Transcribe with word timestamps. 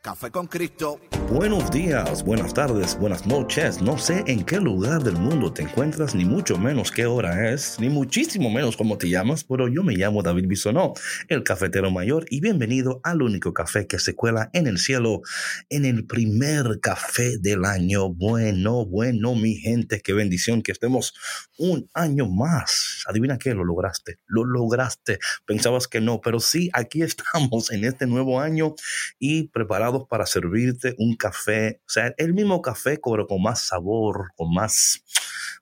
Café 0.00 0.30
con 0.30 0.46
Cristo. 0.46 1.00
Buenos 1.32 1.72
días, 1.72 2.24
buenas 2.24 2.54
tardes, 2.54 2.96
buenas 2.96 3.26
noches. 3.26 3.82
No 3.82 3.98
sé 3.98 4.22
en 4.28 4.44
qué 4.44 4.58
lugar 4.60 5.02
del 5.02 5.16
mundo 5.16 5.52
te 5.52 5.62
encuentras, 5.62 6.14
ni 6.14 6.24
mucho 6.24 6.56
menos 6.56 6.92
qué 6.92 7.04
hora 7.04 7.50
es, 7.50 7.78
ni 7.80 7.88
muchísimo 7.88 8.48
menos 8.48 8.76
cómo 8.76 8.96
te 8.96 9.08
llamas, 9.08 9.42
pero 9.42 9.66
yo 9.66 9.82
me 9.82 9.94
llamo 9.94 10.22
David 10.22 10.46
Bisonó, 10.46 10.94
el 11.26 11.42
cafetero 11.42 11.90
mayor, 11.90 12.26
y 12.30 12.40
bienvenido 12.40 13.00
al 13.02 13.22
único 13.22 13.52
café 13.52 13.88
que 13.88 13.98
se 13.98 14.14
cuela 14.14 14.50
en 14.52 14.68
el 14.68 14.78
cielo, 14.78 15.20
en 15.68 15.84
el 15.84 16.06
primer 16.06 16.78
café 16.80 17.36
del 17.38 17.64
año. 17.64 18.08
Bueno, 18.08 18.86
bueno, 18.86 19.34
mi 19.34 19.56
gente, 19.56 20.00
qué 20.00 20.12
bendición 20.12 20.62
que 20.62 20.72
estemos 20.72 21.12
un 21.58 21.90
año 21.92 22.28
más. 22.28 23.02
Adivina 23.06 23.36
qué, 23.36 23.52
lo 23.52 23.64
lograste, 23.64 24.20
lo 24.26 24.44
lograste. 24.44 25.18
Pensabas 25.44 25.88
que 25.88 26.00
no, 26.00 26.20
pero 26.20 26.38
sí, 26.38 26.70
aquí 26.72 27.02
estamos 27.08 27.72
en 27.72 27.84
este 27.84 28.06
nuevo 28.06 28.40
año 28.40 28.76
y 29.18 29.48
preparados 29.48 29.87
para 30.08 30.26
servirte 30.26 30.94
un 30.98 31.16
café, 31.16 31.80
o 31.86 31.90
sea, 31.90 32.12
el 32.16 32.34
mismo 32.34 32.60
café, 32.62 32.98
pero 33.02 33.26
con 33.26 33.42
más 33.42 33.66
sabor, 33.66 34.30
con 34.36 34.52
más 34.52 35.02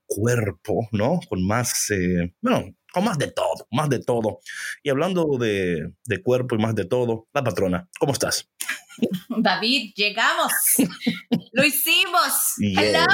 cuerpo, 0.06 0.88
¿no? 0.92 1.20
Con 1.28 1.46
más, 1.46 1.90
eh, 1.90 2.32
bueno, 2.40 2.64
con 2.92 3.04
más 3.04 3.18
de 3.18 3.30
todo, 3.30 3.66
más 3.70 3.88
de 3.88 4.00
todo. 4.00 4.40
Y 4.82 4.90
hablando 4.90 5.26
de, 5.38 5.92
de 6.04 6.22
cuerpo 6.22 6.54
y 6.54 6.58
más 6.58 6.74
de 6.74 6.84
todo, 6.84 7.26
la 7.34 7.42
patrona, 7.44 7.88
¿cómo 7.98 8.12
estás? 8.12 8.48
David, 9.28 9.92
llegamos. 9.94 10.52
Lo 11.52 11.64
hicimos. 11.64 12.54
Yes, 12.58 12.78
Hello. 12.78 13.06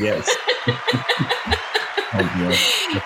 yes. 0.00 0.26
Dios. 2.36 2.54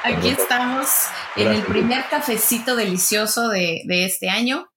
Aquí 0.02 0.28
estamos 0.30 0.88
en 1.36 1.42
el 1.42 1.48
Gracias. 1.54 1.68
primer 1.68 2.08
cafecito 2.08 2.74
delicioso 2.74 3.48
de, 3.48 3.82
de 3.86 4.04
este 4.04 4.28
año. 4.28 4.68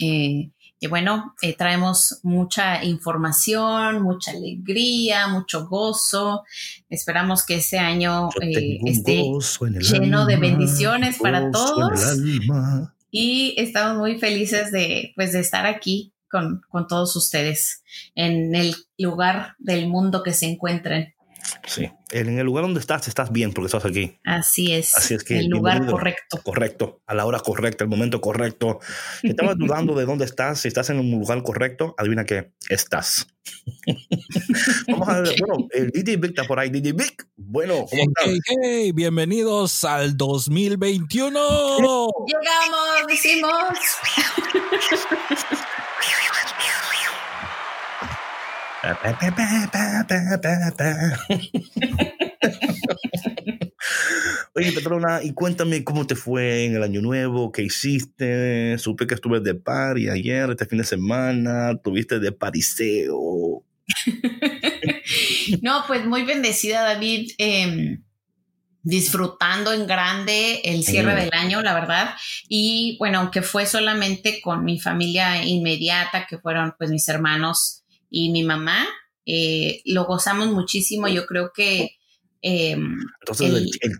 Eh, 0.00 0.50
que 0.80 0.88
bueno, 0.88 1.34
eh, 1.42 1.54
traemos 1.54 2.20
mucha 2.22 2.82
información, 2.82 4.02
mucha 4.02 4.30
alegría, 4.30 5.28
mucho 5.28 5.68
gozo. 5.68 6.44
Esperamos 6.88 7.44
que 7.44 7.56
este 7.56 7.78
año 7.78 8.30
eh, 8.40 8.78
esté 8.86 9.22
lleno 9.78 10.24
de 10.24 10.36
bendiciones 10.38 11.18
para 11.18 11.50
todos. 11.50 12.00
y 13.10 13.54
estamos 13.58 13.98
muy 13.98 14.18
felices 14.18 14.72
de, 14.72 15.12
pues, 15.16 15.32
de 15.34 15.40
estar 15.40 15.66
aquí 15.66 16.14
con, 16.30 16.62
con 16.70 16.86
todos 16.86 17.14
ustedes 17.14 17.82
en 18.14 18.54
el 18.54 18.74
lugar 18.96 19.56
del 19.58 19.86
mundo 19.86 20.22
que 20.22 20.32
se 20.32 20.46
encuentren. 20.46 21.14
Sí, 21.70 21.88
en 22.10 22.36
el 22.36 22.44
lugar 22.44 22.64
donde 22.64 22.80
estás, 22.80 23.06
estás 23.06 23.30
bien 23.30 23.52
porque 23.52 23.66
estás 23.66 23.84
aquí. 23.84 24.18
Así 24.24 24.72
es, 24.72 24.96
Así 24.96 25.14
es 25.14 25.22
que 25.22 25.38
el 25.38 25.46
lugar 25.46 25.86
correcto. 25.86 26.40
Correcto, 26.42 27.00
a 27.06 27.14
la 27.14 27.24
hora 27.26 27.38
correcta, 27.38 27.84
el 27.84 27.90
momento 27.90 28.20
correcto. 28.20 28.80
Si 29.20 29.28
estabas 29.28 29.56
dudando 29.56 29.94
de 29.94 30.04
dónde 30.04 30.24
estás, 30.24 30.62
si 30.62 30.66
estás 30.66 30.90
en 30.90 30.98
un 30.98 31.08
lugar 31.12 31.44
correcto, 31.44 31.94
adivina 31.96 32.24
qué, 32.24 32.54
estás. 32.68 33.28
Vamos 34.88 35.08
a 35.08 35.20
ver, 35.20 35.36
bueno, 35.38 35.68
el 35.70 35.90
DJ 35.90 36.16
Vic 36.16 36.30
está 36.30 36.42
por 36.42 36.58
ahí. 36.58 36.70
DJ 36.70 36.92
Vic, 36.92 37.28
bueno, 37.36 37.86
¿cómo 37.88 38.02
estás? 38.02 38.26
Hey, 38.26 38.40
hey, 38.64 38.92
bienvenidos 38.92 39.84
al 39.84 40.16
2021. 40.16 41.38
Llegamos, 42.26 43.06
decimos. 43.06 43.52
Oye, 54.54 54.72
Petrona, 54.72 55.20
y 55.22 55.32
cuéntame 55.32 55.84
cómo 55.84 56.06
te 56.06 56.16
fue 56.16 56.64
en 56.64 56.76
el 56.76 56.82
año 56.82 57.00
nuevo, 57.00 57.52
qué 57.52 57.62
hiciste. 57.62 58.78
Supe 58.78 59.06
que 59.06 59.14
estuve 59.14 59.40
de 59.40 59.54
party 59.54 60.08
ayer, 60.08 60.50
este 60.50 60.66
fin 60.66 60.78
de 60.78 60.84
semana, 60.84 61.78
tuviste 61.82 62.18
de 62.18 62.32
pariseo. 62.32 63.64
No, 65.62 65.82
pues 65.88 66.06
muy 66.06 66.22
bendecida, 66.22 66.82
David. 66.82 67.32
eh, 67.38 67.98
disfrutando 68.82 69.72
en 69.72 69.86
grande 69.86 70.60
el 70.64 70.84
cierre 70.84 71.14
del 71.14 71.30
año, 71.32 71.60
la 71.62 71.74
verdad. 71.74 72.14
Y 72.48 72.96
bueno, 72.98 73.18
aunque 73.18 73.42
fue 73.42 73.66
solamente 73.66 74.40
con 74.40 74.64
mi 74.64 74.80
familia 74.80 75.44
inmediata, 75.44 76.26
que 76.26 76.38
fueron 76.38 76.74
pues 76.78 76.90
mis 76.90 77.08
hermanos 77.08 77.79
y 78.10 78.30
mi 78.32 78.42
mamá, 78.42 78.86
eh, 79.26 79.80
lo 79.84 80.04
gozamos 80.04 80.48
muchísimo. 80.48 81.08
Yo 81.08 81.26
creo 81.26 81.52
que 81.54 81.96
eh, 82.42 82.72
Entonces, 82.72 83.48
el, 83.48 83.56
El- 83.56 83.70
el 83.90 83.98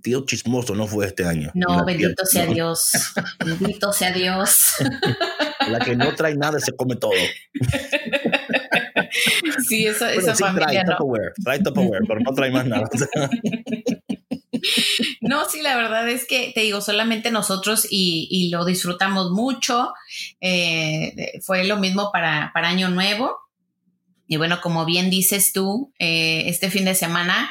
tío, 0.00 0.18
el, 0.18 0.24
chismoso 0.26 0.74
no 0.74 0.86
fue 0.86 1.06
este 1.06 1.24
año. 1.24 1.50
no, 1.54 1.84
bendito 1.84 2.26
sea 2.26 2.46
no, 2.46 2.52
Dios, 2.54 2.90
bendito 3.44 3.92
sea 3.92 4.12
Dios. 4.12 4.60
La 5.70 5.78
que 5.78 5.94
no 5.96 6.14
trae 6.14 6.34
nada 6.34 6.58
se 6.60 6.72
come 6.72 6.96
todo. 6.96 7.12
Sí, 9.68 9.86
eso, 9.86 10.04
Bueno, 10.04 10.20
esa 10.20 10.34
sí 10.34 10.42
familia 10.42 10.66
trae 10.68 10.84
no. 10.84 10.96
Tupperware, 10.96 11.32
trae 11.44 11.58
Tupperware, 11.62 12.02
pero 12.06 12.20
no 12.20 12.32
trae 12.34 12.50
más 12.50 12.66
nada. 12.66 12.88
No, 15.20 15.48
sí, 15.48 15.62
la 15.62 15.76
verdad 15.76 16.08
es 16.08 16.26
que 16.26 16.52
te 16.54 16.62
digo, 16.62 16.80
solamente 16.80 17.30
nosotros 17.30 17.86
y, 17.90 18.28
y 18.30 18.50
lo 18.50 18.64
disfrutamos 18.64 19.30
mucho. 19.30 19.92
Eh, 20.40 21.40
fue 21.44 21.64
lo 21.64 21.76
mismo 21.78 22.10
para, 22.12 22.50
para 22.54 22.68
Año 22.68 22.88
Nuevo. 22.90 23.36
Y 24.26 24.36
bueno, 24.36 24.60
como 24.62 24.84
bien 24.84 25.10
dices 25.10 25.52
tú, 25.52 25.92
eh, 25.98 26.44
este 26.48 26.70
fin 26.70 26.84
de 26.84 26.94
semana, 26.94 27.50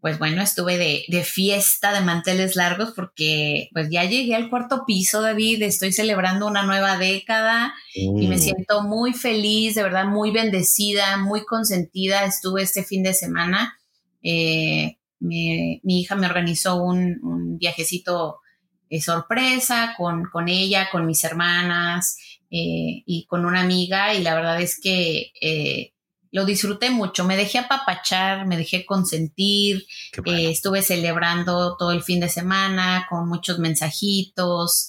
pues 0.00 0.18
bueno, 0.18 0.42
estuve 0.42 0.78
de, 0.78 1.04
de 1.08 1.24
fiesta 1.24 1.92
de 1.92 2.00
manteles 2.02 2.56
largos 2.56 2.92
porque 2.94 3.68
pues 3.72 3.88
ya 3.90 4.04
llegué 4.04 4.34
al 4.36 4.50
cuarto 4.50 4.84
piso, 4.86 5.22
David, 5.22 5.62
estoy 5.62 5.92
celebrando 5.92 6.46
una 6.46 6.62
nueva 6.64 6.98
década 6.98 7.74
y 8.16 8.28
me 8.28 8.36
Mm, 8.36 8.38
siento 8.38 8.82
muy 8.82 9.12
feliz, 9.14 9.74
de 9.76 9.82
verdad, 9.84 10.06
muy 10.06 10.30
bendecida, 10.32 11.16
muy 11.18 11.44
consentida. 11.44 12.24
Estuve 12.26 12.62
este 12.62 12.84
fin 12.84 13.02
de 13.04 13.14
semana. 13.14 13.78
eh, 14.22 14.97
me- 15.20 15.80
mi 15.82 16.00
hija 16.00 16.14
me 16.16 16.26
organizó 16.26 16.76
un, 16.82 17.18
un 17.22 17.58
viajecito 17.58 18.40
eh, 18.90 19.00
sorpresa 19.02 19.94
con, 19.96 20.24
con 20.32 20.48
ella, 20.48 20.88
con 20.90 21.06
mis 21.06 21.22
hermanas 21.24 22.16
eh, 22.50 23.02
y 23.04 23.26
con 23.26 23.44
una 23.44 23.60
amiga 23.60 24.14
y 24.14 24.22
la 24.22 24.34
verdad 24.34 24.60
es 24.60 24.80
que 24.80 25.32
eh, 25.40 25.92
lo 26.30 26.44
disfruté 26.44 26.90
mucho. 26.90 27.24
Me 27.24 27.36
dejé 27.36 27.58
apapachar, 27.58 28.46
me 28.46 28.56
dejé 28.56 28.84
consentir. 28.86 29.84
bueno. 30.32 30.48
Estuve 30.50 30.82
celebrando 30.82 31.76
todo 31.76 31.92
el 31.92 32.02
fin 32.02 32.20
de 32.20 32.28
semana 32.28 33.06
con 33.08 33.28
muchos 33.28 33.58
mensajitos 33.58 34.88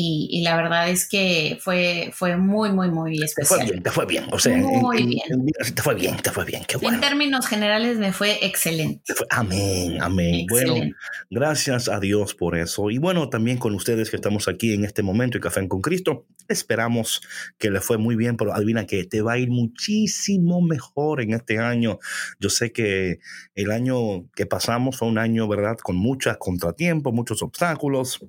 y, 0.00 0.28
y 0.30 0.42
la 0.42 0.56
verdad 0.56 0.88
es 0.90 1.08
que 1.08 1.58
fue, 1.60 2.10
fue 2.14 2.36
muy, 2.36 2.70
muy, 2.70 2.88
muy 2.90 3.12
Te 3.18 3.18
fue 3.18 3.26
especial. 3.44 3.66
bien, 3.70 3.82
te 3.82 3.90
fue 3.90 4.06
bien. 4.06 4.24
O 4.30 4.38
sea, 4.38 4.54
en- 4.54 4.62
Muy 4.62 4.98
en- 5.02 5.08
bien. 5.08 5.22
en- 5.30 5.74
te 5.74 5.82
fue 5.82 5.94
bien, 5.96 6.16
te 6.18 6.30
fue 6.30 6.44
bien. 6.44 6.62
Qué 6.68 6.74
En 6.76 6.80
bueno. 6.82 7.00
términos 7.00 7.46
generales 7.46 7.98
me 7.98 8.12
fue 8.12 8.38
excelente. 8.46 9.02
Te 9.06 9.14
fue- 9.14 9.26
Amén, 9.30 9.98
amén. 10.00 10.46
Bueno, 10.48 10.72
excelente. 10.74 10.96
Gracias 11.30 11.88
a 11.88 11.98
Dios 11.98 12.34
por 12.34 12.56
eso. 12.56 12.90
Y 12.90 12.98
bueno, 12.98 13.28
también 13.28 13.58
con 13.58 13.74
ustedes 13.74 14.10
que 14.10 14.16
estamos 14.16 14.46
aquí 14.46 14.72
en 14.74 14.84
este 14.84 15.02
momento 15.02 15.36
y 15.36 15.40
Café 15.40 15.66
con 15.66 15.80
Cristo, 15.80 16.26
esperamos 16.48 17.20
que 17.58 17.70
le 17.70 17.80
fue 17.80 17.98
muy 17.98 18.14
bien, 18.14 18.36
pero 18.36 18.54
adivina 18.54 18.86
que 18.86 19.04
te 19.04 19.20
va 19.22 19.32
a 19.32 19.38
ir 19.38 19.50
muchísimo 19.50 20.60
mejor 20.62 21.20
en 21.20 21.32
este 21.34 21.58
año. 21.58 21.98
Yo 22.38 22.50
sé 22.50 22.70
que 22.72 23.18
el 23.54 23.70
año 23.72 24.28
que 24.36 24.46
pasamos 24.46 24.96
fue 24.96 25.08
un 25.08 25.18
año, 25.18 25.48
¿verdad? 25.48 25.76
Con 25.82 25.96
muchos 25.96 26.36
contratiempos, 26.38 27.12
muchos 27.12 27.42
obstáculos, 27.42 28.20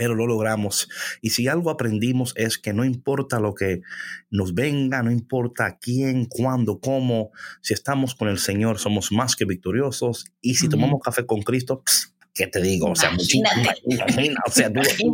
pero 0.00 0.14
lo 0.14 0.26
logramos. 0.26 0.88
Y 1.20 1.28
si 1.28 1.46
algo 1.46 1.68
aprendimos 1.68 2.32
es 2.34 2.56
que 2.56 2.72
no 2.72 2.86
importa 2.86 3.38
lo 3.38 3.54
que 3.54 3.82
nos 4.30 4.54
venga, 4.54 5.02
no 5.02 5.10
importa 5.10 5.76
quién, 5.78 6.24
cuándo, 6.24 6.80
cómo, 6.80 7.32
si 7.60 7.74
estamos 7.74 8.14
con 8.14 8.28
el 8.28 8.38
Señor 8.38 8.78
somos 8.78 9.12
más 9.12 9.36
que 9.36 9.44
victoriosos 9.44 10.24
y 10.40 10.54
si 10.54 10.70
tomamos 10.70 11.02
café 11.04 11.26
con 11.26 11.42
Cristo, 11.42 11.82
pss, 11.84 12.14
¿qué 12.32 12.46
te 12.46 12.62
digo? 12.62 12.90
O 12.92 12.96
sea, 12.96 13.10
o 13.14 14.50
sea, 14.50 14.72
tú, 14.72 15.12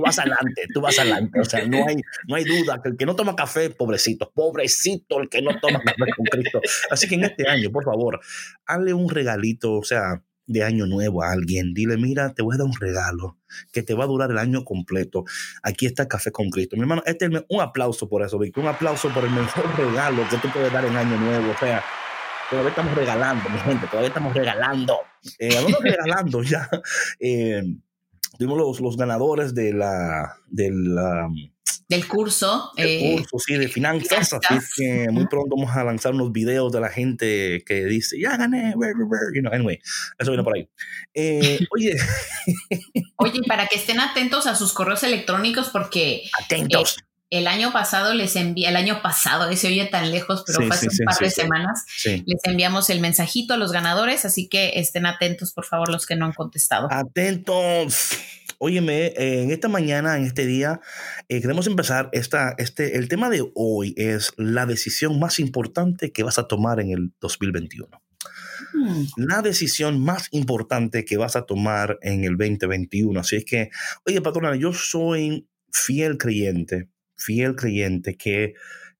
vas, 0.00 0.18
adelante, 0.18 0.66
tú 0.74 0.80
vas 0.80 0.98
adelante. 0.98 1.38
O 1.38 1.44
sea, 1.44 1.64
no 1.64 1.86
hay, 1.86 1.94
no 2.26 2.34
hay 2.34 2.42
duda 2.42 2.80
que 2.82 2.88
el 2.88 2.96
que 2.96 3.06
no 3.06 3.14
toma 3.14 3.36
café, 3.36 3.70
pobrecito, 3.70 4.32
pobrecito 4.34 5.20
el 5.20 5.28
que 5.28 5.40
no 5.40 5.56
toma 5.60 5.80
café 5.84 6.10
con 6.16 6.26
Cristo. 6.26 6.60
Así 6.90 7.06
que 7.06 7.14
en 7.14 7.26
este 7.26 7.48
año, 7.48 7.70
por 7.70 7.84
favor, 7.84 8.18
hazle 8.66 8.92
un 8.92 9.08
regalito, 9.08 9.74
o 9.74 9.84
sea, 9.84 10.20
de 10.46 10.62
año 10.62 10.86
nuevo 10.86 11.22
a 11.22 11.32
alguien. 11.32 11.74
Dile, 11.74 11.96
mira, 11.96 12.32
te 12.34 12.42
voy 12.42 12.54
a 12.54 12.58
dar 12.58 12.66
un 12.66 12.76
regalo 12.78 13.36
que 13.72 13.82
te 13.82 13.94
va 13.94 14.04
a 14.04 14.06
durar 14.06 14.30
el 14.30 14.38
año 14.38 14.64
completo. 14.64 15.24
Aquí 15.62 15.86
está 15.86 16.08
Café 16.08 16.30
con 16.30 16.50
Cristo. 16.50 16.76
Mi 16.76 16.82
hermano, 16.82 17.02
este 17.06 17.26
es 17.26 17.30
un 17.48 17.60
aplauso 17.60 18.08
por 18.08 18.22
eso, 18.22 18.38
Víctor. 18.38 18.64
Un 18.64 18.70
aplauso 18.70 19.12
por 19.12 19.24
el 19.24 19.30
mejor 19.30 19.64
regalo 19.76 20.22
que 20.28 20.36
tú 20.38 20.48
puedes 20.52 20.72
dar 20.72 20.84
en 20.84 20.96
año 20.96 21.16
nuevo. 21.18 21.50
O 21.50 21.58
sea, 21.58 21.82
todavía 22.50 22.70
estamos 22.70 22.94
regalando, 22.94 23.48
mi 23.48 23.58
gente, 23.58 23.86
todavía 23.86 24.08
estamos 24.08 24.34
regalando. 24.34 24.98
Eh, 25.38 25.74
regalando 25.82 26.42
ya. 26.44 26.68
Eh, 27.18 27.62
tuvimos 28.36 28.58
los, 28.58 28.80
los 28.80 28.96
ganadores 28.96 29.54
de 29.54 29.72
la, 29.72 30.36
de 30.48 30.70
la 30.72 31.28
del 31.88 32.08
curso. 32.08 32.72
El 32.76 32.88
eh, 32.88 33.16
curso, 33.16 33.38
sí, 33.38 33.56
de 33.56 33.68
finanzas. 33.68 34.32
Así 34.32 34.58
que 34.76 35.06
muy 35.10 35.26
pronto 35.26 35.54
vamos 35.56 35.74
a 35.76 35.84
lanzar 35.84 36.14
unos 36.14 36.32
videos 36.32 36.72
de 36.72 36.80
la 36.80 36.88
gente 36.88 37.62
que 37.64 37.84
dice, 37.84 38.18
ya 38.20 38.36
gané, 38.36 38.74
you 39.34 39.40
know, 39.40 39.52
anyway, 39.52 39.78
eso 40.18 40.30
viene 40.32 40.42
por 40.42 40.56
ahí. 40.56 40.68
Eh, 41.14 41.60
oye. 41.70 41.96
oye, 43.16 43.40
para 43.46 43.68
que 43.68 43.76
estén 43.76 44.00
atentos 44.00 44.46
a 44.46 44.56
sus 44.56 44.72
correos 44.72 45.02
electrónicos 45.04 45.68
porque... 45.68 46.24
Atentos. 46.42 46.96
Eh, 47.30 47.38
el 47.38 47.46
año 47.46 47.72
pasado 47.72 48.14
les 48.14 48.36
envié, 48.36 48.68
el 48.68 48.76
año 48.76 49.02
pasado, 49.02 49.48
ese 49.50 49.68
oye 49.68 49.86
tan 49.86 50.10
lejos, 50.10 50.44
pero 50.46 50.66
fue 50.66 50.74
hace 50.74 50.88
un 50.88 51.04
par 51.04 51.18
de 51.18 51.30
semanas, 51.30 51.84
les 52.04 52.44
enviamos 52.44 52.90
el 52.90 53.00
mensajito 53.00 53.54
a 53.54 53.56
los 53.56 53.72
ganadores, 53.72 54.24
así 54.24 54.48
que 54.48 54.72
estén 54.76 55.06
atentos, 55.06 55.52
por 55.52 55.64
favor, 55.64 55.90
los 55.90 56.06
que 56.06 56.16
no 56.16 56.26
han 56.26 56.32
contestado. 56.32 56.88
Atentos. 56.90 58.18
Óyeme, 58.58 59.12
en 59.16 59.50
esta 59.50 59.68
mañana, 59.68 60.16
en 60.16 60.24
este 60.24 60.46
día, 60.46 60.80
eh, 61.28 61.42
queremos 61.42 61.66
empezar 61.66 62.08
esta, 62.12 62.54
este, 62.56 62.96
el 62.96 63.08
tema 63.08 63.28
de 63.28 63.46
hoy 63.54 63.92
es 63.98 64.32
la 64.38 64.64
decisión 64.64 65.18
más 65.18 65.38
importante 65.40 66.10
que 66.10 66.22
vas 66.22 66.38
a 66.38 66.48
tomar 66.48 66.80
en 66.80 66.90
el 66.90 67.12
2021. 67.20 68.02
Hmm. 68.72 69.04
La 69.16 69.42
decisión 69.42 70.02
más 70.02 70.28
importante 70.30 71.04
que 71.04 71.18
vas 71.18 71.36
a 71.36 71.42
tomar 71.42 71.98
en 72.00 72.24
el 72.24 72.38
2021. 72.38 73.20
Así 73.20 73.36
es 73.36 73.44
que, 73.44 73.68
oye, 74.06 74.22
patrona, 74.22 74.56
yo 74.56 74.72
soy 74.72 75.46
fiel 75.70 76.16
creyente, 76.16 76.88
fiel 77.16 77.56
creyente 77.56 78.16
que 78.16 78.54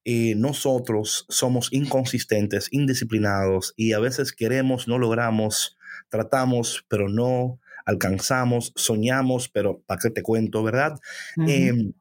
eh, 0.04 0.34
nosotros 0.36 1.26
somos 1.28 1.68
inconsistentes, 1.72 2.68
indisciplinados 2.70 3.74
y 3.76 3.92
a 3.92 3.98
veces 3.98 4.32
queremos, 4.32 4.86
no 4.86 4.98
logramos, 4.98 5.76
tratamos, 6.08 6.84
pero 6.88 7.08
no 7.08 7.60
alcanzamos, 7.84 8.72
soñamos, 8.76 9.48
pero 9.48 9.82
¿para 9.86 10.00
qué 10.00 10.10
te 10.10 10.22
cuento, 10.22 10.62
verdad? 10.62 10.98
Em, 11.46 11.92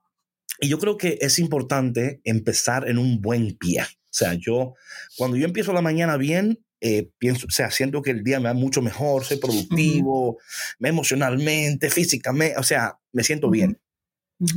y 0.60 0.70
yo 0.70 0.80
creo 0.80 0.98
que 0.98 1.18
es 1.22 1.40
importante 1.40 2.22
empezar 2.24 2.88
en 2.90 2.98
un 2.98 3.22
buen 3.22 3.56
pie. 3.58 3.82
O 3.82 4.18
sea, 4.18 4.34
yo, 4.34 4.76
cuando 5.18 5.38
yo 5.38 5.46
empiezo 5.46 5.74
la 5.74 5.82
mañana 5.82 6.18
bien, 6.18 6.60
eh, 6.82 7.10
pienso, 7.18 7.48
o 7.48 7.52
sea, 7.52 7.72
siento 7.72 8.02
que 8.02 8.12
el 8.12 8.24
día 8.24 8.40
me 8.40 8.50
va 8.50 8.54
mucho 8.54 8.82
mejor, 8.82 9.24
soy 9.24 9.38
productivo, 9.38 10.38
emocionalmente, 10.80 11.90
físicamente, 11.90 12.58
o 12.58 12.64
sea, 12.64 13.00
me 13.12 13.24
siento 13.24 13.50
bien. 13.50 13.80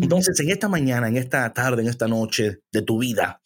Entonces, 0.01 0.39
en 0.41 0.51
esta 0.51 0.69
mañana, 0.69 1.09
en 1.09 1.17
esta 1.17 1.53
tarde, 1.53 1.83
en 1.83 1.89
esta 1.89 2.09
noche 2.09 2.61
de 2.73 2.83
tu 2.83 2.99
vida, 2.99 3.41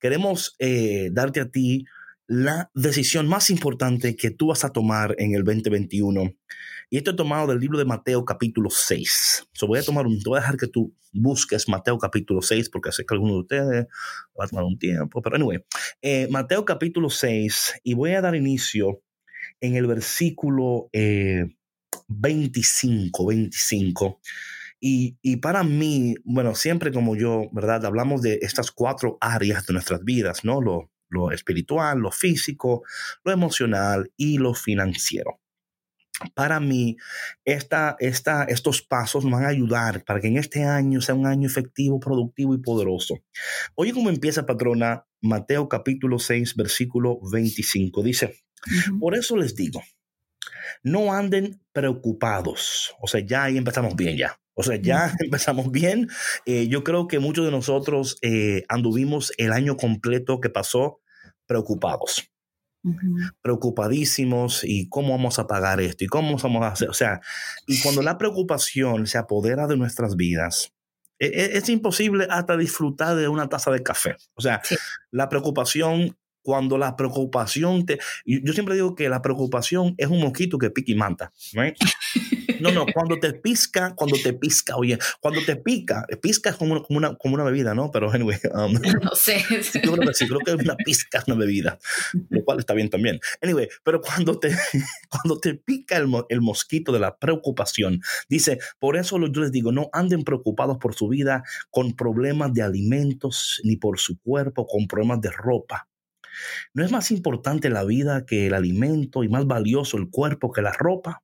queremos 0.00 0.56
eh, 0.58 1.10
darte 1.12 1.40
a 1.40 1.50
ti 1.50 1.84
la 2.26 2.70
decisión 2.74 3.28
más 3.28 3.50
importante 3.50 4.16
que 4.16 4.30
tú 4.30 4.46
vas 4.46 4.64
a 4.64 4.70
tomar 4.70 5.14
en 5.18 5.34
el 5.34 5.44
2021 5.44 6.32
y 6.90 6.98
esto 6.98 7.10
he 7.10 7.16
tomado 7.16 7.48
del 7.48 7.58
libro 7.58 7.78
de 7.78 7.84
Mateo 7.84 8.24
capítulo 8.24 8.70
6. 8.70 9.48
So 9.52 9.66
voy 9.66 9.80
a 9.80 9.82
tomar 9.82 10.06
un, 10.06 10.18
voy 10.24 10.38
a 10.38 10.40
dejar 10.40 10.56
que 10.56 10.68
tú 10.68 10.94
busques 11.12 11.68
Mateo 11.68 11.98
capítulo 11.98 12.40
6 12.40 12.70
porque 12.70 12.92
sé 12.92 13.04
que 13.04 13.14
alguno 13.14 13.34
de 13.34 13.40
ustedes 13.40 13.86
va 14.38 14.44
a 14.44 14.48
tomar 14.48 14.64
un 14.64 14.78
tiempo. 14.78 15.20
Pero 15.20 15.36
anyway, 15.36 15.58
eh, 16.02 16.28
Mateo 16.30 16.64
capítulo 16.64 17.10
6 17.10 17.80
y 17.82 17.94
voy 17.94 18.12
a 18.12 18.20
dar 18.20 18.36
inicio 18.36 19.02
en 19.60 19.74
el 19.74 19.86
versículo 19.86 20.88
25, 20.92 23.32
eh, 23.32 23.36
25. 23.36 24.20
Y, 24.86 25.16
y, 25.22 25.36
para 25.36 25.64
mí, 25.64 26.14
bueno, 26.24 26.54
siempre 26.54 26.92
como 26.92 27.16
yo, 27.16 27.48
¿verdad? 27.52 27.86
Hablamos 27.86 28.20
de 28.20 28.38
estas 28.42 28.70
cuatro 28.70 29.16
áreas 29.18 29.66
de 29.66 29.72
nuestras 29.72 30.04
vidas, 30.04 30.44
¿no? 30.44 30.60
Lo, 30.60 30.90
lo 31.08 31.30
espiritual, 31.30 32.00
lo 32.00 32.10
físico, 32.10 32.82
lo 33.24 33.32
emocional 33.32 34.12
y 34.18 34.36
lo 34.36 34.52
financiero 34.52 35.40
para 36.34 36.60
mí, 36.60 36.96
esta, 37.44 37.96
esta, 37.98 38.44
estos 38.44 38.82
pasos 38.82 39.28
van 39.28 39.44
a 39.44 39.48
ayudar 39.48 40.04
para 40.04 40.20
que 40.20 40.28
en 40.28 40.36
este 40.36 40.64
año 40.64 41.00
sea 41.00 41.14
un 41.14 41.26
año 41.26 41.46
efectivo, 41.46 41.98
productivo 41.98 42.54
y 42.54 42.58
poderoso. 42.58 43.18
Oye 43.74 43.92
cómo 43.92 44.10
empieza, 44.10 44.46
patrona, 44.46 45.06
Mateo 45.20 45.68
capítulo 45.68 46.18
6, 46.18 46.54
versículo 46.54 47.18
25. 47.32 48.02
Dice, 48.02 48.44
por 49.00 49.16
eso 49.16 49.36
les 49.36 49.56
digo, 49.56 49.82
no 50.82 51.12
anden 51.12 51.60
preocupados. 51.72 52.94
O 53.00 53.06
sea, 53.06 53.20
ya 53.20 53.44
ahí 53.44 53.56
empezamos 53.56 53.96
bien 53.96 54.16
ya. 54.16 54.38
O 54.54 54.62
sea, 54.62 54.76
ya 54.76 55.12
empezamos 55.20 55.70
bien. 55.70 56.08
Eh, 56.46 56.68
yo 56.68 56.84
creo 56.84 57.08
que 57.08 57.18
muchos 57.18 57.44
de 57.44 57.50
nosotros 57.50 58.18
eh, 58.22 58.64
anduvimos 58.68 59.32
el 59.38 59.52
año 59.52 59.76
completo 59.76 60.40
que 60.40 60.50
pasó 60.50 61.00
preocupados 61.46 62.30
preocupadísimos 63.42 64.62
y 64.62 64.88
cómo 64.88 65.12
vamos 65.12 65.38
a 65.38 65.46
pagar 65.46 65.80
esto 65.80 66.04
y 66.04 66.06
cómo 66.06 66.36
vamos 66.36 66.62
a 66.62 66.68
hacer. 66.68 66.90
O 66.90 66.94
sea, 66.94 67.20
y 67.66 67.80
cuando 67.80 68.02
la 68.02 68.18
preocupación 68.18 69.06
se 69.06 69.18
apodera 69.18 69.66
de 69.66 69.76
nuestras 69.76 70.16
vidas, 70.16 70.72
e, 71.18 71.26
e, 71.26 71.56
es, 71.56 71.68
imposible 71.68 72.26
hasta 72.28 72.56
disfrutar 72.56 73.16
de 73.16 73.28
una 73.28 73.48
taza 73.48 73.70
de 73.70 73.82
café. 73.82 74.16
O 74.34 74.42
sea, 74.42 74.60
la 75.10 75.28
preocupación 75.28 76.16
cuando 76.44 76.78
la 76.78 76.94
preocupación 76.94 77.86
te... 77.86 77.98
Yo 78.24 78.52
siempre 78.52 78.76
digo 78.76 78.94
que 78.94 79.08
la 79.08 79.22
preocupación 79.22 79.94
es 79.98 80.08
un 80.08 80.20
mosquito 80.20 80.58
que 80.58 80.70
pica 80.70 80.92
y 80.92 80.94
mata. 80.94 81.32
No, 82.60 82.70
no, 82.70 82.86
cuando 82.94 83.18
te 83.18 83.34
pisca, 83.34 83.94
cuando 83.94 84.16
te 84.22 84.32
pisca, 84.32 84.76
oye, 84.76 84.98
cuando 85.20 85.44
te 85.44 85.56
pica, 85.56 86.06
pisca 86.22 86.50
es 86.50 86.56
como 86.56 86.74
una, 86.88 87.14
como 87.16 87.34
una, 87.34 87.44
bebida, 87.44 87.74
¿no? 87.74 87.90
Pero, 87.90 88.10
anyway. 88.10 88.38
Um, 88.54 88.72
no 89.02 89.14
sé. 89.14 89.44
Yo 89.82 89.92
creo 89.92 90.08
que 90.08 90.14
sí, 90.14 90.26
creo 90.26 90.40
que 90.40 90.52
una 90.52 90.76
pisca 90.76 91.18
es 91.18 91.24
una 91.26 91.36
bebida, 91.36 91.78
lo 92.30 92.44
cual 92.44 92.60
está 92.60 92.72
bien 92.74 92.90
también. 92.90 93.20
Anyway, 93.42 93.68
pero 93.82 94.00
cuando 94.00 94.38
te, 94.38 94.48
cuando 95.10 95.38
te 95.40 95.54
pica 95.54 95.96
el, 95.96 96.08
el 96.28 96.40
mosquito 96.40 96.92
de 96.92 97.00
la 97.00 97.16
preocupación, 97.18 98.00
dice, 98.28 98.58
por 98.78 98.96
eso 98.96 99.18
yo 99.18 99.40
les 99.40 99.52
digo, 99.52 99.72
no 99.72 99.90
anden 99.92 100.24
preocupados 100.24 100.78
por 100.78 100.94
su 100.94 101.08
vida 101.08 101.42
con 101.70 101.94
problemas 101.94 102.52
de 102.52 102.62
alimentos, 102.62 103.60
ni 103.64 103.76
por 103.76 103.98
su 103.98 104.18
cuerpo 104.20 104.66
con 104.66 104.86
problemas 104.86 105.20
de 105.20 105.30
ropa. 105.30 105.88
¿No 106.72 106.84
es 106.84 106.90
más 106.90 107.10
importante 107.10 107.70
la 107.70 107.84
vida 107.84 108.26
que 108.26 108.46
el 108.46 108.54
alimento 108.54 109.24
y 109.24 109.28
más 109.28 109.46
valioso 109.46 109.96
el 109.96 110.10
cuerpo 110.10 110.52
que 110.52 110.62
la 110.62 110.72
ropa? 110.72 111.22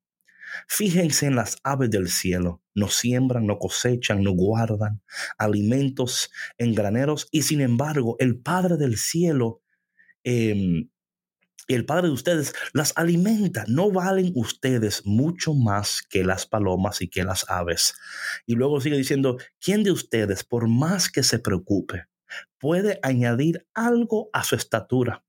Fíjense 0.67 1.26
en 1.26 1.37
las 1.37 1.59
aves 1.62 1.90
del 1.90 2.09
cielo. 2.09 2.62
No 2.75 2.88
siembran, 2.88 3.47
no 3.47 3.59
cosechan, 3.59 4.23
no 4.23 4.33
guardan 4.33 5.02
alimentos 5.38 6.31
en 6.59 6.75
graneros 6.75 7.29
y 7.31 7.43
sin 7.43 7.61
embargo 7.61 8.17
el 8.19 8.38
Padre 8.40 8.76
del 8.76 8.97
cielo, 8.97 9.62
em, 10.25 10.88
el 11.69 11.85
Padre 11.87 12.09
de 12.09 12.14
ustedes, 12.14 12.52
las 12.73 12.93
alimenta. 12.97 13.64
¿No 13.69 13.93
valen 13.93 14.33
ustedes 14.35 15.07
mucho 15.07 15.55
más 15.55 16.02
que 16.02 16.25
las 16.25 16.47
palomas 16.47 17.00
y 17.00 17.09
que 17.09 17.23
las 17.23 17.49
aves? 17.49 17.95
Y 18.47 18.55
luego 18.57 18.81
sigue 18.81 18.97
diciendo, 18.97 19.38
¿quién 19.61 19.85
de 19.85 19.93
ustedes, 19.93 20.43
por 20.43 20.69
más 20.69 21.09
que 21.09 21.23
se 21.23 21.38
preocupe, 21.38 22.07
puede 22.59 22.99
añadir 23.03 23.67
algo 23.75 24.31
a 24.33 24.45
su 24.45 24.55
estatura. 24.55 25.25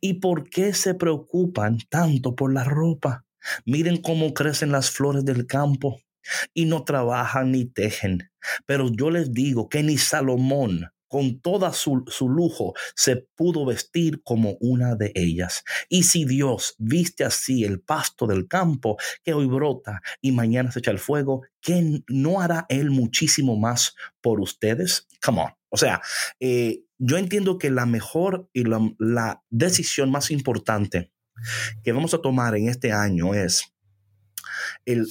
¿Y 0.00 0.14
por 0.14 0.48
qué 0.48 0.74
se 0.74 0.94
preocupan 0.94 1.78
tanto 1.88 2.34
por 2.34 2.52
la 2.52 2.64
ropa? 2.64 3.26
Miren 3.64 4.00
cómo 4.00 4.34
crecen 4.34 4.72
las 4.72 4.90
flores 4.90 5.24
del 5.24 5.46
campo 5.46 6.00
y 6.54 6.64
no 6.64 6.84
trabajan 6.84 7.52
ni 7.52 7.64
tejen. 7.66 8.30
Pero 8.64 8.90
yo 8.90 9.10
les 9.10 9.32
digo 9.32 9.68
que 9.68 9.82
ni 9.82 9.98
Salomón, 9.98 10.90
con 11.08 11.40
toda 11.40 11.72
su, 11.72 12.04
su, 12.08 12.28
lujo, 12.28 12.74
se 12.96 13.28
pudo 13.36 13.64
vestir 13.64 14.22
como 14.24 14.56
una 14.60 14.96
de 14.96 15.12
ellas. 15.14 15.62
Y 15.88 16.02
si 16.02 16.24
Dios 16.24 16.74
viste 16.78 17.24
así 17.24 17.64
el 17.64 17.80
pasto 17.80 18.26
del 18.26 18.48
campo, 18.48 18.96
que 19.22 19.32
hoy 19.32 19.46
brota 19.46 20.00
y 20.20 20.32
mañana 20.32 20.72
se 20.72 20.80
echa 20.80 20.90
el 20.90 20.98
fuego, 20.98 21.42
¿qué 21.60 22.02
no 22.08 22.40
hará 22.40 22.66
Él 22.68 22.90
muchísimo 22.90 23.56
más 23.56 23.94
por 24.20 24.40
ustedes? 24.40 25.06
Come 25.24 25.42
on. 25.42 25.55
O 25.68 25.76
sea, 25.76 26.00
eh, 26.40 26.80
yo 26.98 27.18
entiendo 27.18 27.58
que 27.58 27.70
la 27.70 27.86
mejor 27.86 28.48
y 28.52 28.64
la, 28.64 29.42
decisión 29.50 30.10
más 30.10 30.30
importante 30.30 31.12
que 31.82 31.92
vamos 31.92 32.14
a 32.14 32.22
tomar 32.22 32.56
en 32.56 32.68
este 32.68 32.92
año 32.92 33.34
es 33.34 33.74
el, 34.84 35.06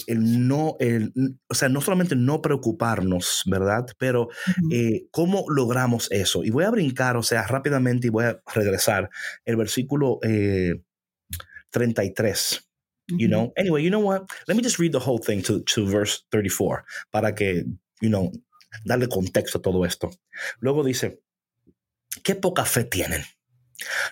no, 0.47 0.75
el, 0.79 1.13
o 1.47 1.53
sea, 1.53 1.69
no 1.69 1.81
solamente 1.81 2.15
no 2.15 2.41
preocuparnos, 2.41 3.43
¿verdad? 3.45 3.85
Pero 3.99 4.29
eh, 4.71 5.07
¿cómo 5.11 5.45
logramos 5.49 6.11
eso? 6.11 6.43
Y 6.43 6.49
voy 6.49 6.63
a 6.63 6.71
brincar, 6.71 7.17
o 7.17 7.23
sea, 7.23 7.45
rápidamente 7.45 8.07
y 8.07 8.09
voy 8.09 8.25
a 8.25 8.41
regresar 8.53 9.09
el 9.43 9.55
versículo 9.55 10.19
33. 11.69 12.53
Eh, 12.53 12.65
You 13.07 13.27
know. 13.27 13.53
Anyway, 13.55 13.83
you 13.83 13.89
know 13.89 13.99
what? 13.99 14.27
Let 14.47 14.57
me 14.57 14.63
just 14.63 14.79
read 14.79 14.91
the 14.91 14.99
whole 14.99 15.19
thing 15.19 15.43
to, 15.43 15.61
to 15.61 15.85
verse 15.85 16.23
34 16.31 16.83
para 17.11 17.35
que, 17.35 17.63
you 18.01 18.09
know, 18.09 18.31
darle 18.83 19.07
contexto 19.07 19.59
a 19.59 19.61
todo 19.61 19.85
esto. 19.85 20.11
Luego 20.59 20.83
dice, 20.83 21.21
qué 22.23 22.35
poca 22.35 22.65
fe 22.65 22.83
tienen. 22.83 23.23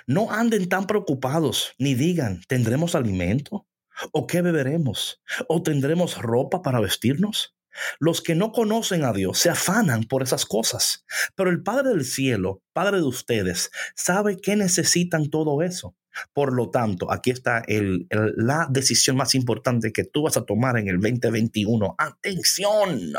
No 0.08 0.32
anden 0.32 0.70
tan 0.70 0.88
preocupados, 0.88 1.74
ni 1.78 1.96
digan, 1.96 2.42
¿tendremos 2.48 2.96
alimento? 2.96 3.68
¿O 4.12 4.28
qué 4.28 4.42
beberemos? 4.42 5.22
¿O 5.48 5.62
tendremos 5.62 6.18
ropa 6.18 6.62
para 6.62 6.80
vestirnos? 6.80 7.56
Los 8.00 8.22
que 8.22 8.36
no 8.36 8.52
conocen 8.52 9.04
a 9.04 9.14
Dios 9.14 9.40
se 9.40 9.50
afanan 9.50 10.04
por 10.04 10.22
esas 10.22 10.46
cosas, 10.46 11.06
pero 11.36 11.50
el 11.50 11.64
Padre 11.64 11.90
del 11.90 12.06
Cielo, 12.06 12.62
Padre 12.72 12.98
de 12.98 13.04
ustedes, 13.04 13.72
sabe 13.96 14.38
que 14.38 14.56
necesitan 14.56 15.30
todo 15.30 15.62
eso. 15.64 15.96
Por 16.34 16.54
lo 16.54 16.70
tanto, 16.70 17.12
aquí 17.12 17.32
está 17.32 17.64
la 18.10 18.68
decisión 18.70 19.18
más 19.18 19.36
importante 19.36 19.92
que 19.92 20.04
tú 20.04 20.24
vas 20.24 20.38
a 20.38 20.46
tomar 20.46 20.78
en 20.78 20.88
el 20.88 21.00
2021. 21.00 21.96
¡Atención! 21.98 23.14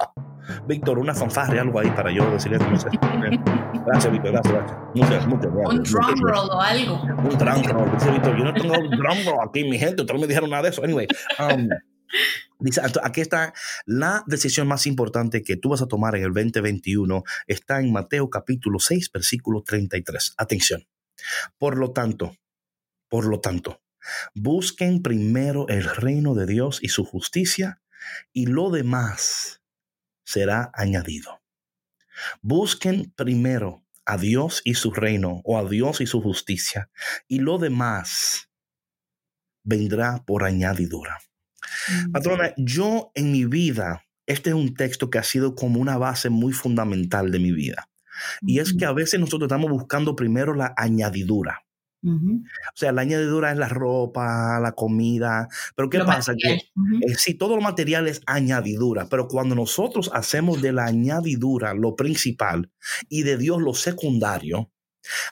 Víctor, 0.67 0.99
una 0.99 1.15
fanfarria, 1.15 1.63
algo 1.63 1.81
ahí 1.81 1.91
para 1.91 2.11
yo 2.11 2.31
decirle 2.31 2.59
Gracias, 2.59 4.13
Víctor, 4.13 4.33
gracias, 4.33 4.55
Muchas, 4.95 5.27
muchas 5.27 5.53
gracias. 5.53 5.75
Un 5.75 5.83
drum 5.83 6.21
roll 6.21 6.51
o 6.51 6.61
algo. 6.61 7.03
Un 7.03 7.39
drum 7.39 7.63
roll. 7.65 7.93
Dice 7.93 8.11
Víctor, 8.11 8.39
yo 8.39 8.45
no 8.45 8.55
tengo 8.55 8.79
un 8.79 8.91
drum 8.91 9.19
roll 9.27 9.49
aquí, 9.49 9.65
mi 9.65 9.79
gente. 9.79 10.03
Ustedes 10.03 10.21
me 10.21 10.27
dijeron 10.27 10.51
nada 10.51 10.63
de 10.63 10.69
eso. 10.71 10.83
Anyway, 10.85 11.07
um, 11.39 11.69
Dice, 12.61 12.81
aquí 13.03 13.21
está 13.21 13.53
la 13.85 14.23
decisión 14.27 14.69
más 14.69 14.87
importante 14.87 15.43
que 15.43 15.57
tú 15.57 15.71
vas 15.71 15.83
a 15.83 15.87
tomar 15.87 16.15
en 16.17 16.23
el 16.23 16.33
2021. 16.33 17.25
Está 17.47 17.81
en 17.81 17.93
Mateo 17.93 18.31
capítulo 18.31 18.79
6, 18.79 19.11
versículo 19.13 19.63
33. 19.63 20.35
Atención. 20.39 20.87
Por 21.59 21.77
lo 21.77 21.93
tanto, 21.93 22.37
por 23.15 23.27
lo 23.27 23.39
tanto, 23.39 23.81
busquen 24.35 25.01
primero 25.01 25.69
el 25.69 25.85
reino 25.85 26.35
de 26.35 26.47
Dios 26.47 26.81
y 26.83 26.89
su 26.89 27.05
justicia 27.05 27.81
y 28.33 28.47
lo 28.47 28.71
demás 28.71 29.63
será 30.25 30.73
añadido. 30.75 31.41
Busquen 32.43 33.13
primero 33.15 33.87
a 34.05 34.17
Dios 34.17 34.63
y 34.65 34.75
su 34.75 34.91
reino 34.91 35.43
o 35.45 35.59
a 35.61 35.65
Dios 35.65 36.01
y 36.01 36.07
su 36.07 36.21
justicia 36.23 36.91
y 37.29 37.39
lo 37.39 37.59
demás 37.59 38.51
vendrá 39.63 40.25
por 40.27 40.43
añadidura. 40.43 41.21
Mm. 41.89 42.11
Patrona, 42.11 42.53
yo 42.57 43.13
en 43.15 43.31
mi 43.31 43.45
vida, 43.45 44.03
este 44.27 44.51
es 44.51 44.57
un 44.57 44.75
texto 44.75 45.09
que 45.09 45.19
ha 45.19 45.23
sido 45.23 45.55
como 45.55 45.79
una 45.79 45.99
base 45.99 46.31
muy 46.31 46.53
fundamental 46.53 47.31
de 47.31 47.39
mi 47.39 47.53
vida. 47.53 47.89
Y 48.41 48.59
es 48.59 48.75
que 48.77 48.87
a 48.87 48.93
veces 48.93 49.21
nosotros 49.21 49.47
estamos 49.47 49.71
buscando 49.71 50.17
primero 50.17 50.53
la 50.53 50.75
añadidura. 50.77 51.65
O 52.05 52.77
sea, 52.77 52.93
la 52.93 53.03
añadidura 53.03 53.51
es 53.51 53.59
la 53.59 53.69
ropa, 53.69 54.61
la 54.61 54.73
comida, 54.73 55.49
pero 55.75 55.89
¿qué 55.89 56.01
pasa? 56.01 56.35
Que 56.37 56.53
eh, 56.53 57.15
sí, 57.17 57.35
todo 57.35 57.57
lo 57.57 57.63
material 57.63 58.09
es 58.09 58.21
añadidura, 58.27 59.09
pero 59.09 59.27
cuando 59.27 59.55
nosotros 59.55 60.11
hacemos 60.13 60.61
de 60.61 60.73
la 60.73 60.85
añadidura 60.85 61.73
lo 61.73 61.97
principal 61.97 62.71
y 63.09 63.23
de 63.23 63.39
Dios 63.39 63.63
lo 63.63 63.73
secundario, 63.75 64.71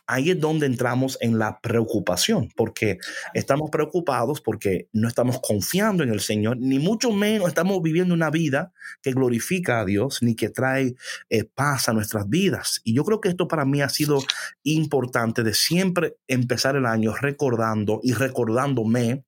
Ahí 0.07 0.31
es 0.31 0.41
donde 0.41 0.67
entramos 0.67 1.19
en 1.21 1.39
la 1.39 1.61
preocupación, 1.61 2.49
porque 2.57 2.99
estamos 3.35 3.71
preocupados 3.71 4.41
porque 4.41 4.89
no 4.93 5.09
estamos 5.09 5.41
confiando 5.41 6.03
en 6.03 6.11
el 6.11 6.21
Señor, 6.21 6.59
ni 6.59 6.79
mucho 6.79 7.13
menos 7.13 7.49
estamos 7.49 7.81
viviendo 7.83 8.15
una 8.15 8.31
vida 8.31 8.73
que 9.03 9.13
glorifica 9.13 9.81
a 9.81 9.85
Dios, 9.85 10.23
ni 10.23 10.35
que 10.35 10.49
trae 10.49 10.95
eh, 11.31 11.45
paz 11.45 11.89
a 11.89 11.93
nuestras 11.93 12.29
vidas. 12.29 12.81
Y 12.85 12.95
yo 12.95 13.05
creo 13.05 13.21
que 13.21 13.29
esto 13.29 13.49
para 13.49 13.65
mí 13.65 13.81
ha 13.83 13.89
sido 13.89 14.19
importante 14.63 15.43
de 15.43 15.55
siempre 15.55 16.17
empezar 16.29 16.77
el 16.77 16.87
año 16.87 17.15
recordando 17.15 18.01
y 18.03 18.13
recordándome 18.13 19.25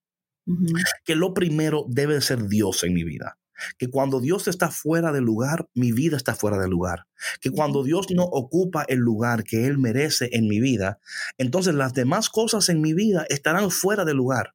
que 1.05 1.15
lo 1.15 1.33
primero 1.33 1.87
debe 1.89 2.21
ser 2.21 2.49
Dios 2.49 2.85
en 2.85 2.93
mi 2.93 3.03
vida 3.03 3.39
que 3.79 3.89
cuando 3.89 4.21
Dios 4.21 4.49
está 4.49 4.71
fuera 4.71 5.13
del 5.13 5.25
lugar, 5.25 5.69
mi 5.75 5.93
vida 5.93 6.17
está 6.17 6.35
fuera 6.35 6.59
del 6.59 6.71
lugar. 6.71 7.07
Que 7.41 7.51
cuando 7.51 7.83
Dios 7.83 8.07
no 8.11 8.25
ocupa 8.25 8.85
el 8.89 8.99
lugar 8.99 9.45
que 9.45 9.67
Él 9.67 9.79
merece 9.79 10.31
en 10.33 10.49
mi 10.49 10.61
vida, 10.61 10.99
entonces 11.39 11.75
las 11.75 11.95
demás 11.95 12.31
cosas 12.31 12.69
en 12.69 12.81
mi 12.81 12.93
vida 12.95 13.27
estarán 13.29 13.71
fuera 13.71 14.05
del 14.05 14.17
lugar. 14.17 14.55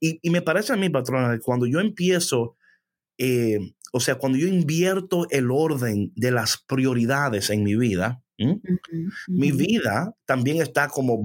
Y, 0.00 0.18
me 0.30 0.42
parece 0.42 0.72
a 0.72 0.76
mí, 0.76 0.88
patrona, 0.88 1.34
que 1.34 1.40
cuando 1.40 1.66
yo 1.66 1.80
empiezo, 1.80 2.56
eh, 3.16 3.58
o 3.92 4.00
sea, 4.00 4.16
cuando 4.16 4.38
yo 4.38 4.48
invierto 4.48 5.26
el 5.30 5.50
orden 5.50 6.12
de 6.16 6.30
las 6.30 6.58
prioridades 6.58 7.50
en 7.50 7.62
mi 7.62 7.76
vida, 7.76 8.22
mi 9.26 9.50
vida 9.50 10.14
también 10.24 10.62
está 10.62 10.88
como 10.88 11.22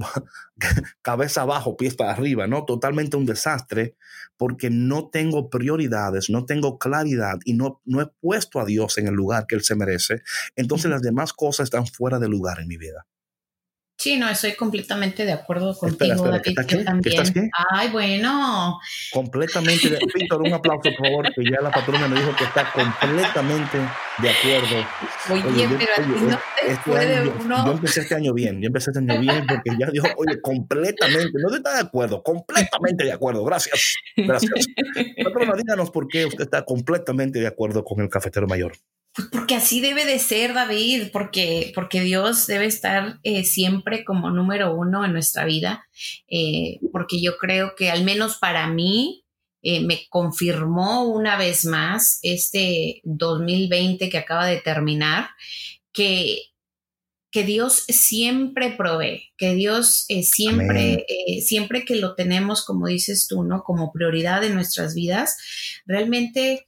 cabeza 1.02 1.42
abajo, 1.42 1.76
pies 1.76 1.94
para 1.94 2.12
arriba, 2.12 2.46
¿no? 2.46 2.64
Totalmente 2.64 3.16
un 3.16 3.26
desastre 3.26 3.96
porque 4.36 4.68
no 4.70 5.08
tengo 5.10 5.48
prioridades, 5.48 6.28
no 6.28 6.44
tengo 6.44 6.78
claridad 6.78 7.38
y 7.44 7.54
no, 7.54 7.80
no 7.84 8.00
he 8.00 8.06
puesto 8.20 8.60
a 8.60 8.64
Dios 8.64 8.98
en 8.98 9.06
el 9.06 9.14
lugar 9.14 9.46
que 9.46 9.54
Él 9.54 9.62
se 9.62 9.76
merece. 9.76 10.22
Entonces 10.56 10.90
las 10.90 11.02
demás 11.02 11.32
cosas 11.32 11.64
están 11.64 11.86
fuera 11.86 12.18
de 12.18 12.28
lugar 12.28 12.60
en 12.60 12.68
mi 12.68 12.76
vida. 12.76 13.06
Sí, 14.04 14.18
no, 14.18 14.28
estoy 14.28 14.52
completamente 14.52 15.24
de 15.24 15.32
acuerdo 15.32 15.74
contigo, 15.74 16.28
David. 16.28 16.58
¿Estás 17.04 17.30
qué? 17.30 17.48
Ay, 17.70 17.88
bueno. 17.88 18.78
Completamente. 19.10 19.88
De... 19.88 19.98
Víctor, 20.14 20.42
un 20.42 20.52
aplauso, 20.52 20.90
por 20.94 21.08
favor, 21.08 21.32
que 21.34 21.42
ya 21.50 21.62
la 21.62 21.70
patrona 21.70 22.06
me 22.06 22.20
dijo 22.20 22.36
que 22.36 22.44
está 22.44 22.70
completamente 22.70 23.78
de 24.18 24.28
acuerdo. 24.28 24.86
Oye, 25.30 25.68
pero 25.78 25.92
a 25.96 26.04
ti 26.04 26.20
no 26.20 26.36
te 26.36 26.72
este 26.72 26.90
puede 26.90 27.28
uno. 27.30 27.64
Yo 27.64 27.72
empecé 27.72 28.00
este 28.02 28.14
año 28.14 28.34
bien, 28.34 28.60
yo 28.60 28.66
empecé 28.66 28.90
este 28.90 29.00
año 29.00 29.18
bien 29.18 29.46
porque 29.46 29.70
ya 29.80 29.90
dijo, 29.90 30.06
oye, 30.18 30.38
completamente, 30.42 31.32
no 31.40 31.56
está 31.56 31.72
de 31.72 31.80
acuerdo, 31.80 32.22
completamente 32.22 33.04
de 33.04 33.12
acuerdo. 33.12 33.42
Gracias. 33.42 33.94
Gracias. 34.18 34.66
Patrona, 35.24 35.54
díganos 35.56 35.90
por 35.90 36.08
qué 36.08 36.26
usted 36.26 36.44
está 36.44 36.62
completamente 36.66 37.38
de 37.38 37.46
acuerdo 37.46 37.82
con 37.82 38.02
el 38.02 38.10
cafetero 38.10 38.46
mayor. 38.46 38.72
Pues 39.14 39.28
porque 39.28 39.54
así 39.54 39.80
debe 39.80 40.04
de 40.04 40.18
ser, 40.18 40.54
David, 40.54 41.10
porque, 41.12 41.70
porque 41.74 42.00
Dios 42.00 42.48
debe 42.48 42.66
estar 42.66 43.20
eh, 43.22 43.44
siempre 43.44 44.04
como 44.04 44.30
número 44.30 44.74
uno 44.74 45.04
en 45.04 45.12
nuestra 45.12 45.44
vida, 45.44 45.86
eh, 46.26 46.80
porque 46.90 47.22
yo 47.22 47.36
creo 47.38 47.76
que 47.76 47.90
al 47.90 48.02
menos 48.02 48.38
para 48.38 48.66
mí 48.66 49.24
eh, 49.62 49.80
me 49.80 50.08
confirmó 50.08 51.04
una 51.04 51.36
vez 51.36 51.64
más 51.64 52.18
este 52.22 53.02
2020 53.04 54.08
que 54.08 54.18
acaba 54.18 54.46
de 54.46 54.60
terminar, 54.60 55.28
que, 55.92 56.38
que 57.30 57.44
Dios 57.44 57.84
siempre 57.86 58.72
provee, 58.72 59.32
que 59.36 59.54
Dios 59.54 60.06
siempre, 60.22 61.06
siempre 61.40 61.84
que 61.84 61.94
lo 61.94 62.16
tenemos, 62.16 62.64
como 62.64 62.88
dices 62.88 63.28
tú, 63.28 63.44
¿no? 63.44 63.62
Como 63.62 63.92
prioridad 63.92 64.42
en 64.42 64.54
nuestras 64.54 64.96
vidas, 64.96 65.36
realmente 65.86 66.66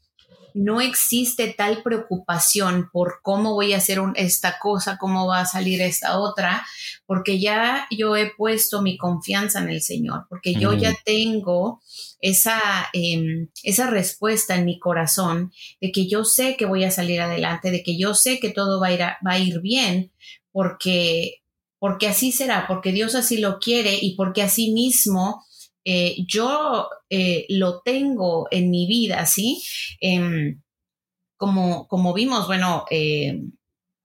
no 0.56 0.80
existe 0.80 1.48
tal 1.48 1.82
preocupación 1.82 2.88
por 2.90 3.20
cómo 3.22 3.52
voy 3.52 3.74
a 3.74 3.76
hacer 3.76 3.98
esta 4.14 4.58
cosa, 4.58 4.96
cómo 4.96 5.26
va 5.26 5.40
a 5.40 5.46
salir 5.46 5.82
esta 5.82 6.18
otra, 6.18 6.66
porque 7.04 7.38
ya 7.38 7.86
yo 7.90 8.16
he 8.16 8.32
puesto 8.34 8.80
mi 8.80 8.96
confianza 8.96 9.58
en 9.58 9.68
el 9.68 9.82
Señor, 9.82 10.24
porque 10.30 10.54
yo 10.54 10.72
ya 10.72 10.96
tengo 11.04 11.82
esa, 12.20 12.58
em, 12.94 13.48
esa 13.62 13.88
respuesta 13.88 14.54
en 14.54 14.64
mi 14.64 14.78
corazón 14.78 15.52
de 15.78 15.92
que 15.92 16.08
yo 16.08 16.24
sé 16.24 16.56
que 16.56 16.64
voy 16.64 16.84
a 16.84 16.90
salir 16.90 17.20
adelante, 17.20 17.70
de 17.70 17.82
que 17.82 17.98
yo 17.98 18.14
sé 18.14 18.40
que 18.40 18.48
todo 18.48 18.80
va 18.80 18.86
a 18.86 18.92
ir, 18.92 19.00
va 19.00 19.32
a 19.32 19.38
ir 19.38 19.60
bien, 19.60 20.10
porque, 20.52 21.42
porque 21.78 22.08
así 22.08 22.32
será, 22.32 22.66
porque 22.66 22.92
Dios 22.92 23.14
así 23.14 23.36
lo 23.36 23.58
quiere 23.58 23.98
y 24.00 24.16
porque 24.16 24.40
así 24.40 24.72
mismo 24.72 25.44
eh, 25.88 26.16
yo 26.26 26.88
eh, 27.08 27.46
lo 27.48 27.80
tengo 27.80 28.48
en 28.50 28.70
mi 28.70 28.88
vida, 28.88 29.24
¿sí? 29.24 29.62
Em, 30.00 30.60
como, 31.36 31.86
como 31.86 32.12
vimos, 32.12 32.48
bueno, 32.48 32.84
eh, 32.90 33.40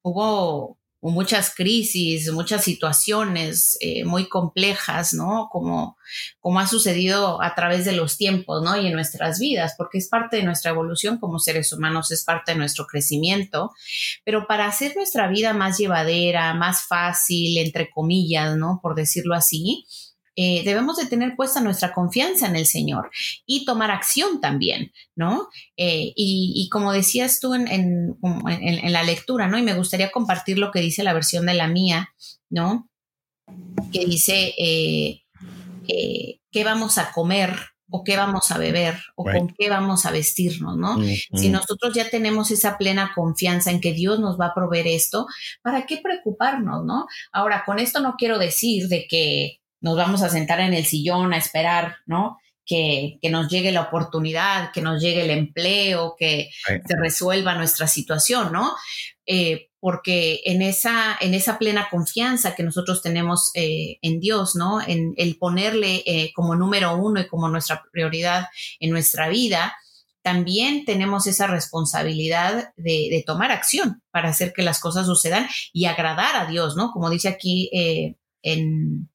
hubo 0.04 0.78
muchas 1.02 1.56
crisis, 1.56 2.32
muchas 2.32 2.64
situaciones 2.64 3.80
muy 4.06 4.30
complejas, 4.30 5.16
¿no? 5.16 5.50
Como, 5.52 5.98
como 6.40 6.60
ha 6.60 6.68
sucedido 6.68 7.42
a 7.42 7.56
través 7.56 7.86
de 7.86 7.94
los 7.94 8.18
tiempos, 8.18 8.62
¿no? 8.62 8.80
Y 8.80 8.86
en 8.86 8.94
nuestras 8.94 9.40
vidas, 9.40 9.74
porque 9.76 9.98
es 9.98 10.08
parte 10.08 10.38
de 10.38 10.44
nuestra 10.44 10.70
evolución 10.70 11.18
como 11.18 11.40
seres 11.40 11.74
humanos, 11.74 12.12
es 12.12 12.24
parte 12.24 12.52
de 12.52 12.60
nuestro 12.60 12.86
crecimiento, 12.86 13.72
pero 14.24 14.46
para 14.46 14.68
hacer 14.68 14.96
nuestra 14.96 15.28
vida 15.28 15.54
más 15.54 15.80
llevadera, 15.80 16.54
más 16.54 16.86
fácil, 16.88 17.58
entre 17.58 17.90
comillas, 17.90 18.56
¿no? 18.56 18.80
Por 18.84 18.94
decirlo 18.94 19.34
así, 19.34 19.88
eh, 20.36 20.64
debemos 20.64 20.98
de 20.98 21.06
tener 21.06 21.36
puesta 21.36 21.60
nuestra 21.60 21.94
confianza 21.94 22.48
en 22.48 22.56
el 22.56 22.66
Señor 22.66 23.12
y 23.46 23.66
tomar 23.66 23.92
acción 23.92 24.40
también, 24.40 24.92
¿no? 25.16 25.50
Eh, 25.76 26.14
y, 26.16 26.70
como 26.72 26.94
decías 26.94 27.40
tú 27.40 27.54
en, 27.54 28.18
la 28.22 29.04
lectura, 29.04 29.48
¿no? 29.48 29.58
Y 29.58 29.64
me 29.64 29.74
gustaría 29.74 30.12
compartir 30.12 30.58
lo 30.58 30.72
que 30.72 30.80
dice 30.80 31.04
la 31.04 31.14
versión 31.14 31.46
de 31.46 31.54
la 31.54 31.68
mía, 31.68 32.10
¿no? 32.50 32.90
Que 33.92 34.06
dice, 34.06 34.54
eh, 34.58 35.24
¿qué 35.88 36.64
vamos 36.64 36.98
a 36.98 37.12
comer? 37.12 37.54
o 37.94 38.06
qué 38.06 38.16
vamos 38.16 38.52
a 38.52 38.58
beber 38.58 38.96
o 39.16 39.26
con 39.26 39.50
qué 39.50 39.70
vamos 39.70 40.06
a 40.06 40.12
vestirnos, 40.12 40.78
¿no? 40.78 40.98
Si 41.34 41.50
nosotros 41.50 41.94
ya 41.94 42.10
tenemos 42.10 42.50
esa 42.50 42.78
plena 42.78 43.12
confianza 43.14 43.70
en 43.70 43.82
que 43.82 43.92
Dios 43.92 44.20
nos 44.22 44.40
va 44.40 44.48
a 44.48 44.54
proveer 44.54 44.88
esto, 44.88 45.28
¿para 45.62 45.86
qué 45.86 45.98
preocuparnos, 46.02 46.86
no? 46.86 47.06
Ahora, 47.34 47.64
con 47.66 47.80
esto 47.80 48.00
no 48.00 48.16
quiero 48.18 48.40
decir 48.40 48.88
de 48.88 49.08
que 49.10 49.61
nos 49.82 49.98
vamos 49.98 50.22
a 50.22 50.30
sentar 50.30 50.62
en 50.62 50.74
el 50.74 50.86
sillón 50.86 51.34
a 51.34 51.38
esperar, 51.38 51.98
¿no? 52.06 52.38
que, 52.66 53.30
nos 53.30 53.50
llegue 53.50 53.72
la 53.72 53.82
oportunidad, 53.82 54.72
que 54.72 54.82
nos 54.82 55.02
llegue 55.02 55.24
el 55.24 55.32
empleo, 55.32 56.16
que 56.18 56.50
se 56.66 56.96
resuelva 56.98 57.56
nuestra 57.56 57.88
situación, 57.88 58.52
¿no? 58.54 58.76
Eh, 59.26 59.70
porque 59.80 60.42
en 60.46 60.62
esa, 60.62 61.18
en 61.20 61.34
esa 61.34 61.58
plena 61.58 61.88
confianza 61.90 62.56
que 62.56 62.64
nosotros 62.64 63.02
tenemos 63.02 63.52
eh, 63.56 63.98
en 64.02 64.20
Dios, 64.20 64.56
¿no? 64.56 64.80
En 64.82 65.14
el 65.18 65.38
ponerle 65.38 66.04
eh, 66.06 66.32
como 66.34 66.56
número 66.56 66.96
uno 66.96 67.20
y 67.20 67.28
como 67.28 67.50
nuestra 67.50 67.84
prioridad 67.92 68.48
en 68.80 68.92
nuestra 68.92 69.28
vida, 69.28 69.76
también 70.22 70.86
tenemos 70.86 71.26
esa 71.26 71.48
responsabilidad 71.48 72.74
de, 72.78 73.24
tomar 73.26 73.52
acción 73.52 74.04
para 74.12 74.30
hacer 74.30 74.54
que 74.54 74.62
las 74.62 74.80
cosas 74.80 75.08
sucedan 75.08 75.48
y 75.74 75.86
agradar 75.86 76.36
a 76.36 76.46
Dios, 76.46 76.76
¿no? 76.78 76.92
Como 76.92 77.10
dice 77.10 77.28
aquí 77.28 77.70
en, 78.44 79.10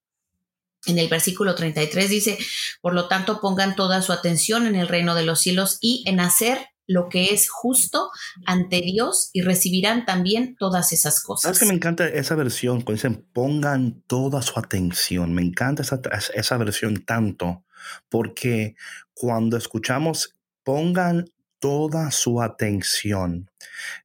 en 0.86 0.98
el 0.98 1.08
versículo 1.08 1.54
33 1.54 2.08
dice, 2.08 2.38
por 2.80 2.94
lo 2.94 3.08
tanto 3.08 3.40
pongan 3.40 3.76
toda 3.76 4.02
su 4.02 4.12
atención 4.12 4.66
en 4.66 4.76
el 4.76 4.88
reino 4.88 5.14
de 5.14 5.24
los 5.24 5.40
cielos 5.40 5.78
y 5.80 6.04
en 6.06 6.20
hacer 6.20 6.58
lo 6.86 7.08
que 7.08 7.34
es 7.34 7.50
justo 7.50 8.10
ante 8.46 8.80
Dios 8.80 9.30
y 9.32 9.42
recibirán 9.42 10.04
también 10.04 10.56
todas 10.56 10.92
esas 10.92 11.20
cosas. 11.22 11.42
¿Sabes 11.42 11.58
que 11.58 11.66
me 11.66 11.74
encanta 11.74 12.06
esa 12.06 12.34
versión? 12.36 12.82
Cuando 12.82 12.92
dicen 12.92 13.26
pongan 13.32 14.02
toda 14.06 14.42
su 14.42 14.58
atención. 14.58 15.34
Me 15.34 15.42
encanta 15.42 15.82
esa, 15.82 16.00
esa 16.34 16.56
versión 16.56 17.04
tanto 17.04 17.64
porque 18.08 18.76
cuando 19.14 19.56
escuchamos 19.56 20.36
pongan 20.62 21.26
toda 21.58 22.10
su 22.10 22.42
atención, 22.42 23.50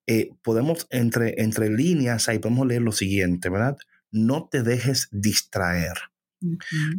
eh, 0.07 0.29
podemos 0.41 0.87
entre, 0.89 1.41
entre 1.41 1.69
líneas 1.69 2.29
ahí 2.29 2.39
podemos 2.39 2.67
leer 2.67 2.81
lo 2.81 2.91
siguiente, 2.91 3.49
¿verdad? 3.49 3.77
No 4.11 4.47
te 4.49 4.63
dejes 4.63 5.07
distraer. 5.11 6.10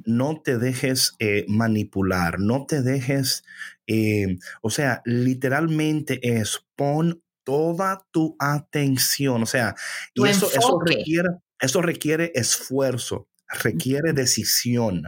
No 0.04 0.40
te 0.42 0.58
dejes 0.58 1.14
eh, 1.18 1.44
manipular, 1.48 2.38
no 2.38 2.66
te 2.66 2.82
dejes, 2.82 3.44
eh, 3.86 4.38
o 4.60 4.70
sea, 4.70 5.02
literalmente 5.04 6.20
es 6.38 6.64
pon 6.76 7.22
toda 7.44 8.06
tu 8.12 8.36
atención, 8.38 9.42
o 9.42 9.46
sea, 9.46 9.74
y 10.14 10.26
eso, 10.26 10.48
eso, 10.54 10.80
requiere, 10.80 11.28
eso 11.60 11.82
requiere 11.82 12.30
esfuerzo, 12.34 13.28
requiere 13.62 14.12
decisión, 14.12 15.02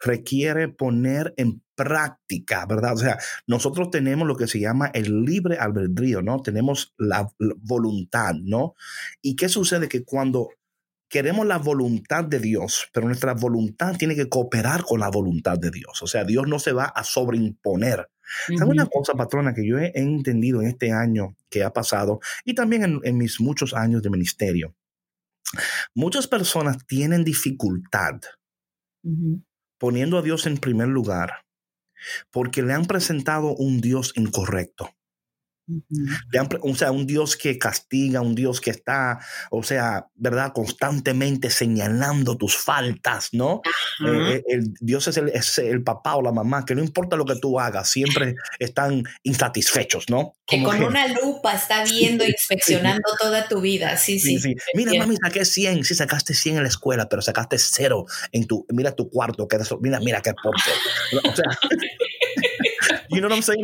requiere 0.00 0.68
poner 0.68 1.34
en 1.36 1.62
práctica, 1.74 2.64
¿verdad? 2.66 2.94
O 2.94 2.98
sea, 2.98 3.18
nosotros 3.46 3.90
tenemos 3.90 4.28
lo 4.28 4.36
que 4.36 4.46
se 4.46 4.60
llama 4.60 4.90
el 4.94 5.24
libre 5.24 5.58
albedrío, 5.58 6.22
¿no? 6.22 6.40
Tenemos 6.40 6.94
la 6.98 7.28
voluntad, 7.38 8.34
¿no? 8.34 8.74
¿Y 9.20 9.36
qué 9.36 9.48
sucede? 9.48 9.88
Que 9.88 10.04
cuando 10.04 10.50
queremos 11.12 11.46
la 11.46 11.58
voluntad 11.58 12.24
de 12.24 12.38
Dios, 12.38 12.88
pero 12.90 13.06
nuestra 13.06 13.34
voluntad 13.34 13.96
tiene 13.98 14.16
que 14.16 14.30
cooperar 14.30 14.82
con 14.82 14.98
la 15.00 15.10
voluntad 15.10 15.58
de 15.58 15.70
Dios. 15.70 16.00
O 16.00 16.06
sea, 16.06 16.24
Dios 16.24 16.48
no 16.48 16.58
se 16.58 16.72
va 16.72 16.86
a 16.86 17.04
sobreimponer. 17.04 18.08
¿Sabe 18.56 18.70
una 18.70 18.86
cosa, 18.86 19.12
patrona, 19.12 19.52
que 19.52 19.68
yo 19.68 19.78
he, 19.78 19.92
entendido 19.94 20.62
en 20.62 20.68
este 20.68 20.90
año 20.90 21.36
que 21.50 21.64
ha 21.64 21.72
pasado 21.74 22.20
y 22.46 22.54
también 22.54 23.02
en, 23.04 23.18
mis 23.18 23.42
muchos 23.42 23.74
años 23.74 24.02
de 24.02 24.08
ministerio? 24.08 24.74
Muchas 25.94 26.26
personas 26.26 26.78
tienen 26.86 27.24
dificultad 27.24 28.14
poniendo 29.76 30.16
a 30.16 30.22
Dios 30.22 30.46
en 30.46 30.56
primer 30.56 30.88
lugar 30.88 31.44
porque 32.30 32.62
le 32.62 32.72
han 32.72 32.86
presentado 32.86 33.54
un 33.54 33.82
Dios 33.82 34.14
incorrecto 34.16 34.88
o 36.62 36.74
sea, 36.74 36.90
un 36.90 37.06
Dios 37.06 37.36
que 37.36 37.58
castiga, 37.58 38.20
un 38.20 38.34
Dios 38.34 38.60
que 38.60 38.70
está, 38.70 39.20
o 39.50 39.62
sea, 39.62 40.06
¿verdad? 40.14 40.52
Constantemente 40.52 41.50
señalando 41.50 42.36
tus 42.36 42.56
faltas, 42.56 43.28
¿no? 43.32 43.62
Eh, 44.06 44.36
eh, 44.36 44.42
el 44.48 44.74
Dios 44.80 45.08
es 45.08 45.16
el, 45.16 45.28
es 45.28 45.58
el, 45.58 45.82
papá 45.82 46.16
o 46.16 46.22
la 46.22 46.32
mamá, 46.32 46.64
que 46.64 46.74
no 46.74 46.82
importa 46.82 47.16
lo 47.16 47.24
que 47.24 47.36
tú 47.36 47.58
hagas, 47.58 47.88
siempre 47.88 48.34
están 48.58 49.04
insatisfechos, 49.22 50.08
¿no? 50.08 50.34
que 50.46 50.62
con 50.62 50.82
una 50.82 51.06
lupa 51.08 51.54
está 51.54 51.84
viendo, 51.84 52.24
inspeccionando 52.24 53.08
toda 53.18 53.48
tu 53.48 53.60
vida, 53.60 53.96
sí, 53.96 54.18
sí. 54.18 54.38
sí, 54.38 54.54
Mira, 54.74 54.92
mami, 54.98 55.16
saqué 55.16 55.44
100, 55.44 55.84
sí, 55.84 55.94
sacaste 55.94 56.34
100 56.34 56.56
en 56.56 56.62
la 56.62 56.68
escuela, 56.68 57.08
pero 57.08 57.22
sacaste 57.22 57.58
cero 57.58 58.04
en 58.32 58.46
tu, 58.46 58.66
mira 58.70 58.94
tu 58.94 59.08
cuarto, 59.08 59.48
que 59.48 59.58
mira, 59.80 60.00
mira 60.00 60.20
qué 60.20 60.32
porte. 60.34 60.70
O 61.24 61.34
sea... 61.34 61.44
You 63.12 63.20
know 63.20 63.28
what 63.28 63.36
I'm 63.36 63.42
saying? 63.42 63.62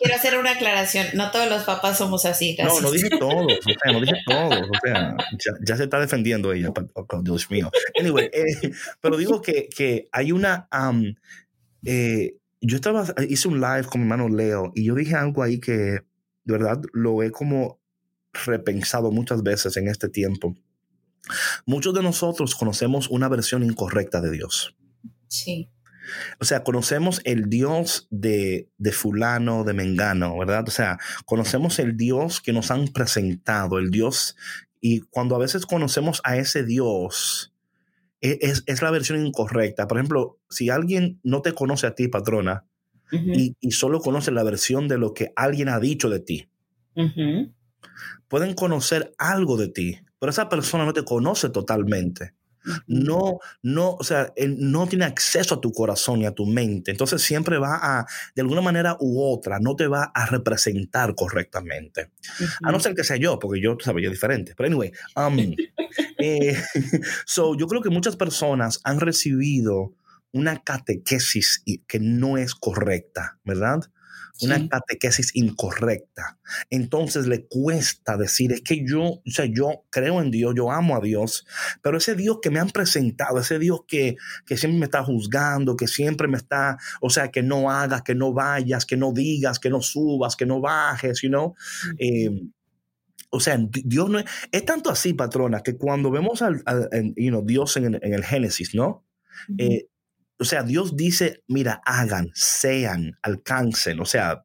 quiero 0.00 0.14
hacer 0.14 0.38
una 0.38 0.52
aclaración. 0.52 1.06
No 1.14 1.30
todos 1.30 1.48
los 1.48 1.64
papás 1.64 1.98
somos 1.98 2.24
así. 2.24 2.56
No, 2.58 2.80
no 2.80 2.90
dije 2.90 3.10
todos. 3.10 3.52
O 3.52 3.80
sea, 3.82 3.92
no 3.92 4.00
dije 4.00 4.16
todos. 4.26 4.60
O 4.62 4.80
sea, 4.84 5.16
ya, 5.64 5.76
se 5.76 5.84
está 5.84 6.00
defendiendo 6.00 6.52
ella. 6.52 6.72
Oh, 6.94 7.22
Dios 7.22 7.50
mío. 7.50 7.70
Anyway, 7.98 8.30
eh, 8.32 8.72
pero 9.00 9.16
digo 9.16 9.40
que, 9.40 9.68
que 9.68 10.08
hay 10.12 10.32
una. 10.32 10.68
Um, 10.72 11.14
eh, 11.84 12.36
yo 12.60 12.76
estaba, 12.76 13.06
hice 13.28 13.48
un 13.48 13.60
live 13.60 13.84
con 13.84 14.00
mi 14.00 14.06
hermano 14.06 14.28
Leo 14.28 14.72
y 14.74 14.84
yo 14.84 14.94
dije 14.94 15.14
algo 15.14 15.42
ahí 15.42 15.60
que 15.60 15.72
de 15.72 16.02
verdad 16.44 16.80
lo 16.92 17.22
he 17.22 17.30
como 17.30 17.80
repensado 18.32 19.10
muchas 19.12 19.42
veces 19.42 19.76
en 19.76 19.88
este 19.88 20.08
tiempo. 20.08 20.56
Muchos 21.66 21.94
de 21.94 22.02
nosotros 22.02 22.54
conocemos 22.54 23.08
una 23.08 23.28
versión 23.28 23.62
incorrecta 23.62 24.20
de 24.20 24.30
Dios. 24.30 24.74
Sí. 25.28 25.70
O 26.40 26.44
sea, 26.44 26.64
conocemos 26.64 27.20
el 27.24 27.48
Dios 27.48 28.06
de, 28.10 28.68
de, 28.78 28.92
fulano, 28.92 29.64
de 29.64 29.74
mengano, 29.74 30.38
¿verdad? 30.38 30.64
O 30.66 30.70
sea, 30.70 30.98
conocemos 31.24 31.78
el 31.78 31.96
Dios 31.96 32.40
que 32.40 32.52
nos 32.52 32.70
han 32.70 32.88
presentado, 32.88 33.78
el 33.78 33.90
Dios, 33.90 34.36
y 34.80 35.00
cuando 35.00 35.34
a 35.34 35.38
veces 35.38 35.66
conocemos 35.66 36.20
a 36.24 36.36
ese 36.36 36.64
Dios, 36.64 37.52
e, 38.20 38.38
es, 38.42 38.62
es, 38.66 38.82
la 38.82 38.90
versión 38.90 39.24
incorrecta. 39.24 39.86
Por 39.86 39.98
ejemplo, 39.98 40.38
si 40.48 40.70
alguien 40.70 41.20
no 41.22 41.42
te 41.42 41.52
conoce 41.52 41.86
a 41.86 41.94
ti, 41.94 42.08
patrona, 42.08 42.64
y, 43.10 43.56
y, 43.60 43.70
solo 43.70 44.00
conoce 44.00 44.30
la 44.32 44.42
versión 44.42 44.86
de 44.86 44.98
lo 44.98 45.14
que 45.14 45.32
alguien 45.34 45.70
ha 45.70 45.80
dicho 45.80 46.10
de 46.10 46.20
ti, 46.20 46.50
pueden 48.28 48.52
conocer 48.52 49.12
algo 49.16 49.56
de 49.56 49.68
ti, 49.68 49.98
pero 50.18 50.28
esa 50.28 50.50
persona 50.50 50.84
no 50.84 50.92
te 50.92 51.04
conoce 51.04 51.48
totalmente 51.48 52.34
no, 52.86 53.38
no, 53.62 53.94
o 53.94 54.04
sea, 54.04 54.32
él 54.36 54.56
no 54.58 54.86
tiene 54.86 55.04
acceso 55.04 55.56
a 55.56 55.60
tu 55.60 55.72
corazón 55.72 56.22
y 56.22 56.26
a 56.26 56.32
tu 56.32 56.46
mente. 56.46 56.90
Entonces 56.90 57.22
siempre 57.22 57.58
va 57.58 57.78
a, 57.80 58.06
de 58.34 58.42
alguna 58.42 58.60
manera 58.60 58.96
u 59.00 59.22
otra, 59.22 59.58
no 59.60 59.76
te 59.76 59.86
va 59.86 60.10
a 60.14 60.26
representar 60.26 61.14
correctamente. 61.14 62.10
A 62.62 62.72
no 62.72 62.80
ser 62.80 62.94
que 62.94 63.04
sea 63.04 63.16
yo, 63.16 63.38
porque 63.38 63.60
yo, 63.60 63.76
sabes, 63.80 64.04
yo 64.04 64.10
diferente. 64.10 64.54
Pero 64.56 64.66
anyway, 64.66 64.92
um, 65.16 65.38
eh, 66.18 66.56
so 67.26 67.56
yo 67.56 67.66
creo 67.66 67.82
que 67.82 67.90
muchas 67.90 68.16
personas 68.16 68.80
han 68.84 69.00
recibido 69.00 69.94
una 70.32 70.62
catequesis 70.62 71.62
que 71.86 72.00
no 72.00 72.36
es 72.36 72.54
correcta, 72.54 73.38
¿verdad? 73.44 73.90
Una 74.42 74.68
catequesis 74.68 75.34
incorrecta. 75.34 76.38
Entonces 76.70 77.26
le 77.26 77.46
cuesta 77.46 78.16
decir, 78.16 78.52
es 78.52 78.62
que 78.62 78.84
yo, 78.86 79.02
o 79.02 79.22
sea, 79.26 79.46
yo 79.46 79.84
creo 79.90 80.20
en 80.20 80.30
Dios, 80.30 80.54
yo 80.56 80.70
amo 80.70 80.96
a 80.96 81.00
Dios, 81.00 81.46
pero 81.82 81.98
ese 81.98 82.14
Dios 82.14 82.38
que 82.42 82.50
me 82.50 82.60
han 82.60 82.70
presentado, 82.70 83.38
ese 83.40 83.58
Dios 83.58 83.80
que, 83.86 84.16
que 84.46 84.56
siempre 84.56 84.78
me 84.78 84.84
está 84.86 85.02
juzgando, 85.04 85.76
que 85.76 85.88
siempre 85.88 86.28
me 86.28 86.36
está, 86.36 86.78
o 87.00 87.10
sea, 87.10 87.30
que 87.30 87.42
no 87.42 87.70
hagas, 87.70 88.02
que 88.02 88.14
no 88.14 88.32
vayas, 88.32 88.86
que 88.86 88.96
no 88.96 89.12
digas, 89.12 89.58
que 89.58 89.70
no 89.70 89.82
subas, 89.82 90.36
que 90.36 90.46
no 90.46 90.60
bajes, 90.60 91.20
you 91.22 91.28
know. 91.28 91.54
Em, 91.98 92.52
o 93.30 93.40
sea, 93.40 93.58
Dios 93.58 94.08
no 94.08 94.18
es, 94.18 94.24
es, 94.52 94.64
tanto 94.64 94.90
así, 94.90 95.12
patrona, 95.12 95.62
que 95.62 95.76
cuando 95.76 96.10
vemos 96.10 96.40
al, 96.40 96.62
you 97.16 97.30
know, 97.30 97.44
Dios 97.44 97.76
en, 97.76 97.94
en, 97.94 98.14
el 98.14 98.24
Génesis, 98.24 98.74
¿no? 98.74 99.04
O 100.40 100.44
sea, 100.44 100.62
Dios 100.62 100.96
dice, 100.96 101.42
mira, 101.48 101.80
hagan, 101.84 102.30
sean, 102.34 103.18
alcancen. 103.22 104.00
O 104.00 104.04
sea, 104.04 104.44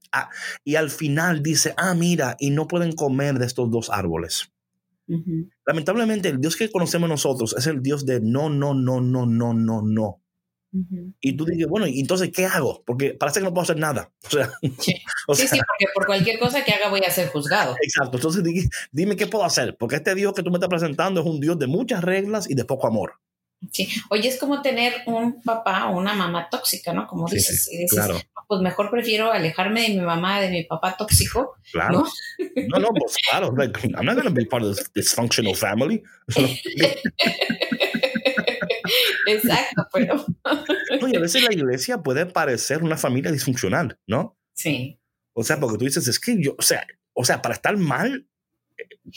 y 0.63 0.75
al 0.75 0.89
final 0.89 1.43
dice, 1.43 1.73
ah, 1.77 1.93
mira, 1.93 2.35
y 2.39 2.49
no 2.49 2.67
pueden 2.67 2.93
comer 2.93 3.37
de 3.37 3.45
estos 3.45 3.69
dos 3.69 3.89
árboles. 3.91 4.51
Lamentablemente, 5.65 6.29
el 6.29 6.39
Dios 6.39 6.55
que 6.55 6.71
conocemos 6.71 7.09
nosotros 7.09 7.55
es 7.57 7.67
el 7.67 7.81
Dios 7.81 8.05
de 8.05 8.21
no, 8.21 8.49
no, 8.49 8.73
no, 8.73 9.01
no, 9.01 9.25
no, 9.25 9.53
no, 9.53 9.81
no. 9.83 10.23
Y 11.21 11.37
tú 11.37 11.45
dices, 11.45 11.67
bueno, 11.67 11.85
¿y 11.85 11.99
entonces 11.99 12.31
qué 12.33 12.45
hago? 12.45 12.83
Porque 12.85 13.13
parece 13.13 13.39
que 13.39 13.45
no 13.45 13.53
puedo 13.53 13.63
hacer 13.63 13.77
nada. 13.77 14.11
O 15.25 15.35
sea, 15.35 15.47
sí, 15.47 15.47
sí, 15.57 15.59
porque 15.59 15.85
por 15.93 16.05
cualquier 16.05 16.39
cosa 16.39 16.65
que 16.65 16.71
haga 16.73 16.89
voy 16.89 17.01
a 17.01 17.11
ser 17.11 17.29
juzgado. 17.29 17.75
Exacto. 17.81 18.17
Entonces 18.17 18.43
dime 18.91 19.15
qué 19.15 19.27
puedo 19.27 19.45
hacer, 19.45 19.77
porque 19.77 19.97
este 19.97 20.15
Dios 20.15 20.33
que 20.33 20.43
tú 20.43 20.49
me 20.49 20.57
estás 20.57 20.69
presentando 20.69 21.21
es 21.21 21.27
un 21.27 21.39
Dios 21.39 21.59
de 21.59 21.67
muchas 21.67 22.03
reglas 22.03 22.49
y 22.49 22.55
de 22.55 22.65
poco 22.65 22.87
amor. 22.87 23.19
Sí, 23.71 23.87
oye, 24.09 24.29
es 24.29 24.39
como 24.39 24.61
tener 24.61 25.03
un 25.05 25.41
papá 25.41 25.89
o 25.89 25.97
una 25.97 26.13
mamá 26.13 26.49
tóxica, 26.49 26.93
¿no? 26.93 27.07
Como 27.07 27.27
dices, 27.27 27.69
y 27.71 27.77
dices, 27.77 28.05
pues 28.47 28.61
mejor 28.61 28.89
prefiero 28.91 29.31
alejarme 29.31 29.81
de 29.81 29.89
mi 29.89 30.01
mamá, 30.01 30.41
de 30.41 30.49
mi 30.49 30.63
papá 30.63 30.95
tóxico. 30.97 31.55
Claro. 31.71 32.03
No, 32.67 32.79
no, 32.79 32.89
pues 32.89 33.15
claro. 33.29 33.47
I'm 33.47 34.05
not 34.05 34.15
going 34.15 34.25
to 34.25 34.31
be 34.31 34.45
part 34.45 34.63
of 34.63 34.75
this 34.75 34.91
dysfunctional 34.93 35.55
family. 35.55 36.03
Exacto, 39.27 39.87
pero. 39.93 40.25
Oye, 41.01 41.17
a 41.17 41.21
veces 41.21 41.43
la 41.43 41.53
iglesia 41.53 41.99
puede 41.99 42.25
parecer 42.25 42.83
una 42.83 42.97
familia 42.97 43.31
disfuncional, 43.31 43.97
¿no? 44.07 44.37
Sí. 44.53 44.99
O 45.33 45.43
sea, 45.43 45.59
porque 45.59 45.77
tú 45.77 45.85
dices, 45.85 46.07
es 46.07 46.19
que 46.19 46.41
yo, 46.41 46.55
o 46.57 46.61
sea, 46.61 46.85
o 47.13 47.25
sea, 47.25 47.41
para 47.41 47.55
estar 47.55 47.75
mal, 47.77 48.27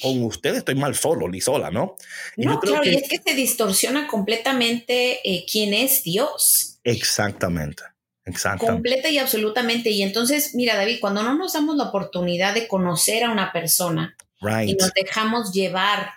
con 0.02 0.22
ustedes 0.24 0.58
estoy 0.58 0.74
mal 0.74 0.94
solo, 0.94 1.28
ni 1.28 1.40
sola, 1.40 1.70
¿no? 1.70 1.96
no, 2.36 2.60
claro, 2.60 2.84
y 2.84 2.94
es 2.96 3.08
que 3.08 3.18
se 3.24 3.34
distorsiona 3.34 4.06
completamente 4.08 5.20
eh, 5.28 5.44
quién 5.50 5.72
es 5.74 6.02
Dios. 6.02 6.78
Exactamente. 6.84 7.82
Exacto. 8.24 8.66
Completa 8.66 9.08
y 9.08 9.18
absolutamente. 9.18 9.90
Y 9.90 10.02
entonces, 10.02 10.54
mira, 10.54 10.74
David, 10.76 10.98
cuando 11.00 11.22
no 11.22 11.34
nos 11.34 11.52
damos 11.52 11.76
la 11.76 11.84
oportunidad 11.84 12.54
de 12.54 12.66
conocer 12.68 13.22
a 13.24 13.30
una 13.30 13.52
persona 13.52 14.16
Right. 14.40 14.68
y 14.70 14.74
nos 14.74 14.92
dejamos 14.92 15.52
llevar 15.52 16.10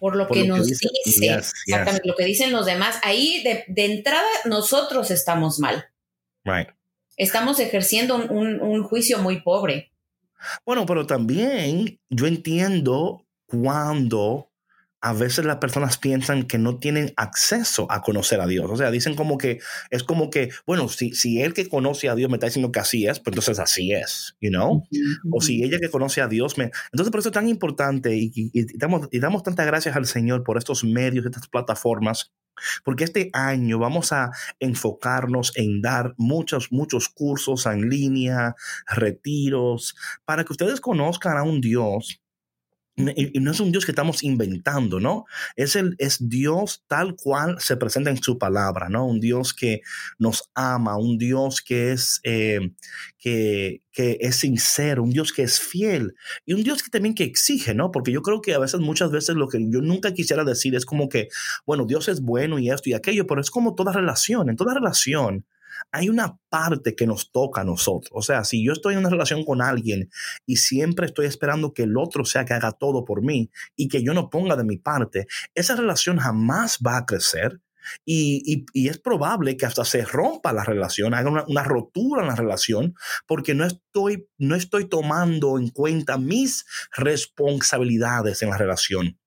por 0.00 0.16
lo 0.16 0.26
Por 0.26 0.36
que 0.36 0.44
lo 0.44 0.54
que 0.54 0.58
nos 0.58 0.66
dice- 0.66 0.88
dice, 1.04 1.20
yes, 1.26 1.52
exactamente, 1.66 2.08
lo 2.08 2.14
que 2.16 2.24
dicen 2.24 2.52
los 2.52 2.66
demás, 2.66 2.98
ahí 3.02 3.42
de, 3.44 3.64
de 3.68 3.84
entrada 3.86 4.26
nosotros 4.44 5.10
estamos 5.10 5.60
mal. 5.60 5.86
Right. 6.44 6.68
Estamos 7.16 7.60
ejerciendo 7.60 8.16
un, 8.16 8.30
un- 8.30 8.60
un 8.60 8.82
juicio 8.82 9.18
muy 9.18 9.40
pobre. 9.40 9.92
Bueno, 10.66 10.86
pero 10.86 11.06
también 11.06 12.00
yo 12.10 12.26
entiendo 12.26 13.26
cuando 13.46 14.50
a 15.04 15.12
veces 15.12 15.44
las 15.44 15.58
personas 15.58 15.98
piensan 15.98 16.44
que 16.44 16.56
no 16.58 16.78
tienen 16.78 17.12
acceso 17.16 17.86
a 17.92 18.00
conocer 18.00 18.40
a 18.40 18.46
Dios. 18.46 18.70
O 18.70 18.76
sea, 18.76 18.90
dicen 18.90 19.14
como 19.16 19.36
que 19.36 19.58
es 19.90 20.02
como 20.02 20.30
que, 20.30 20.48
bueno, 20.66 20.88
si, 20.88 21.14
si 21.14 21.42
él 21.42 21.52
que 21.52 21.68
conoce 21.68 22.08
a 22.08 22.14
Dios 22.14 22.30
me 22.30 22.36
está 22.36 22.46
diciendo 22.46 22.72
que 22.72 22.80
así 22.80 23.06
es, 23.06 23.20
pues 23.20 23.32
entonces 23.34 23.58
así 23.58 23.92
es, 23.92 24.36
you 24.40 24.50
know? 24.50 24.82
O 25.30 25.40
si 25.42 25.62
ella 25.62 25.78
que 25.78 25.90
conoce 25.90 26.22
a 26.22 26.26
Dios 26.28 26.56
me... 26.58 26.70
Entonces 26.92 27.10
por 27.10 27.20
eso 27.20 27.28
es 27.28 27.34
tan 27.34 27.48
importante 27.48 28.16
y, 28.16 28.32
y- 28.34 28.50
y 28.54 28.78
damos, 28.78 29.08
y 29.12 29.18
damos 29.20 29.42
tantas 29.42 29.66
gracias 29.66 29.94
al 29.94 30.06
Señor 30.06 30.42
por 30.42 30.56
estos 30.58 30.84
medios, 30.84 31.26
estas 31.26 31.48
plataformas, 31.48 32.32
porque 32.84 33.04
este 33.04 33.30
año 33.34 33.78
vamos 33.78 34.12
a 34.12 34.30
enfocarnos 34.60 35.52
en 35.56 35.82
dar 35.82 36.14
muchos, 36.16 36.72
muchos 36.72 37.08
cursos 37.08 37.66
en 37.66 37.88
línea, 37.90 38.54
retiros, 38.86 39.94
para 40.24 40.44
que 40.44 40.52
ustedes 40.52 40.80
conozcan 40.80 41.36
a 41.36 41.42
un 41.42 41.60
Dios. 41.60 42.20
Y, 42.96 43.40
no 43.40 43.50
es 43.50 43.58
un 43.58 43.72
Dios 43.72 43.84
que 43.84 43.90
estamos 43.90 44.22
inventando, 44.22 45.00
¿no? 45.00 45.24
Es, 45.56 45.74
el, 45.74 45.96
es 45.98 46.28
Dios 46.28 46.84
tal 46.86 47.16
cual 47.16 47.56
se 47.58 47.76
presenta 47.76 48.10
en 48.10 48.22
su 48.22 48.38
palabra, 48.38 48.88
¿no? 48.88 49.04
Un 49.06 49.18
Dios 49.18 49.52
que 49.52 49.80
nos 50.18 50.50
ama, 50.54 50.96
un 50.96 51.18
Dios 51.18 51.60
que 51.60 51.90
es, 51.90 52.20
eh, 52.22 52.70
que, 53.18 53.82
que 53.90 54.18
es 54.20 54.36
sincero, 54.36 55.02
un 55.02 55.10
Dios 55.10 55.32
que 55.32 55.42
es 55.42 55.58
fiel 55.58 56.14
y 56.46 56.52
un 56.52 56.62
Dios 56.62 56.84
que 56.84 56.90
también 56.90 57.16
que 57.16 57.24
exige, 57.24 57.74
¿no? 57.74 57.90
Porque 57.90 58.12
yo 58.12 58.22
creo 58.22 58.40
que 58.40 58.54
a 58.54 58.60
veces, 58.60 58.78
muchas 58.78 59.10
veces 59.10 59.34
lo 59.34 59.48
que 59.48 59.58
yo 59.68 59.80
nunca 59.80 60.14
quisiera 60.14 60.44
decir 60.44 60.76
es 60.76 60.86
como 60.86 61.08
que, 61.08 61.28
bueno, 61.66 61.86
Dios 61.86 62.08
es 62.08 62.20
bueno 62.20 62.60
y 62.60 62.70
esto 62.70 62.90
y 62.90 62.94
aquello, 62.94 63.26
pero 63.26 63.40
es 63.40 63.50
como 63.50 63.74
toda 63.74 63.92
relación, 63.92 64.50
en 64.50 64.56
toda 64.56 64.72
relación 64.72 65.44
hay 65.92 66.08
una 66.08 66.38
parte 66.48 66.94
que 66.94 67.06
nos 67.06 67.30
toca 67.32 67.62
a 67.62 67.64
nosotros. 67.64 68.10
O 68.14 68.22
sea, 68.22 68.44
si 68.44 68.64
yo 68.64 68.72
estoy 68.72 68.94
en 68.94 69.00
una 69.00 69.10
relación 69.10 69.44
con 69.44 69.62
alguien 69.62 70.10
y 70.46 70.56
siempre 70.56 71.06
estoy 71.06 71.26
esperando 71.26 71.72
que 71.74 71.84
el 71.84 71.96
otro 71.96 72.24
sea 72.24 72.44
que 72.44 72.54
haga 72.54 72.72
todo 72.72 73.04
por 73.04 73.22
mí 73.22 73.50
y 73.76 73.88
que 73.88 74.02
yo 74.02 74.14
no 74.14 74.30
ponga 74.30 74.56
de 74.56 74.64
mi 74.64 74.76
parte, 74.76 75.26
esa 75.54 75.76
relación 75.76 76.18
jamás 76.18 76.78
va 76.86 76.98
a 76.98 77.06
crecer. 77.06 77.60
Y, 78.06 78.42
y- 78.46 78.64
y 78.72 78.88
es 78.88 78.98
probable 78.98 79.58
que 79.58 79.66
hasta 79.66 79.84
se 79.84 80.06
rompa 80.06 80.54
la 80.54 80.64
relación, 80.64 81.12
haga 81.12 81.28
una, 81.30 81.44
una 81.48 81.62
rotura 81.64 82.22
en 82.22 82.28
la 82.28 82.34
relación, 82.34 82.94
porque 83.26 83.54
no 83.54 83.66
estoy, 83.66 84.26
no 84.38 84.54
estoy 84.56 84.88
tomando 84.88 85.58
en 85.58 85.68
cuenta 85.68 86.16
mis 86.16 86.64
responsabilidades 86.96 88.42
en 88.42 88.50
la 88.50 88.56
relación. 88.58 89.18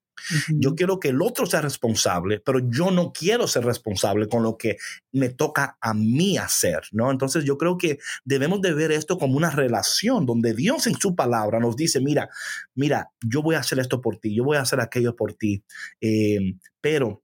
Yo 0.50 0.76
quiero 0.76 1.00
que 1.00 1.10
el 1.10 1.22
otro 1.22 1.46
sea 1.46 1.62
responsable, 1.62 2.40
pero 2.40 2.60
yo 2.70 2.92
no 2.92 3.12
quiero 3.12 3.48
ser 3.48 3.66
responsable 3.66 4.28
con 4.28 4.44
lo 4.44 4.58
que 4.58 4.78
me 5.12 5.30
toca 5.30 5.78
a 5.82 5.94
mí 5.94 6.38
hacer, 6.38 6.82
¿no? 6.92 7.12
Entonces 7.12 7.44
yo 7.46 7.58
creo 7.58 7.78
que 7.78 8.00
debemos 8.26 8.62
de 8.62 8.74
ver 8.74 8.92
esto 8.92 9.18
como 9.18 9.38
una 9.38 9.50
relación 9.50 10.26
donde 10.26 10.54
Dios 10.54 10.88
en 10.88 10.96
su 10.96 11.16
palabra 11.16 11.60
nos 11.60 11.76
dice, 11.76 12.00
mira, 12.02 12.30
mira, 12.76 13.12
yo 13.22 13.42
voy 13.42 13.56
a 13.56 13.60
hacer 13.60 13.80
esto 13.80 14.02
por 14.02 14.18
ti, 14.18 14.36
yo 14.36 14.44
voy 14.44 14.58
a 14.58 14.62
hacer 14.62 14.80
aquello 14.80 15.16
por 15.16 15.34
ti, 15.34 15.64
eh, 16.02 16.56
pero 16.82 17.24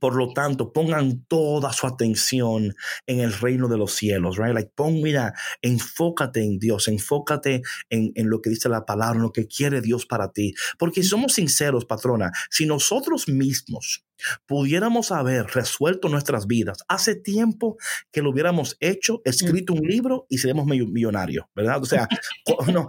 por 0.00 0.16
lo 0.16 0.32
tanto, 0.32 0.72
pongan 0.72 1.24
toda 1.26 1.72
su 1.72 1.86
atención 1.86 2.74
en 3.06 3.20
el 3.20 3.32
reino 3.32 3.68
de 3.68 3.78
los 3.78 3.92
cielos, 3.92 4.36
right? 4.38 4.54
Like, 4.54 4.72
pon, 4.74 5.00
mira, 5.02 5.34
enfócate 5.62 6.42
en 6.42 6.58
Dios, 6.58 6.88
enfócate 6.88 7.62
en, 7.90 8.12
en 8.14 8.30
lo 8.30 8.40
que 8.40 8.50
dice 8.50 8.68
la 8.68 8.84
palabra, 8.84 9.16
en 9.16 9.22
lo 9.22 9.32
que 9.32 9.46
quiere 9.46 9.80
Dios 9.80 10.06
para 10.06 10.32
ti. 10.32 10.54
Porque 10.78 11.02
si 11.02 11.08
somos 11.10 11.34
sinceros, 11.34 11.84
patrona, 11.84 12.32
si 12.50 12.66
nosotros 12.66 13.28
mismos 13.28 14.04
pudiéramos 14.46 15.10
haber 15.12 15.46
resuelto 15.46 16.08
nuestras 16.08 16.46
vidas 16.46 16.78
hace 16.88 17.14
tiempo 17.14 17.76
que 18.12 18.22
lo 18.22 18.30
hubiéramos 18.30 18.76
hecho, 18.80 19.20
escrito 19.24 19.72
un 19.74 19.86
libro 19.86 20.26
y 20.28 20.38
seríamos 20.38 20.66
millo- 20.66 20.86
millonarios, 20.90 21.46
¿verdad? 21.54 21.82
O 21.82 21.86
sea, 21.86 22.08
no, 22.72 22.88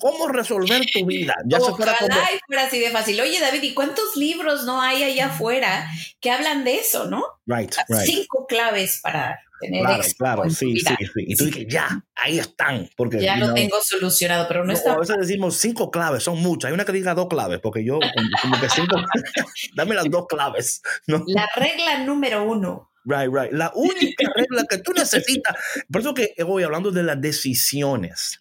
¿cómo 0.00 0.28
resolver 0.28 0.82
tu 0.92 1.06
vida? 1.06 1.34
Ya 1.46 1.60
se 1.60 1.72
fuera 1.72 1.92
Ojalá 1.92 2.14
como- 2.16 2.26
y 2.34 2.38
fuera 2.46 2.64
así 2.66 2.78
de 2.78 2.90
fácil. 2.90 3.20
Oye, 3.20 3.40
David, 3.40 3.62
¿y 3.62 3.74
cuántos 3.74 4.16
libros 4.16 4.64
no 4.64 4.80
hay 4.80 5.02
allá 5.02 5.26
afuera 5.26 5.88
que 6.20 6.30
hablan 6.30 6.64
de 6.64 6.78
eso, 6.78 7.06
no? 7.06 7.24
Right, 7.46 7.74
right. 7.88 8.06
Cinco 8.06 8.46
claves 8.46 9.00
para 9.02 9.38
tener 9.60 9.82
Claro, 9.82 10.00
éxito 10.00 10.16
claro, 10.18 10.50
sí, 10.50 10.78
sí, 10.78 10.94
sí. 10.98 11.24
Y 11.26 11.36
tú 11.36 11.44
dices, 11.44 11.66
ya, 11.68 12.04
ahí 12.14 12.38
están. 12.38 12.88
Porque 12.96 13.20
Ya 13.20 13.36
lo 13.36 13.52
tengo 13.52 13.80
solucionado, 13.82 14.46
pero 14.48 14.60
no 14.60 14.68
no, 14.68 14.72
está. 14.72 14.94
a 14.94 14.98
veces 14.98 15.16
decimos 15.18 15.56
cinco 15.56 15.90
claves, 15.90 16.22
son 16.22 16.38
muchas. 16.40 16.68
Hay 16.68 16.74
una 16.74 16.84
que 16.84 16.92
diga 16.92 17.14
dos 17.14 17.28
claves, 17.28 17.60
porque 17.62 17.84
yo, 17.84 17.98
como, 18.42 18.60
que 18.60 18.68
cinco, 18.70 18.96
dame 19.76 19.94
las 19.94 20.10
dos 20.10 20.26
claves. 20.26 20.82
¿no? 21.06 21.22
La 21.26 21.48
regla 21.54 21.98
número 22.04 22.44
uno. 22.44 22.90
Right, 23.04 23.30
right. 23.30 23.52
La 23.52 23.70
única 23.74 24.32
regla 24.34 24.64
que 24.68 24.78
tú 24.78 24.92
necesitas. 24.92 25.56
Por 25.92 26.00
eso 26.00 26.14
que 26.14 26.34
voy 26.44 26.62
hablando 26.62 26.90
de 26.90 27.02
las 27.02 27.20
decisiones. 27.20 28.40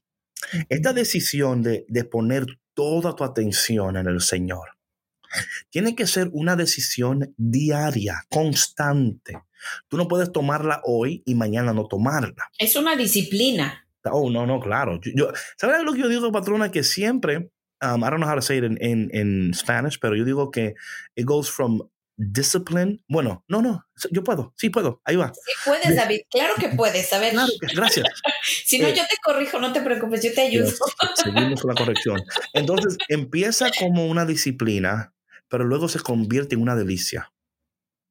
Esta 0.70 0.94
decisión 0.94 1.62
de, 1.62 1.86
de 1.89 2.06
poner 2.06 2.46
toda 2.74 3.16
tu 3.16 3.24
atención 3.26 3.98
en 3.98 4.08
el 4.08 4.22
Señor 4.22 4.70
tiene 5.69 5.96
que 5.96 6.08
ser 6.08 6.30
una 6.34 6.56
decisión 6.56 7.34
diaria, 7.38 8.24
constante. 8.30 9.39
Tú 9.88 9.98
no 9.98 10.08
puedes 10.08 10.32
tomarla 10.32 10.82
hoy 10.86 11.24
y 11.26 11.36
mañana 11.36 11.74
no 11.74 11.88
tomarla. 11.88 12.50
Es 12.58 12.76
una 12.76 12.96
disciplina. 12.96 13.88
Oh, 14.06 14.30
no, 14.30 14.46
no, 14.46 14.60
claro. 14.60 15.00
Yo, 15.02 15.12
yo- 15.15 15.32
¿Sabes 15.58 15.84
lo 15.84 15.93
que 15.93 16.00
yo 16.00 16.10
digo, 16.10 16.32
patrona? 16.32 16.69
Que 16.72 16.84
siempre, 16.84 17.38
um, 17.82 18.00
I 18.04 18.10
don't 18.10 18.17
know 18.17 18.28
how 18.30 18.36
to 18.36 18.41
say 18.41 18.58
it 18.58 18.65
in, 18.65 18.78
in, 18.82 19.10
in 19.13 19.54
Spanish, 19.54 19.98
pero 20.00 20.15
yo 20.15 20.26
digo 20.26 20.52
que 20.52 20.74
it 21.15 21.26
goes 21.26 21.50
from 21.50 21.80
discipline. 22.17 23.02
Bueno, 23.08 23.43
no, 23.48 23.62
no, 23.62 23.86
yo 24.12 24.24
puedo, 24.24 24.54
sí 24.58 24.69
puedo, 24.69 25.02
ahí 25.06 25.15
va. 25.15 25.32
Sí 25.34 25.52
puedes, 25.65 25.96
David. 25.96 26.19
Claro 26.30 26.54
que 26.60 26.69
puedes. 26.69 27.12
A 27.13 27.19
ver, 27.19 27.32
Claro, 27.32 27.52
que- 27.62 27.76
gracias. 27.76 28.06
si 28.65 28.78
no, 28.80 28.88
eh, 28.89 28.93
yo 28.96 29.04
te 29.10 29.15
corrijo, 29.24 29.60
no 29.60 29.72
te 29.72 29.82
preocupes, 29.82 30.22
yo 30.22 30.34
te 30.34 30.41
ayudo. 30.41 30.65
Yes, 30.65 30.80
seguimos 31.24 31.62
con 31.62 31.69
la 31.74 31.76
corrección. 31.76 32.22
Entonces, 32.54 32.98
empieza 33.08 33.69
como 33.80 34.06
una 34.08 34.26
disciplina, 34.26 35.12
pero 35.54 35.66
luego 35.66 35.88
se 35.88 36.00
convierte 36.00 36.56
en 36.56 36.63
una 36.63 36.76
delicia. 36.76 37.32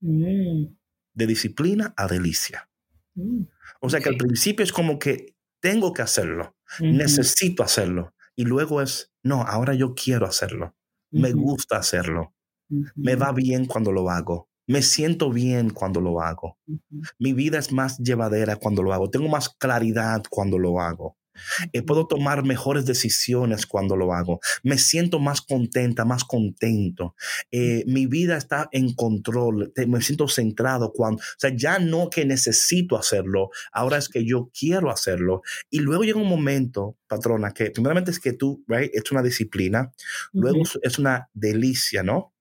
Mm, 0.00 0.76
De 1.12 1.26
disciplina 1.26 1.92
a 1.96 2.06
delicia. 2.06 2.70
mm, 3.16 3.42
O 3.80 3.90
sea 3.90 3.98
que 3.98 4.08
al 4.10 4.16
principio 4.16 4.62
es 4.62 4.72
como 4.72 5.00
que 5.00 5.34
tengo 5.60 5.92
que 5.92 6.02
hacerlo, 6.02 6.54
necesito 6.78 7.64
hacerlo. 7.64 8.14
Y 8.36 8.44
luego 8.44 8.80
es, 8.80 9.12
no, 9.24 9.42
ahora 9.42 9.74
yo 9.74 9.96
quiero 9.96 10.24
hacerlo. 10.26 10.76
Me 11.10 11.32
gusta 11.32 11.78
hacerlo. 11.78 12.32
Me 12.94 13.16
va 13.16 13.32
bien 13.32 13.66
cuando 13.66 13.90
lo 13.90 14.08
hago. 14.08 14.48
Me 14.68 14.82
siento 14.82 15.32
bien 15.32 15.70
cuando 15.70 16.00
lo 16.00 16.20
hago. 16.22 16.58
Mi 17.18 17.32
vida 17.32 17.58
es 17.58 17.72
más 17.72 17.98
llevadera 17.98 18.54
cuando 18.54 18.84
lo 18.84 18.92
hago. 18.92 19.10
Tengo 19.10 19.28
más 19.28 19.48
claridad 19.48 20.22
cuando 20.30 20.60
lo 20.60 20.80
hago. 20.80 21.16
Eh, 21.72 21.82
puedo 21.82 22.06
tomar 22.06 22.44
mejores 22.44 22.84
decisiones 22.86 23.66
cuando 23.66 23.96
lo 23.96 24.12
hago. 24.12 24.40
Me 24.62 24.78
siento 24.78 25.18
más 25.18 25.40
contenta, 25.40 26.04
más 26.04 26.24
contento. 26.24 27.14
Eh, 27.50 27.84
mi 27.86 28.06
vida 28.06 28.36
está 28.36 28.68
en 28.72 28.94
control. 28.94 29.72
Te- 29.74 29.86
me 29.86 30.00
siento 30.02 30.28
centrado 30.28 30.92
cuando, 30.92 31.20
o 31.20 31.38
sea, 31.38 31.50
ya 31.54 31.78
no 31.78 32.10
que 32.10 32.24
necesito 32.24 32.96
hacerlo. 32.96 33.50
Ahora 33.72 33.98
es 33.98 34.08
que 34.08 34.24
yo 34.24 34.50
quiero 34.58 34.90
hacerlo. 34.90 35.42
Y 35.70 35.80
luego 35.80 36.04
llega 36.04 36.20
un 36.20 36.28
momento, 36.28 36.96
patrona, 37.08 37.52
que 37.52 37.70
primeramente 37.70 38.10
es 38.10 38.20
que 38.20 38.32
tú, 38.32 38.64
right, 38.68 38.90
es 38.94 39.10
una 39.10 39.22
disciplina. 39.22 39.92
Luego 40.32 40.60
ujú. 40.62 40.78
es 40.82 40.98
una 40.98 41.28
delicia, 41.34 42.02
¿no? 42.02 42.32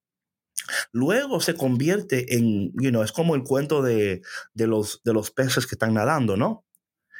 Luego 0.91 1.39
se 1.41 1.55
convierte 1.55 2.35
en, 2.35 2.71
you 2.73 2.89
know, 2.89 3.03
es 3.03 3.11
como 3.11 3.35
el 3.35 3.43
cuento 3.43 3.81
de, 3.81 4.21
de 4.53 4.67
los, 4.67 5.01
de 5.03 5.13
los 5.13 5.31
peces 5.31 5.65
que 5.67 5.75
están 5.75 5.93
nadando, 5.93 6.37
¿no? 6.37 6.65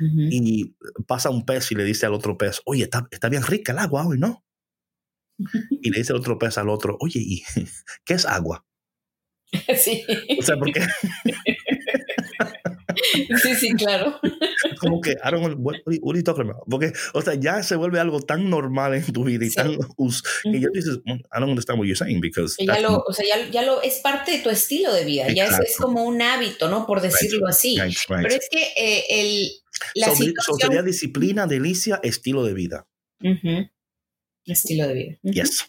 Y 0.01 0.75
pasa 1.07 1.29
un 1.29 1.45
pez 1.45 1.71
y 1.71 1.75
le 1.75 1.83
dice 1.83 2.05
al 2.05 2.13
otro 2.13 2.37
pez, 2.37 2.61
oye, 2.65 2.83
está, 2.83 3.07
está 3.11 3.29
bien 3.29 3.43
rica 3.43 3.71
el 3.71 3.77
agua 3.77 4.07
hoy, 4.07 4.17
¿no? 4.17 4.43
Y 5.81 5.89
le 5.89 5.99
dice 5.99 6.13
el 6.13 6.19
otro 6.19 6.37
pez 6.37 6.57
al 6.57 6.69
otro, 6.69 6.97
oye, 6.99 7.19
¿y 7.19 7.43
qué 8.05 8.13
es 8.13 8.25
agua? 8.25 8.65
Sí. 9.75 10.03
O 10.39 10.43
sea, 10.43 10.57
porque 10.57 10.81
sí, 13.41 13.55
sí, 13.55 13.73
claro. 13.73 14.19
como 14.79 15.01
que, 15.01 15.11
I 15.11 15.31
don't 15.31 15.41
know, 15.45 15.55
what, 15.57 15.75
what 15.85 16.13
are 16.13 16.19
you 16.19 16.23
talking 16.23 16.43
about? 16.49 16.63
Porque, 16.69 16.93
o 17.13 17.21
sea, 17.21 17.35
ya 17.35 17.61
se 17.63 17.75
vuelve 17.75 17.99
algo 17.99 18.19
tan 18.21 18.49
normal 18.49 18.93
en 18.95 19.11
tu 19.13 19.23
vida 19.23 19.45
y 19.45 19.49
Sí. 19.49 19.55
tan, 19.55 19.77
us- 19.97 20.23
que 20.43 20.59
ya 20.59 20.67
dices, 20.73 20.99
"Mm, 21.05 21.11
I 21.11 21.39
don't 21.39 21.49
understand 21.49 21.79
what 21.79 21.85
you're 21.87 21.95
saying 21.97 22.21
because 22.21 22.55
Que 22.57 22.65
ya 22.65 22.79
lo, 22.79 23.03
o 23.07 23.13
sea, 23.13 23.25
ya, 23.27 23.49
ya 23.49 23.61
lo 23.63 23.81
es 23.81 23.99
parte 23.99 24.31
de 24.31 24.39
tu 24.39 24.49
estilo 24.49 24.93
de 24.93 25.05
vida, 25.05 25.27
ya 25.33 25.45
es, 25.47 25.77
como 25.77 26.03
un 26.03 26.21
hábito, 26.21 26.69
¿no? 26.69 26.85
Por 26.85 27.01
decirlo 27.01 27.47
así. 27.47 27.77
right, 27.79 27.95
right. 28.09 28.21
Pero 28.23 28.35
es 28.35 28.47
que 28.49 28.63
eh, 28.77 29.05
el, 29.09 29.51
la 29.95 30.07
So, 30.07 30.15
so 30.15 30.23
situación... 30.23 30.57
sería 30.59 30.83
disciplina, 30.83 31.47
delicia, 31.47 31.99
estilo 32.03 32.43
de 32.43 32.53
vida. 32.53 32.87
Estilo 34.45 34.87
de 34.87 34.93
vida. 34.93 35.17
Yes. 35.23 35.65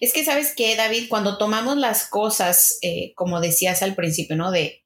Es 0.00 0.12
que, 0.12 0.24
¿sabes 0.24 0.52
qué, 0.56 0.74
David? 0.76 1.06
Cuando 1.08 1.38
tomamos 1.38 1.76
las 1.76 2.08
cosas, 2.08 2.78
eh, 2.82 3.12
como 3.14 3.40
decías 3.40 3.82
al 3.82 3.94
principio, 3.94 4.36
¿no? 4.36 4.50
De 4.50 4.84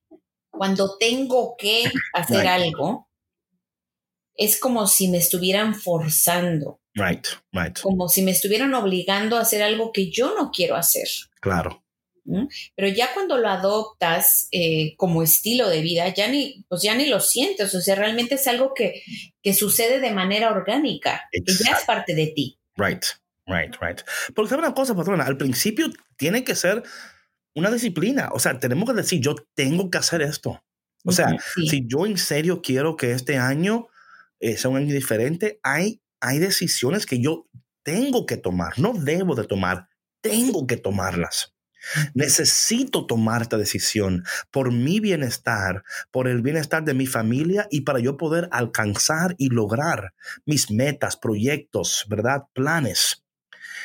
cuando 0.57 0.97
tengo 0.99 1.57
que 1.57 1.85
hacer 2.13 2.47
algo, 2.47 3.09
es 4.37 4.59
como 4.59 4.87
si 4.87 5.09
me 5.09 5.19
estuvieran 5.19 5.75
forzando. 5.75 6.81
Right, 6.95 7.27
right. 7.53 7.81
Como 7.81 8.09
si 8.09 8.23
me 8.23 8.31
estuvieran 8.31 8.75
obligando 8.75 9.37
a 9.37 9.41
hacer 9.41 9.63
algo 9.63 9.93
que 9.93 10.11
yo 10.11 10.35
no 10.37 10.51
quiero 10.51 10.77
hacer. 10.77 11.09
Claro. 11.41 11.85
Pero 12.75 12.89
ya 12.89 13.13
cuando 13.13 13.37
lo 13.37 13.49
adoptas 13.49 14.49
eh, 14.51 14.95
como 14.97 15.23
estilo 15.23 15.69
de 15.69 15.83
vida, 15.83 16.09
ya 16.09 16.27
ni, 16.29 16.65
pues 16.69 16.83
ya 16.83 16.95
ni 16.95 17.07
lo 17.07 17.21
sientes. 17.21 17.75
O 17.75 17.81
sea, 17.81 17.97
realmente 17.97 18.37
es 18.37 18.47
algo 18.47 18.73
que, 18.75 19.03
que 19.43 19.53
sucede 19.53 20.01
de 20.01 20.11
manera 20.11 20.51
orgánica, 20.51 21.29
que 21.31 21.43
ya 21.45 21.73
es 21.73 21.85
parte 21.85 22.15
de 22.15 22.29
ti. 22.29 22.59
Right, 22.77 23.05
right, 23.47 23.75
right. 23.81 24.01
Porque 24.35 24.49
sabe 24.49 24.63
una 24.63 24.75
cosa, 24.75 24.95
patrona, 24.95 25.25
al 25.25 25.37
principio 25.37 25.91
tiene 26.17 26.45
que 26.45 26.55
ser 26.55 26.83
una 27.55 27.71
disciplina. 27.71 28.31
O 28.33 28.39
sea, 28.39 28.59
tenemos 28.59 28.89
que 28.89 28.97
decir, 28.97 29.21
yo 29.21 29.35
tengo 29.55 29.91
que 29.91 29.99
hacer 29.99 30.23
esto. 30.23 30.63
O 31.05 31.13
sea, 31.13 31.37
si 31.69 31.87
yo 31.87 32.07
en 32.07 32.17
serio 32.17 32.63
quiero 32.63 32.97
que 32.97 33.13
este 33.13 33.37
año 33.37 33.89
eh, 34.41 34.57
sea 34.57 34.71
un 34.71 34.79
año 34.79 34.95
diferente, 34.95 35.61
hay, 35.63 36.01
hay 36.21 36.39
decisiones 36.39 37.05
que 37.05 37.21
yo 37.21 37.47
tengo 37.83 38.25
que 38.25 38.39
tomar, 38.39 38.79
no 38.79 38.95
debo 38.95 39.35
de 39.35 39.45
tomar, 39.45 39.89
tengo 40.23 40.67
que 40.67 40.79
tomarlas. 40.79 41.55
Necesito 42.15 43.07
tomar 43.07 43.43
esta 43.43 43.59
decisión 43.59 44.25
por 44.51 44.73
mi 44.73 45.01
bienestar, 45.01 45.85
por 46.11 46.29
el 46.29 46.41
bienestar 46.41 46.83
de 46.85 46.95
mi 46.95 47.07
familia 47.07 47.69
y 47.71 47.83
para 47.83 47.99
yo 47.99 48.17
poder 48.17 48.49
alcanzar 48.53 49.35
y 49.37 49.51
lograr 49.51 50.15
mis 50.47 50.71
metas, 50.71 51.17
proyectos, 51.17 52.07
¿verdad? 52.09 52.45
Planes. 52.55 53.24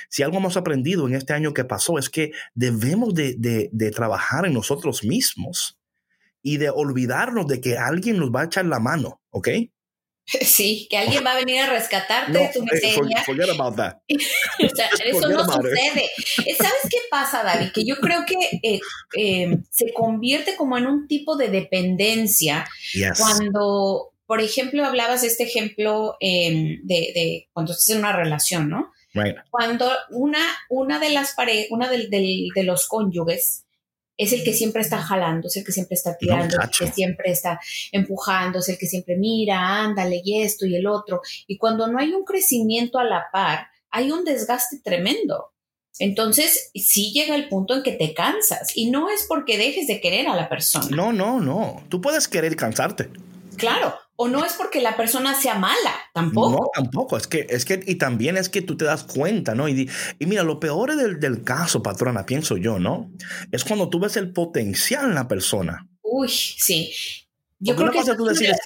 Si 0.10 0.24
algo 0.24 0.38
hemos 0.38 0.58
aprendido 0.58 1.08
en 1.08 1.16
este 1.16 1.34
año 1.34 1.54
que 1.54 1.66
pasó 1.66 1.98
es 1.98 2.10
que 2.10 2.32
debemos 2.54 3.14
de, 3.14 3.36
de, 3.38 3.92
trabajar 3.92 4.46
en 4.46 4.54
nosotros 4.54 5.04
mismos 5.04 5.80
y 6.42 6.58
de 6.58 6.70
olvidarnos 6.70 7.48
de 7.48 7.60
que 7.60 7.78
alguien 7.78 8.18
nos 8.18 8.32
va 8.32 8.42
a 8.42 8.46
echar 8.46 8.66
la 8.66 8.80
mano, 8.80 9.22
¿ok? 9.32 9.50
Sí, 10.42 10.88
que 10.90 10.98
alguien 10.98 11.26
va 11.26 11.34
a 11.34 11.40
venir 11.40 11.62
a 11.62 11.70
rescatarte 11.70 12.38
de 12.38 12.50
tu 12.54 12.60
eh, 12.60 12.68
miseria. 12.72 13.24
forget 13.26 13.50
about 13.50 13.76
that. 13.76 13.98
o 14.10 14.76
sea, 14.76 14.90
eso 15.06 15.30
no 15.30 15.44
sucede. 15.46 16.10
Eh, 16.46 16.56
¿Sabes 16.56 16.82
qué 16.90 16.98
pasa, 17.10 17.44
David? 17.44 17.72
Que 17.74 17.86
yo 17.86 17.96
creo 17.98 18.26
que 18.26 18.80
eh, 19.14 19.58
se 19.70 19.94
convierte 19.94 20.56
como 20.56 20.78
en 20.78 20.88
un 20.88 21.08
tipo 21.08 21.36
de 21.36 21.50
dependencia 21.50 22.68
cuando, 23.18 24.14
por 24.26 24.42
ejemplo, 24.42 24.86
hablabas 24.86 25.22
de 25.22 25.28
este 25.28 25.44
ejemplo 25.44 26.16
de, 26.20 26.80
de, 26.84 27.50
cuando 27.52 27.72
estás 27.72 27.90
en 27.90 28.00
una 28.00 28.14
relación, 28.14 28.70
¿no? 28.70 28.92
Cuando 29.50 29.90
una, 30.12 30.40
una 30.70 31.00
de 31.00 31.12
las 31.12 31.34
parejas, 31.34 31.68
una 31.72 31.90
de 31.90 32.64
los 32.64 32.88
cónyuges 32.88 33.66
es 34.20 34.34
el 34.34 34.44
que 34.44 34.54
siempre 34.54 34.82
está 34.82 34.98
jalando, 34.98 35.48
es 35.48 35.56
el 35.56 35.64
que 35.64 35.72
siempre 35.72 35.96
está 35.96 36.18
tirando, 36.18 36.58
es 36.60 36.82
el 36.82 36.88
que 36.88 36.94
siempre 36.94 37.32
está 37.32 37.60
empujando, 37.94 38.60
es 38.60 38.68
el 38.68 38.78
que 38.78 38.86
siempre 38.86 39.16
mira, 39.18 39.82
ándale 39.82 40.22
y 40.24 40.42
esto 40.42 40.66
y 40.66 40.76
el 40.76 40.88
otro. 40.88 41.22
Y 41.48 41.58
cuando 41.58 41.88
no 41.88 41.98
hay 42.00 42.12
un 42.12 42.26
crecimiento 42.26 43.00
a 43.00 43.06
la 43.06 43.28
par, 43.32 43.68
hay 43.90 44.12
un 44.12 44.26
desgaste 44.26 44.82
tremendo. 44.84 45.54
Entonces, 46.00 46.70
sí 46.76 47.14
llega 47.14 47.34
el 47.36 47.48
punto 47.48 47.76
en 47.76 47.84
que 47.84 47.94
te 47.94 48.14
cansas 48.14 48.76
y 48.76 48.92
no 48.92 49.10
es 49.10 49.26
porque 49.28 49.58
dejes 49.58 49.88
de 49.88 50.02
querer 50.02 50.28
a 50.28 50.36
la 50.36 50.50
persona. 50.50 50.88
No, 50.90 51.14
no, 51.14 51.40
no. 51.40 51.82
Tú 51.88 52.02
puedes 52.02 52.28
querer 52.28 52.58
cansarte. 52.58 53.10
Claro, 53.60 53.94
o 54.16 54.28
no 54.28 54.44
es 54.44 54.54
porque 54.54 54.82
la 54.82 54.98
persona 54.98 55.34
sea 55.34 55.56
mala, 55.56 55.94
tampoco. 56.14 56.52
No, 56.52 56.70
tampoco. 56.74 57.18
Es 57.18 57.28
que, 57.28 57.48
es 57.50 57.66
que, 57.66 57.80
y 57.86 57.96
también 57.96 58.38
es 58.38 58.50
que 58.50 58.62
tú 58.62 58.76
te 58.76 58.86
das 58.86 59.04
cuenta, 59.04 59.56
¿no? 59.56 59.70
Y, 59.70 59.90
y 60.18 60.26
mira, 60.26 60.44
lo 60.44 60.60
peor 60.60 60.96
del, 60.96 61.20
del, 61.20 61.44
caso, 61.44 61.84
patrona, 61.84 62.26
pienso 62.26 62.58
yo, 62.58 62.80
¿no? 62.80 63.12
Es 63.52 63.64
cuando 63.64 63.90
tú 63.90 64.00
ves 64.00 64.18
el 64.18 64.34
potencial 64.34 65.06
en 65.06 65.16
la 65.16 65.28
persona. 65.28 65.88
Uy, 66.02 66.30
sí. 66.30 66.92
Yo 67.62 67.76
creo 67.76 67.92
que 67.92 68.00
tú 68.16 68.24
decir, 68.24 68.50
es 68.50 68.60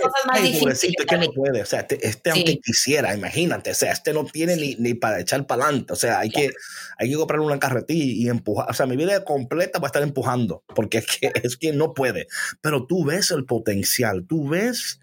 que, 0.81 1.05
que 1.05 1.17
no 1.17 1.31
puede, 1.31 1.63
o 1.63 1.65
sea, 1.65 1.79
este, 1.79 2.07
este 2.07 2.29
aunque 2.29 2.59
quisiera, 2.59 3.15
imagínate, 3.15 3.71
o 3.71 3.73
sea, 3.73 3.91
este 3.91 4.13
no 4.13 4.23
tiene 4.23 4.55
ni, 4.55 4.75
ni, 4.75 4.93
para 4.93 5.19
echar 5.19 5.47
para 5.47 5.63
adelante, 5.63 5.93
o 5.93 5.95
sea, 5.95 6.19
hay, 6.19 6.29
que, 6.29 6.51
hay 6.99 7.09
que 7.09 7.15
comprar 7.15 7.39
una 7.39 7.57
carretilla 7.57 8.03
y 8.03 8.29
empujar, 8.29 8.69
o 8.69 8.73
sea, 8.73 8.85
mi 8.85 8.95
vida 8.95 9.23
completa 9.23 9.79
va 9.79 9.87
a 9.87 9.89
estar 9.89 10.03
empujando, 10.03 10.63
porque 10.75 10.99
es 10.99 11.07
que, 11.07 11.31
es 11.41 11.57
que 11.57 11.73
no 11.73 11.95
puede, 11.95 12.27
pero 12.61 12.85
tú 12.85 13.03
ves 13.03 13.31
el 13.31 13.45
potencial, 13.45 14.27
tú 14.27 14.47
ves 14.47 14.99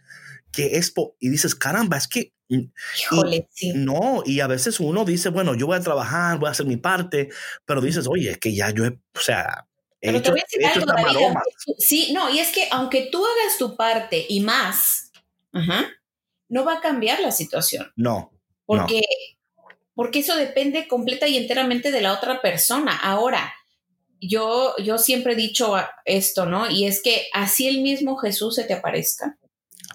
que 0.52 0.76
es, 0.76 0.92
y 1.18 1.28
dices, 1.28 1.56
caramba, 1.56 1.96
es 1.96 2.06
que... 2.06 2.32
Híjole, 2.48 3.48
sí. 3.52 3.72
No, 3.74 4.22
y 4.24 4.40
a 4.40 4.48
veces 4.48 4.80
uno 4.80 5.04
dice, 5.04 5.28
bueno, 5.28 5.54
yo 5.54 5.66
voy 5.66 5.76
a 5.76 5.80
trabajar, 5.80 6.38
voy 6.38 6.48
a 6.48 6.50
hacer 6.50 6.66
mi 6.66 6.76
parte, 6.76 7.28
pero 7.64 7.80
dices, 7.80 8.08
oye, 8.08 8.32
es 8.32 8.38
que 8.38 8.52
ya 8.54 8.70
yo, 8.70 8.84
he, 8.86 8.88
o 8.88 9.20
sea, 9.20 9.68
he 10.00 10.16
hecho, 10.16 10.32
algo, 10.32 10.86
David, 10.86 11.36
Sí, 11.78 12.12
no, 12.12 12.30
y 12.30 12.38
es 12.38 12.52
que 12.52 12.68
aunque 12.70 13.08
tú 13.12 13.24
hagas 13.24 13.58
tu 13.58 13.76
parte 13.76 14.24
y 14.28 14.40
más, 14.40 15.12
no 16.48 16.64
va 16.64 16.74
a 16.74 16.80
cambiar 16.80 17.20
la 17.20 17.32
situación. 17.32 17.92
No. 17.96 18.32
Porque, 18.66 19.02
porque 19.94 20.20
eso 20.20 20.36
depende 20.36 20.88
completa 20.88 21.26
y 21.28 21.36
enteramente 21.36 21.90
de 21.90 22.00
la 22.00 22.12
otra 22.12 22.40
persona. 22.40 22.96
Ahora, 22.96 23.52
yo, 24.20 24.74
yo 24.78 24.98
siempre 24.98 25.32
he 25.32 25.36
dicho 25.36 25.74
esto, 26.04 26.46
¿no? 26.46 26.70
Y 26.70 26.86
es 26.86 27.02
que 27.02 27.26
así 27.32 27.68
el 27.68 27.80
mismo 27.82 28.16
Jesús 28.16 28.54
se 28.54 28.64
te 28.64 28.74
aparezca, 28.74 29.38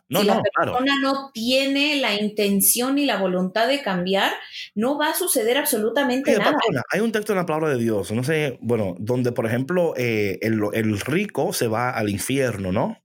no, 0.07 0.21
si 0.21 0.27
no, 0.27 0.35
la 0.35 0.43
persona 0.43 0.93
no 1.01 1.31
tiene 1.33 1.95
la 1.95 2.13
intención 2.13 2.97
y 2.99 3.05
la 3.05 3.17
voluntad 3.17 3.67
de 3.67 3.81
cambiar, 3.81 4.31
no 4.75 4.97
va 4.97 5.09
a 5.09 5.15
suceder 5.15 5.57
absolutamente 5.57 6.37
nada. 6.37 6.53
hay 6.91 6.99
un 6.99 7.11
texto 7.11 7.33
en 7.33 7.37
la 7.37 7.45
palabra 7.45 7.69
de 7.69 7.77
Dios, 7.77 8.11
no 8.11 8.23
sé, 8.23 8.59
bueno, 8.61 8.95
donde 8.99 9.31
por 9.31 9.45
ejemplo 9.47 9.93
eh, 9.97 10.37
el, 10.41 10.99
rico 10.99 11.53
se 11.53 11.67
va 11.67 11.89
al 11.89 12.09
infierno, 12.09 12.71
¿no? 12.71 13.01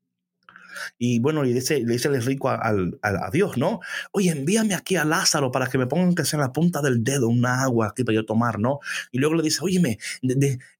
Y 0.98 1.18
bueno, 1.20 1.42
le 1.42 1.52
dice, 1.52 1.80
le 1.80 1.92
dice 1.94 2.08
el 2.08 2.22
rico 2.22 2.48
a, 2.48 3.30
Dios, 3.32 3.56
¿no? 3.56 3.80
Oye, 4.12 4.30
envíame 4.30 4.74
aquí 4.74 4.96
a 4.96 5.04
Lázaro 5.04 5.50
para 5.50 5.66
que 5.66 5.78
me 5.78 5.86
pongan 5.86 6.14
que 6.14 6.24
sea 6.24 6.38
en 6.38 6.42
la 6.42 6.52
punta 6.52 6.80
del 6.80 7.04
dedo 7.04 7.28
una 7.28 7.62
agua 7.62 7.88
aquí 7.88 8.04
para 8.04 8.16
yo 8.16 8.24
tomar, 8.24 8.58
¿no? 8.58 8.80
Y 9.10 9.18
luego 9.18 9.34
le 9.34 9.42
dice, 9.42 9.60
óyeme, 9.62 9.98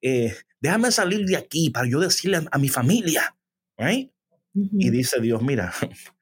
eh, 0.03 0.35
déjame 0.61 0.91
salir 0.91 1.27
de 1.27 1.37
aquí 1.37 1.71
para 1.71 1.89
yo 1.89 2.01
decirle 2.01 2.39
a, 2.39 2.45
a 2.51 2.59
mi 2.59 2.69
familia, 2.69 3.37
¿right? 3.77 4.11
Y 4.55 4.91
dice 4.91 5.21
Dios, 5.21 5.43
mira, 5.43 5.73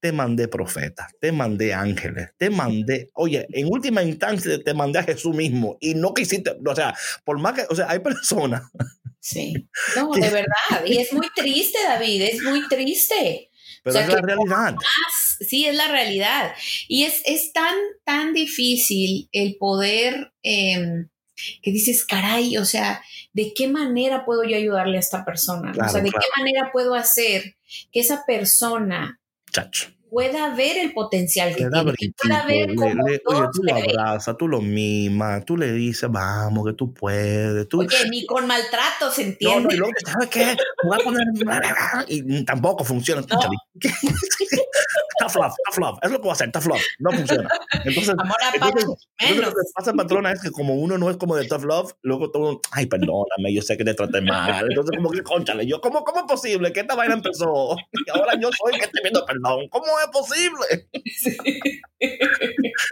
te 0.00 0.12
mandé 0.12 0.48
profetas, 0.48 1.12
te 1.18 1.32
mandé 1.32 1.72
ángeles, 1.72 2.30
te 2.36 2.50
mandé, 2.50 3.08
oye, 3.14 3.46
en 3.50 3.68
última 3.72 4.02
instancia 4.02 4.62
te 4.62 4.74
mandé 4.74 4.98
a 4.98 5.04
Jesús 5.04 5.34
mismo 5.34 5.78
y 5.80 5.94
no 5.94 6.12
quisiste, 6.12 6.56
o 6.64 6.74
sea, 6.74 6.94
por 7.24 7.38
más 7.40 7.54
que, 7.54 7.64
o 7.70 7.74
sea, 7.74 7.88
hay 7.88 8.00
personas. 8.00 8.62
Sí, 9.18 9.54
no, 9.96 10.10
de 10.10 10.28
verdad, 10.28 10.84
y 10.84 10.98
es 10.98 11.10
muy 11.12 11.28
triste, 11.34 11.78
David, 11.82 12.22
es 12.22 12.42
muy 12.42 12.68
triste. 12.68 13.50
Pero 13.82 13.98
es 13.98 14.08
la 14.08 14.20
realidad. 14.20 14.76
sí, 15.40 15.66
es 15.66 15.74
la 15.74 15.88
realidad. 15.88 16.54
Y 16.88 17.04
es, 17.04 17.22
es 17.26 17.52
tan, 17.52 17.74
tan 18.04 18.32
difícil 18.32 19.28
el 19.32 19.56
poder, 19.56 20.32
em, 20.42 21.08
que 21.62 21.70
dices, 21.70 22.04
caray, 22.04 22.56
o 22.56 22.64
sea, 22.64 23.02
¿de 23.32 23.52
qué 23.54 23.68
manera 23.68 24.24
puedo 24.24 24.44
yo 24.44 24.56
ayudarle 24.56 24.96
a 24.96 25.00
esta 25.00 25.24
persona? 25.24 25.72
o 25.72 25.88
sea, 25.88 26.02
¿de 26.02 26.10
qué 26.10 26.26
manera 26.36 26.70
puedo 26.72 26.94
hacer 26.94 27.56
que 27.92 28.00
esa 28.00 28.24
persona 28.26 29.20
pueda 30.14 30.54
ver 30.54 30.78
el 30.78 30.92
potencial 30.92 31.56
que 31.56 31.66
tiene, 31.68 31.92
que 31.98 32.10
pueda 32.22 32.46
ver 32.46 32.74
cómo 32.76 33.04
oye, 33.04 33.20
tú 33.52 33.62
lo 33.64 33.74
abrazas, 33.74 34.36
tú 34.36 34.46
lo 34.46 34.60
mimas, 34.60 35.44
tú 35.44 35.56
le 35.56 35.72
dices, 35.72 36.08
vamos, 36.08 36.64
que 36.66 36.72
tú 36.74 36.94
puedes. 36.94 37.68
Tú... 37.68 37.80
Oye, 37.80 38.08
ni 38.10 38.24
con 38.24 38.46
maltrato 38.46 39.10
se 39.10 39.22
entiende. 39.22 39.62
No, 39.62 39.68
no, 39.68 39.74
y 39.74 39.76
luego, 39.76 39.92
¿sabes 40.06 40.28
qué? 40.28 40.56
Voy 40.84 40.98
a 41.00 41.04
poner... 41.04 41.24
Y 42.08 42.44
tampoco 42.44 42.84
funciona. 42.84 43.22
No. 43.22 43.38
tough 45.18 45.36
love, 45.36 45.54
tough 45.66 45.78
love. 45.78 45.98
Es 46.02 46.10
lo 46.10 46.16
que 46.18 46.22
voy 46.22 46.30
a 46.30 46.32
hacer, 46.34 46.52
tough 46.52 46.66
love. 46.66 46.82
No 46.98 47.10
funciona. 47.10 47.48
Entonces, 47.84 48.14
Amor 48.18 48.36
a 48.42 48.54
entonces, 48.54 48.96
entonces, 49.18 49.46
lo 49.46 49.50
que 49.50 49.62
pasa, 49.74 49.92
patrona, 49.92 50.32
es 50.32 50.40
que 50.40 50.50
como 50.50 50.74
uno 50.74 50.98
no 50.98 51.10
es 51.10 51.16
como 51.16 51.36
de 51.36 51.46
tough 51.46 51.64
love, 51.64 51.92
luego 52.02 52.30
todo, 52.30 52.60
ay, 52.72 52.86
perdóname, 52.86 53.52
yo 53.52 53.62
sé 53.62 53.76
que 53.76 53.84
te 53.84 53.94
traté 53.94 54.20
mal. 54.20 54.66
Entonces, 54.68 54.96
como 54.96 55.10
que, 55.10 55.22
conchale, 55.22 55.66
yo, 55.66 55.80
¿cómo, 55.80 56.04
¿cómo 56.04 56.20
es 56.20 56.26
posible 56.26 56.72
que 56.72 56.80
esta 56.80 56.94
vaina 56.94 57.14
empezó? 57.14 57.76
Y 57.92 58.10
ahora 58.10 58.34
yo 58.40 58.50
soy 58.52 58.74
el 58.74 58.78
que 58.78 58.86
estoy 58.86 59.02
viendo 59.02 59.24
perdón. 59.26 59.68
¿Cómo 59.70 59.86
es 60.00 60.06
posible? 60.08 60.88
Sí. 61.14 61.36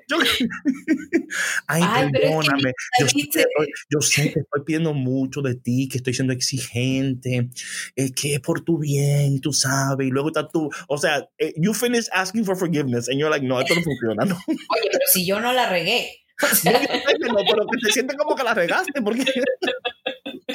Yo, 0.09 0.17
ay, 1.67 1.83
ay, 1.85 2.11
perdóname. 2.11 2.73
yo, 3.01 3.09
sé, 3.09 3.47
yo, 3.91 4.01
sé 4.01 4.33
que 4.33 4.41
estoy 4.41 4.63
pidiendo 4.65 4.95
mucho 4.95 5.43
de 5.43 5.55
ti, 5.55 5.89
que 5.89 5.99
estoy 5.99 6.15
siendo 6.15 6.33
exigente, 6.33 7.49
es 7.97 8.13
que 8.13 8.35
es 8.35 8.41
por 8.41 8.63
tu 8.63 8.79
bien, 8.79 9.41
tú 9.41 9.53
sabes, 9.53 10.07
y 10.07 10.11
luego 10.11 10.29
está 10.29 10.49
tú, 10.49 10.71
o 10.89 10.99
sea, 10.99 11.29
eh, 11.39 11.53
you 11.57 11.75
finish 11.75 12.09
asking 12.13 12.45
for 12.45 12.57
forgiveness 12.57 13.09
and 13.09 13.19
you're 13.19 13.31
like, 13.31 13.47
no, 13.47 13.61
esto 13.61 13.75
no 13.75 13.83
funciona, 13.83 14.25
¿no? 14.25 14.37
Oye, 14.47 14.89
pero 14.91 15.05
si 15.13 15.27
yo 15.27 15.41
no 15.41 15.53
la 15.53 15.69
regué. 15.69 16.19
O 16.43 16.55
sea... 16.55 16.73
no, 16.73 17.37
pero 17.49 17.67
que 17.67 17.79
te 17.87 17.93
sientes 17.93 18.17
como 18.17 18.35
que 18.35 18.43
la 18.43 18.55
regaste, 18.55 19.01
porque... 19.03 19.25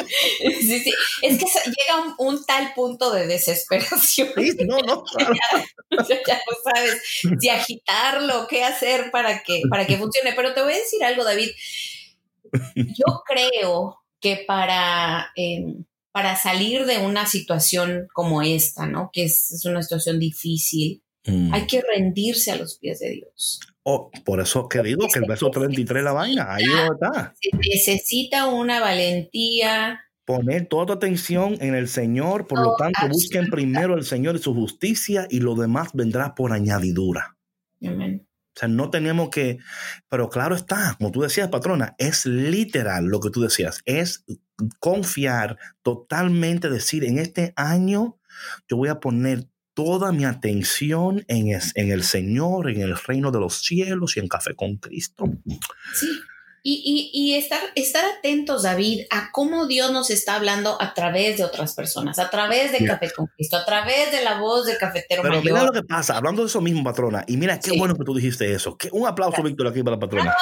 Sí, 0.60 0.80
sí. 0.80 0.94
Es 1.22 1.38
que 1.38 1.46
llega 1.46 2.16
un, 2.18 2.36
un, 2.36 2.46
tal 2.46 2.74
punto 2.74 3.12
de 3.12 3.28
desesperación. 3.28 4.30
Sí, 4.36 4.56
no, 4.66 4.78
no. 4.80 5.04
Claro. 5.90 6.08
Ya, 6.10 6.20
ya, 6.28 6.36
no 6.36 6.72
sabes 6.72 7.02
si 7.40 7.50
agitarlo, 7.50 8.48
qué 8.48 8.64
hacer 8.64 9.10
para 9.12 9.42
que, 9.44 9.62
para 9.70 9.88
que 9.88 9.98
funcione. 9.98 10.34
Pero 10.34 10.54
te 10.54 10.62
voy 10.62 10.74
a 10.74 10.78
decir 10.78 11.04
algo, 11.04 11.24
David. 11.24 11.50
Yo 12.76 13.24
creo 13.26 14.00
que 14.20 14.44
para, 14.48 15.32
eh, 15.36 15.76
para 16.12 16.36
salir 16.36 16.86
de 16.86 16.98
una 16.98 17.26
situación 17.26 18.08
como 18.14 18.42
esta, 18.42 18.86
¿no? 18.86 19.10
Que 19.14 19.26
es, 19.26 19.64
una 19.66 19.82
situación 19.82 20.20
difícil. 20.20 21.04
Mm. 21.26 21.54
Hay 21.54 21.68
que 21.68 21.82
rendirse 21.82 22.52
a 22.52 22.56
los 22.58 22.78
pies 22.78 23.00
de 23.00 23.12
Dios. 23.12 23.60
Oh, 23.90 24.12
por 24.26 24.42
eso 24.42 24.68
que 24.68 24.84
digo 24.84 25.08
que 25.14 25.20
el 25.20 25.26
verso 25.30 25.50
33 25.50 26.04
la 26.04 26.12
vaina, 26.12 26.54
ahí 26.54 26.66
está. 26.66 27.34
Se 27.40 27.56
necesita 27.56 28.48
una 28.48 28.82
valentía. 28.82 30.02
Poner 30.26 30.66
toda 30.66 30.88
tu 30.88 30.92
atención 30.92 31.56
en 31.62 31.74
el 31.74 31.88
Señor, 31.88 32.48
por 32.48 32.60
lo 32.60 32.76
tanto, 32.76 33.08
busquen 33.10 33.50
primero 33.50 33.96
el 33.96 34.04
Señor 34.04 34.36
y 34.36 34.40
su 34.40 34.54
justicia 34.54 35.26
y 35.30 35.40
lo 35.40 35.56
demás 35.56 35.92
vendrá 35.94 36.36
por 36.36 36.52
añadidura. 36.52 37.38
Amén. 37.82 38.28
O 38.58 38.60
sea, 38.60 38.68
no 38.68 38.90
tenemos 38.90 39.30
que, 39.30 39.60
pero 40.10 40.30
claro 40.30 40.54
está, 40.54 40.98
como 40.98 41.12
tú 41.12 41.22
decías, 41.22 41.48
patrona, 41.48 41.96
es 41.98 42.26
literal 42.26 43.06
lo 43.06 43.22
que 43.22 43.30
tú 43.30 43.40
decías, 43.40 43.80
es 43.86 44.26
confiar 44.80 45.58
totalmente, 45.82 46.70
decir, 46.70 47.06
en 47.06 47.20
este 47.20 47.54
año 47.56 48.20
yo 48.68 48.76
voy 48.76 48.90
a 48.90 49.00
poner 49.00 49.48
toda 49.78 50.12
mi 50.12 50.26
atención 50.26 51.24
en, 51.28 51.50
en 51.76 51.92
el 51.92 52.04
Señor, 52.04 52.68
en 52.72 52.82
el 52.82 52.98
reino 52.98 53.30
de 53.30 53.40
los 53.40 53.62
cielos 53.62 54.18
y 54.18 54.20
en 54.20 54.28
Café 54.28 54.56
con 54.56 54.78
Cristo. 54.78 55.26
Sí, 55.94 56.08
y, 56.64 57.36
estar, 57.36 57.62
estar 57.76 58.04
atentos, 58.18 58.64
David, 58.64 59.02
a 59.12 59.32
cómo 59.32 59.68
Dios 59.68 59.92
nos 59.92 60.10
está 60.10 60.34
hablando 60.34 60.82
a 60.82 60.96
través 60.96 61.38
de 61.38 61.44
otras 61.44 61.76
personas, 61.76 62.18
a 62.18 62.32
través 62.32 62.72
de 62.72 62.86
Café 62.86 63.12
con 63.16 63.28
Cristo, 63.28 63.56
a 63.56 63.66
través 63.66 64.12
de 64.12 64.24
la 64.24 64.40
voz 64.40 64.66
del 64.66 64.80
cafetero 64.80 65.22
Pero 65.22 65.44
mira 65.44 65.64
lo 65.64 65.72
que 65.72 65.84
pasa, 65.84 66.18
hablando 66.18 66.42
de 66.42 66.48
eso 66.48 66.60
mismo, 66.60 66.84
patrona, 66.84 67.24
y 67.28 67.38
mira 67.38 67.60
qué 67.60 67.78
bueno 67.78 67.96
que 67.96 68.04
tú 68.04 68.16
dijiste 68.16 68.52
eso. 68.52 68.76
un 68.94 69.08
aplauso, 69.08 69.44
Víctor, 69.44 69.68
aquí 69.68 69.84
para 69.84 69.96
la 69.96 70.00
patrona. 70.00 70.36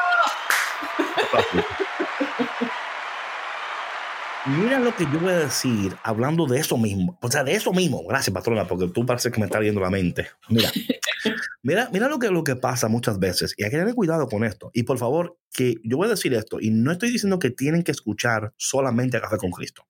Mira 4.48 4.78
lo 4.78 4.96
que 4.96 5.06
yo 5.06 5.20
voy 5.20 5.32
a 5.32 5.40
decir 5.40 5.96
hablando 6.04 6.46
de 6.46 6.60
eso 6.60 6.78
mismo. 6.78 7.18
O 7.20 7.32
sea, 7.32 7.44
de 7.44 7.56
eso 7.56 7.74
mismo. 7.74 8.06
Gracias, 8.06 8.32
patrona, 8.32 8.68
porque 8.68 8.88
tú 8.90 9.04
parece 9.04 9.32
que 9.32 9.40
me 9.40 9.48
está 9.48 9.58
viendo 9.58 9.82
la 9.82 9.90
mente. 9.90 10.30
Mira, 10.50 10.70
mira, 11.64 11.90
mira 11.92 12.08
lo 12.08 12.20
que, 12.20 12.30
lo 12.30 12.44
que 12.44 12.56
pasa 12.56 12.88
muchas 12.88 13.18
veces. 13.18 13.56
Y 13.58 13.64
hay 13.64 13.72
que 13.72 13.78
tener 13.78 13.96
cuidado 13.96 14.28
con 14.28 14.44
esto. 14.44 14.70
Y 14.74 14.84
por 14.84 15.00
favor, 15.00 15.40
que 15.52 15.78
yo 15.84 15.98
voy 15.98 16.06
a 16.06 16.12
decir 16.12 16.32
esto. 16.36 16.60
Y 16.62 16.70
no 16.70 16.92
estoy 16.92 17.10
diciendo 17.10 17.40
que 17.40 17.50
tienen 17.50 17.82
que 17.82 17.92
escuchar 17.92 18.54
solamente 18.56 19.18
a 19.18 19.22
Café 19.22 19.38
con 19.38 19.50
Cristo. 19.50 19.88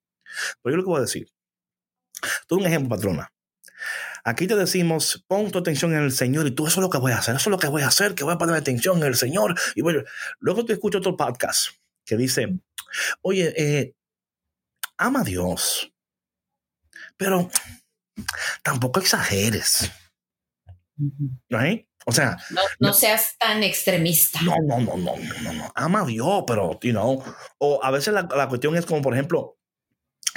Pero 0.61 0.73
yo 0.73 0.77
lo 0.77 0.83
que 0.83 0.89
voy 0.89 0.99
a 0.99 1.01
decir. 1.01 1.27
Todo 2.47 2.59
un 2.59 2.65
ejemplo, 2.65 2.95
patrona. 2.95 3.33
Aquí 4.23 4.47
te 4.47 4.55
decimos, 4.55 5.25
pon 5.27 5.51
tu 5.51 5.59
atención 5.59 5.93
en 5.93 6.03
el 6.03 6.13
Señor 6.13 6.47
y 6.47 6.51
tú 6.51 6.65
eso 6.65 6.79
es 6.79 6.83
lo 6.83 6.89
que 6.89 6.97
voy 6.97 7.11
a 7.11 7.17
hacer, 7.17 7.35
eso 7.35 7.49
es 7.49 7.51
lo 7.51 7.59
que 7.59 7.67
voy 7.67 7.83
a 7.83 7.87
hacer, 7.87 8.15
que 8.15 8.23
voy 8.23 8.33
a 8.33 8.37
poner 8.37 8.55
atención 8.55 8.97
en 8.97 9.03
el 9.03 9.15
Señor. 9.15 9.53
Y 9.75 9.81
bueno, 9.81 10.01
luego 10.39 10.65
te 10.65 10.73
escucho 10.73 10.99
otro 10.99 11.17
podcast 11.17 11.71
que 12.05 12.15
dice, 12.17 12.57
oye, 13.21 13.53
eh, 13.57 13.94
ama 14.97 15.21
a 15.21 15.23
Dios, 15.23 15.91
pero 17.17 17.49
tampoco 18.63 18.99
exageres. 18.99 19.91
O 22.05 22.11
sea, 22.11 22.37
no, 22.79 22.93
seas 22.93 23.35
tan 23.39 23.63
extremista. 23.63 24.39
No, 24.41 24.55
no, 24.63 24.79
no, 24.79 24.95
no, 24.97 25.15
no, 25.41 25.53
no, 25.53 25.71
Ama 25.73 26.01
a 26.01 26.05
Dios, 26.05 26.43
pero, 26.45 26.79
you 26.81 26.91
know, 26.91 27.23
o 27.57 27.83
a 27.83 27.91
veces 27.91 28.13
la, 28.13 28.27
la 28.35 28.47
cuestión 28.47 28.75
es 28.77 28.85
como, 28.85 29.01
por 29.01 29.13
ejemplo, 29.13 29.57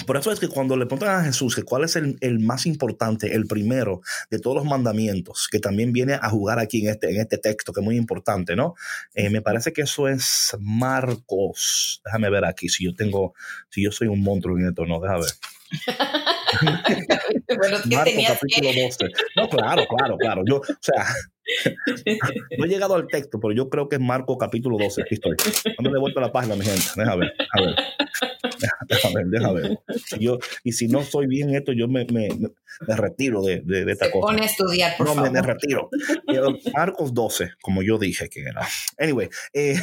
por 0.05 0.17
eso 0.17 0.31
es 0.31 0.39
que 0.39 0.47
cuando 0.47 0.77
le 0.77 0.85
preguntan 0.85 1.21
a 1.21 1.23
Jesús 1.23 1.55
que 1.55 1.63
cuál 1.63 1.83
es 1.83 1.95
el, 1.95 2.17
el, 2.21 2.39
más 2.39 2.65
importante, 2.65 3.35
el 3.35 3.45
primero 3.45 4.01
de 4.29 4.39
todos 4.39 4.55
los 4.55 4.65
mandamientos, 4.65 5.47
que 5.51 5.59
también 5.59 5.91
viene 5.91 6.13
a 6.13 6.29
jugar 6.29 6.59
aquí 6.59 6.81
en 6.81 6.91
este, 6.91 7.11
en 7.11 7.19
este 7.19 7.37
texto, 7.37 7.73
que 7.73 7.81
es 7.81 7.85
muy 7.85 7.97
importante, 7.97 8.55
¿no? 8.55 8.75
Eh, 9.13 9.29
me 9.29 9.41
parece 9.41 9.73
que 9.73 9.81
eso 9.81 10.07
es 10.07 10.55
Marcos. 10.59 12.01
Déjame 12.05 12.29
ver 12.29 12.45
aquí 12.45 12.69
si 12.69 12.85
yo 12.85 12.95
tengo, 12.95 13.33
si 13.69 13.83
yo 13.83 13.91
soy 13.91 14.07
un 14.07 14.21
monstruo 14.21 14.57
en 14.57 14.67
esto, 14.67 14.85
no, 14.85 14.99
déjame 14.99 15.21
ver. 15.21 15.33
bueno, 17.57 17.77
Marcos 17.85 18.23
capítulo 18.27 18.69
12. 18.73 19.05
No, 19.35 19.49
claro, 19.49 19.85
claro, 19.87 20.17
claro. 20.17 20.43
Yo, 20.45 20.57
o 20.57 20.63
sea, 20.81 21.05
no 22.57 22.65
he 22.65 22.67
llegado 22.67 22.95
al 22.95 23.07
texto, 23.07 23.39
pero 23.39 23.53
yo 23.53 23.69
creo 23.69 23.89
que 23.89 23.95
es 23.97 24.01
Marcos 24.01 24.37
capítulo 24.39 24.77
12. 24.77 25.03
Aquí 25.03 25.15
estoy. 25.15 25.35
Dame 25.77 25.91
de 25.91 25.99
vuelta 25.99 26.21
la 26.21 26.31
página, 26.31 26.55
mi 26.55 26.65
gente. 26.65 26.85
Déjame 26.95 27.25
ver. 27.25 27.33
A 27.51 27.61
ver. 27.61 27.75
Déjame 28.87 29.15
ver, 29.15 29.25
déjame 29.27 29.61
ver. 29.61 29.79
yo, 30.19 30.39
y 30.63 30.71
si 30.73 30.87
no 30.87 31.03
soy 31.03 31.27
bien 31.27 31.55
esto, 31.55 31.71
yo 31.71 31.87
me, 31.87 32.05
me, 32.05 32.29
me 32.29 32.95
retiro 32.95 33.41
de, 33.41 33.61
de, 33.61 33.91
esta 33.91 34.11
cosa. 34.11 34.27
Pone 34.27 34.41
a 34.41 34.45
estudiar, 34.45 34.97
por 34.97 35.07
no, 35.07 35.15
favor. 35.15 35.31
Me, 35.31 35.41
me, 35.41 35.47
retiro. 35.47 35.89
Marcos 36.73 37.13
12, 37.13 37.51
como 37.61 37.83
yo 37.83 37.97
dije 37.97 38.29
que 38.29 38.41
era. 38.41 38.67
Anyway, 38.97 39.29
eh, 39.53 39.79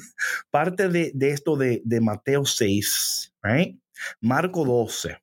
parte 0.50 0.88
de, 0.88 1.10
de, 1.14 1.30
esto 1.30 1.56
de, 1.56 1.82
de 1.84 2.00
Mateo 2.00 2.44
6, 2.44 3.34
right? 3.42 3.78
Marco 4.20 4.64
12, 4.64 5.16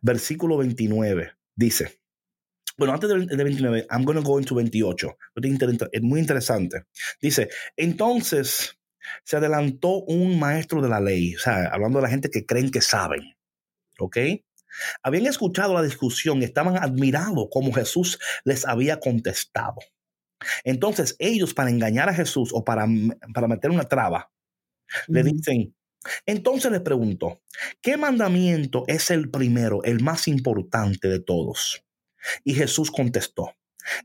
versículo 0.00 0.56
29, 0.58 1.32
dice. 1.54 2.00
Bueno, 2.76 2.94
antes 2.94 3.10
del, 3.10 3.26
29, 3.26 3.86
I'm 3.90 4.04
going 4.04 4.16
to 4.16 4.22
go 4.22 4.38
into 4.38 4.54
28. 4.54 5.18
Es 5.92 6.02
muy 6.02 6.20
interesante. 6.20 6.86
Dice, 7.20 7.50
entonces 7.76 8.78
se 9.24 9.36
adelantó 9.36 10.02
un 10.04 10.38
maestro 10.38 10.80
de 10.80 10.88
la 10.88 11.00
ley, 11.00 11.34
o 11.34 11.38
sea, 11.38 11.66
hablando 11.66 11.98
de 11.98 12.02
la 12.04 12.08
gente 12.08 12.30
que 12.30 12.46
creen 12.46 12.70
que 12.70 12.80
saben, 12.80 13.36
¿ok? 13.98 14.16
Habían 15.02 15.26
escuchado 15.26 15.74
la 15.74 15.82
discusión 15.82 16.40
y 16.40 16.44
estaban 16.44 16.76
admirados 16.76 17.48
como 17.50 17.72
Jesús 17.72 18.18
les 18.44 18.66
había 18.66 19.00
contestado. 19.00 19.76
Entonces 20.64 21.14
ellos, 21.18 21.54
para 21.54 21.70
engañar 21.70 22.08
a 22.08 22.14
Jesús 22.14 22.50
o 22.52 22.64
para, 22.64 22.86
para 23.34 23.48
meter 23.48 23.70
una 23.70 23.84
traba, 23.84 24.30
le 25.08 25.22
dicen, 25.22 25.74
entonces 26.26 26.70
le 26.72 26.80
preguntó, 26.80 27.42
¿qué 27.80 27.96
mandamiento 27.96 28.84
es 28.86 29.10
el 29.10 29.30
primero, 29.30 29.82
el 29.84 30.02
más 30.02 30.28
importante 30.28 31.08
de 31.08 31.20
todos? 31.20 31.84
Y 32.44 32.54
Jesús 32.54 32.90
contestó, 32.90 33.54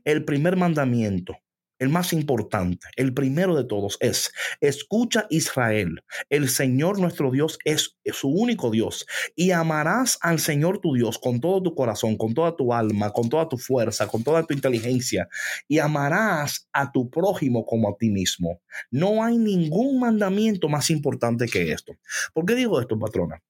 el 0.04 0.24
primer 0.24 0.56
mandamiento 0.56 1.36
el 1.78 1.88
más 1.88 2.12
importante, 2.12 2.86
el 2.96 3.14
primero 3.14 3.56
de 3.56 3.64
todos 3.64 3.96
es, 4.00 4.32
escucha 4.60 5.26
Israel, 5.30 6.02
el 6.28 6.48
Señor 6.48 6.98
nuestro 6.98 7.30
Dios 7.30 7.58
es, 7.64 7.96
su 8.12 8.28
único 8.28 8.70
Dios 8.70 9.06
y 9.36 9.50
amarás 9.50 10.18
al 10.20 10.38
Señor 10.38 10.80
tu 10.80 10.94
Dios 10.94 11.18
con 11.18 11.40
todo 11.40 11.62
tu 11.62 11.74
corazón, 11.74 12.16
con 12.16 12.34
toda 12.34 12.56
tu 12.56 12.72
alma, 12.72 13.10
con 13.10 13.28
toda 13.28 13.48
tu 13.48 13.58
fuerza, 13.58 14.06
con 14.08 14.24
toda 14.24 14.44
tu 14.44 14.54
inteligencia 14.54 15.28
y 15.68 15.78
amarás 15.78 16.68
a 16.72 16.90
tu 16.90 17.10
prójimo 17.10 17.64
como 17.64 17.88
a 17.88 17.96
ti 17.98 18.10
mismo. 18.10 18.60
No 18.90 19.22
hay 19.22 19.38
ningún 19.38 20.00
mandamiento 20.00 20.68
más 20.68 20.90
importante 20.90 21.46
que 21.46 21.72
esto. 21.72 21.92
¿Por 22.32 22.46
qué 22.46 22.54
digo 22.54 22.80
esto, 22.80 22.98
patrona? 22.98 23.42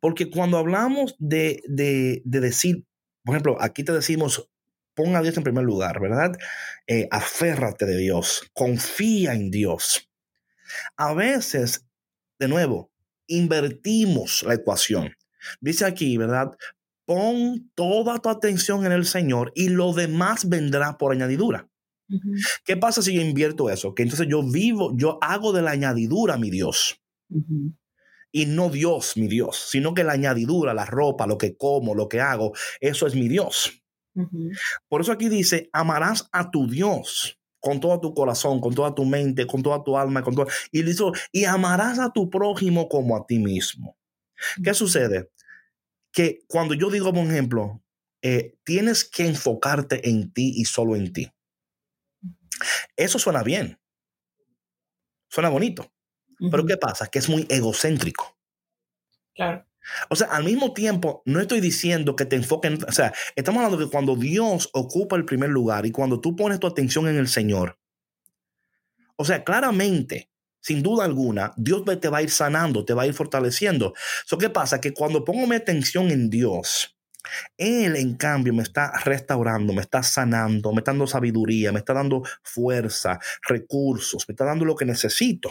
Porque 0.00 0.30
cuando 0.30 0.58
hablamos 0.58 1.14
de, 1.18 1.62
de, 1.68 2.22
de 2.24 2.40
decir, 2.40 2.84
por 3.24 3.34
ejemplo, 3.34 3.56
aquí 3.60 3.84
te 3.84 3.92
decimos, 3.92 4.48
pon 4.96 5.14
a 5.14 5.22
Dios 5.22 5.36
en 5.36 5.44
primer 5.44 5.62
lugar, 5.62 6.00
¿verdad? 6.00 6.32
Eh, 6.88 7.06
aférrate 7.12 7.84
de 7.86 7.98
Dios, 7.98 8.50
confía 8.52 9.34
en 9.34 9.50
Dios. 9.50 10.10
A 10.96 11.14
veces, 11.14 11.86
de 12.40 12.48
nuevo, 12.48 12.90
invertimos 13.28 14.42
la 14.42 14.54
ecuación. 14.54 15.14
Dice 15.60 15.84
aquí, 15.84 16.16
¿verdad? 16.16 16.50
Pon 17.04 17.70
toda 17.76 18.18
tu 18.18 18.30
atención 18.30 18.84
en 18.84 18.92
el 18.92 19.04
Señor 19.04 19.52
y 19.54 19.68
lo 19.68 19.92
demás 19.92 20.48
vendrá 20.48 20.98
por 20.98 21.12
añadidura. 21.12 21.68
¿Qué 22.64 22.76
pasa 22.76 23.02
si 23.02 23.14
yo 23.14 23.20
invierto 23.20 23.68
eso? 23.68 23.94
Que 23.94 24.02
entonces 24.02 24.26
yo 24.28 24.42
vivo, 24.42 24.92
yo 24.96 25.18
hago 25.20 25.52
de 25.52 25.62
la 25.62 25.72
añadidura 25.72 26.36
mi 26.36 26.50
Dios. 26.50 27.00
Y 28.32 28.46
no 28.46 28.70
Dios, 28.70 29.16
mi 29.16 29.28
Dios, 29.28 29.68
sino 29.70 29.94
que 29.94 30.04
la 30.04 30.12
añadidura, 30.12 30.74
la 30.74 30.84
ropa, 30.84 31.26
lo 31.26 31.36
que 31.38 31.56
como, 31.56 31.94
lo 31.94 32.08
que 32.08 32.20
hago, 32.20 32.52
eso 32.80 33.06
es 33.06 33.14
mi 33.14 33.28
Dios. 33.28 33.82
Por 34.88 35.00
eso 35.00 35.12
aquí 35.12 35.28
dice, 35.28 35.68
amarás 35.72 36.28
a 36.32 36.50
tu 36.50 36.66
Dios 36.68 37.38
con 37.60 37.80
todo 37.80 38.00
tu 38.00 38.14
corazón, 38.14 38.60
con 38.60 38.74
toda 38.74 38.94
tu 38.94 39.04
mente, 39.04 39.46
con 39.46 39.62
toda 39.62 39.82
tu 39.82 39.98
alma, 39.98 40.22
con 40.22 40.34
todo, 40.34 40.46
y 40.70 40.82
dice, 40.82 41.04
y 41.32 41.44
amarás 41.44 41.98
a 41.98 42.12
tu 42.12 42.30
prójimo 42.30 42.88
como 42.88 43.16
a 43.16 43.26
ti 43.26 43.38
mismo. 43.38 43.96
¿Qué 44.62 44.72
sucede? 44.74 45.30
Que 46.12 46.40
cuando 46.46 46.74
yo 46.74 46.90
digo, 46.90 47.12
por 47.12 47.24
ejemplo, 47.24 47.82
eh, 48.22 48.56
tienes 48.64 49.04
que 49.04 49.26
enfocarte 49.26 50.08
en 50.08 50.32
ti 50.32 50.52
y 50.56 50.64
solo 50.64 50.96
en 50.96 51.12
ti. 51.12 51.32
Eso 52.96 53.18
suena 53.18 53.42
bien. 53.42 53.78
Suena 55.28 55.48
bonito. 55.48 55.92
Pero 56.38 56.66
¿qué 56.66 56.76
pasa? 56.76 57.08
Que 57.08 57.18
es 57.18 57.28
muy 57.28 57.46
egocéntrico. 57.48 58.36
Claro. 59.34 59.66
O 60.08 60.16
sea, 60.16 60.28
al 60.28 60.44
mismo 60.44 60.72
tiempo, 60.72 61.22
no 61.24 61.40
estoy 61.40 61.60
diciendo 61.60 62.16
que 62.16 62.26
te 62.26 62.36
enfoquen, 62.36 62.78
o 62.86 62.92
sea, 62.92 63.12
estamos 63.34 63.60
hablando 63.60 63.78
de 63.78 63.84
que 63.84 63.90
cuando 63.90 64.16
Dios 64.16 64.70
ocupa 64.72 65.16
el 65.16 65.24
primer 65.24 65.50
lugar 65.50 65.86
y 65.86 65.92
cuando 65.92 66.20
tú 66.20 66.36
pones 66.36 66.60
tu 66.60 66.66
atención 66.66 67.08
en 67.08 67.16
el 67.16 67.28
Señor, 67.28 67.78
o 69.16 69.24
sea, 69.24 69.44
claramente, 69.44 70.30
sin 70.60 70.82
duda 70.82 71.04
alguna, 71.04 71.52
Dios 71.56 71.84
te 72.00 72.08
va 72.08 72.18
a 72.18 72.22
ir 72.22 72.30
sanando, 72.30 72.84
te 72.84 72.92
va 72.92 73.04
a 73.04 73.06
ir 73.06 73.14
fortaleciendo. 73.14 73.94
So, 74.26 74.36
¿Qué 74.36 74.50
pasa? 74.50 74.80
Que 74.80 74.92
cuando 74.92 75.24
pongo 75.24 75.46
mi 75.46 75.56
atención 75.56 76.10
en 76.10 76.28
Dios, 76.28 76.96
Él, 77.56 77.96
en 77.96 78.16
cambio, 78.16 78.52
me 78.52 78.62
está 78.62 78.92
restaurando, 79.04 79.72
me 79.72 79.80
está 79.80 80.02
sanando, 80.02 80.72
me 80.72 80.78
está 80.78 80.90
dando 80.90 81.06
sabiduría, 81.06 81.72
me 81.72 81.78
está 81.78 81.94
dando 81.94 82.22
fuerza, 82.42 83.18
recursos, 83.42 84.24
me 84.28 84.32
está 84.32 84.44
dando 84.44 84.64
lo 84.64 84.76
que 84.76 84.84
necesito. 84.84 85.50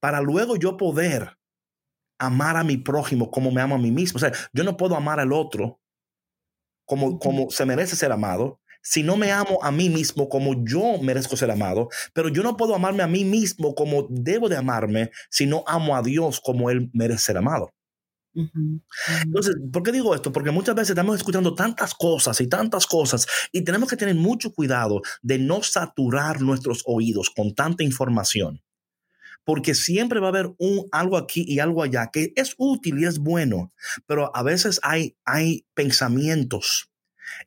Para 0.00 0.20
luego 0.20 0.56
yo 0.56 0.76
poder 0.76 1.36
amar 2.18 2.56
a 2.56 2.64
mi 2.64 2.76
prójimo 2.76 3.30
como 3.30 3.50
me 3.50 3.60
amo 3.60 3.74
a 3.74 3.78
mí 3.78 3.90
mismo. 3.90 4.16
O 4.16 4.20
sea, 4.20 4.32
yo 4.52 4.64
no 4.64 4.76
puedo 4.76 4.96
amar 4.96 5.20
al 5.20 5.32
otro 5.32 5.80
como, 6.84 7.18
como 7.18 7.50
se 7.50 7.66
merece 7.66 7.96
ser 7.96 8.12
amado 8.12 8.60
si 8.86 9.02
no 9.02 9.16
me 9.16 9.32
amo 9.32 9.58
a 9.62 9.72
mí 9.72 9.90
mismo 9.90 10.28
como 10.28 10.64
yo 10.64 10.98
merezco 11.02 11.36
ser 11.36 11.50
amado, 11.50 11.88
pero 12.12 12.28
yo 12.28 12.44
no 12.44 12.56
puedo 12.56 12.72
amarme 12.72 13.02
a 13.02 13.08
mí 13.08 13.24
mismo 13.24 13.74
como 13.74 14.06
debo 14.08 14.48
de 14.48 14.56
amarme 14.56 15.10
si 15.28 15.44
no 15.44 15.64
amo 15.66 15.96
a 15.96 16.02
Dios 16.02 16.40
como 16.40 16.70
Él 16.70 16.88
merece 16.92 17.24
ser 17.24 17.38
amado. 17.38 17.74
Entonces, 19.24 19.56
¿por 19.72 19.82
qué 19.82 19.90
digo 19.90 20.14
esto? 20.14 20.30
Porque 20.30 20.52
muchas 20.52 20.74
veces 20.76 20.90
estamos 20.90 21.16
escuchando 21.16 21.54
tantas 21.54 21.94
cosas 21.94 22.40
y 22.40 22.46
tantas 22.46 22.86
cosas 22.86 23.26
y 23.50 23.64
tenemos 23.64 23.88
que 23.88 23.96
tener 23.96 24.14
mucho 24.14 24.52
cuidado 24.52 25.00
de 25.22 25.38
no 25.38 25.64
saturar 25.64 26.40
nuestros 26.40 26.82
oídos 26.86 27.30
con 27.30 27.54
tanta 27.54 27.82
información. 27.82 28.62
Porque 29.46 29.74
siempre 29.74 30.20
va 30.20 30.26
a 30.26 30.30
haber 30.30 30.52
un, 30.58 30.86
algo 30.92 31.16
aquí 31.16 31.46
y 31.48 31.60
algo 31.60 31.82
allá 31.82 32.10
que 32.12 32.34
es 32.36 32.54
útil 32.58 32.98
y 32.98 33.06
es 33.06 33.18
bueno, 33.18 33.72
pero 34.06 34.30
a 34.36 34.42
veces 34.42 34.78
hay, 34.82 35.16
hay 35.24 35.64
pensamientos 35.72 36.90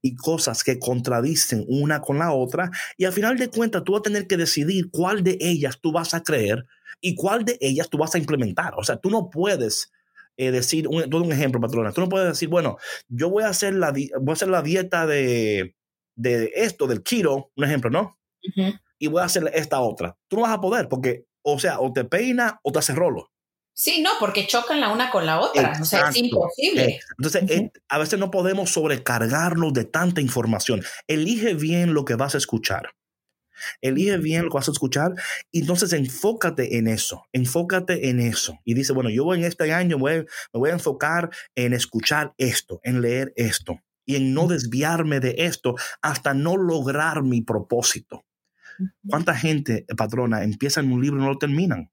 y 0.02 0.16
cosas 0.16 0.64
que 0.64 0.80
contradicen 0.80 1.66
una 1.68 2.02
con 2.02 2.18
la 2.18 2.34
otra 2.34 2.72
y 2.98 3.06
al 3.06 3.14
final 3.14 3.38
de 3.38 3.50
cuentas 3.50 3.84
tú 3.84 3.92
vas 3.92 4.00
a 4.00 4.04
tener 4.04 4.28
que 4.28 4.38
decidir 4.38 4.90
cuál 4.92 5.24
de 5.24 5.38
ellas 5.40 5.80
tú 5.82 5.92
vas 5.92 6.14
a 6.14 6.24
creer 6.24 6.66
y 7.02 7.16
cuál 7.16 7.46
de 7.46 7.58
ellas 7.62 7.90
tú 7.90 7.98
vas 7.98 8.16
a 8.16 8.18
implementar. 8.18 8.74
O 8.78 8.84
sea, 8.84 8.98
tú 8.98 9.10
no 9.10 9.30
puedes 9.30 9.92
eh, 10.38 10.52
decir, 10.52 10.88
un, 10.88 11.10
todo 11.10 11.24
un 11.24 11.32
ejemplo, 11.32 11.60
patrona, 11.60 11.92
tú 11.92 12.02
no 12.02 12.10
puedes 12.10 12.30
decir, 12.30 12.50
bueno, 12.50 12.78
yo 13.08 13.30
voy 13.30 13.44
a 13.44 13.50
hacer 13.50 13.74
la, 13.74 13.92
voy 13.92 14.30
a 14.30 14.34
hacer 14.34 14.48
la 14.48 14.62
dieta 14.62 15.06
de, 15.06 15.76
de 16.16 16.52
esto, 16.56 16.88
del 16.88 17.04
keto, 17.04 17.52
un 17.56 17.64
ejemplo, 17.64 17.90
¿no? 17.90 18.18
Y 19.00 19.08
voy 19.08 19.22
a 19.22 19.26
hacer 19.26 19.50
esta 19.54 19.80
otra. 19.80 20.18
Tú 20.28 20.38
no 20.38 20.44
vas 20.44 20.52
a 20.52 20.62
poder 20.62 20.90
porque, 20.90 21.26
o 21.44 21.60
sea, 21.60 21.80
o 21.80 21.92
te 21.94 22.06
peina 22.06 22.60
o 22.64 22.72
te 22.72 22.80
hace 22.80 22.94
rolo. 22.94 23.32
Sí, 23.74 24.02
no, 24.02 24.10
porque 24.20 24.46
chocan 24.46 24.82
la 24.82 24.92
una 24.92 25.10
con 25.10 25.26
la 25.26 25.40
otra. 25.40 25.78
o 25.82 25.86
sea, 25.86 26.10
es 26.10 26.18
imposible. 26.18 27.00
Entonces, 27.18 27.50
eh, 27.50 27.72
a 27.88 27.98
veces 27.98 28.20
no 28.20 28.30
podemos 28.30 28.72
sobrecargarnos 28.72 29.72
de 29.72 29.86
tanta 29.86 30.20
información. 30.20 30.84
Elige 31.08 31.54
bien 31.54 31.94
lo 31.94 32.04
que 32.04 32.16
vas 32.16 32.36
a 32.36 32.40
escuchar. 32.40 32.92
Elige 33.82 34.18
bien 34.18 34.44
lo 34.44 34.50
que 34.50 34.58
vas 34.58 34.68
a 34.68 34.72
escuchar 34.72 35.14
y 35.52 35.62
entonces 35.62 35.94
enfócate 35.94 36.78
en 36.78 36.88
eso, 36.88 37.26
enfócate 37.32 38.10
en 38.10 38.20
eso. 38.20 38.60
Y 38.66 38.74
dice, 38.74 38.94
bueno, 38.94 39.10
yo 39.10 39.34
en 39.34 39.44
este 39.44 39.72
año 39.72 39.98
me 39.98 40.26
voy 40.54 40.70
a 40.70 40.74
enfocar 40.74 41.30
en 41.56 41.74
escuchar 41.74 42.34
esto, 42.38 42.80
en 42.84 43.02
leer 43.02 43.34
esto 43.36 43.80
y 44.06 44.16
en 44.16 44.34
no 44.34 44.48
desviarme 44.48 45.20
de 45.20 45.36
esto 45.38 45.76
hasta 46.02 46.34
no 46.34 46.58
lograr 46.58 47.24
mi 47.24 47.42
propósito. 47.42 48.26
¿Cuánta 49.08 49.36
gente, 49.36 49.86
patrona, 49.98 50.44
empieza 50.44 50.80
en 50.80 50.92
un 50.92 51.02
libro 51.02 51.20
y 51.20 51.22
no 51.22 51.30
lo 51.30 51.38
terminan? 51.38 51.92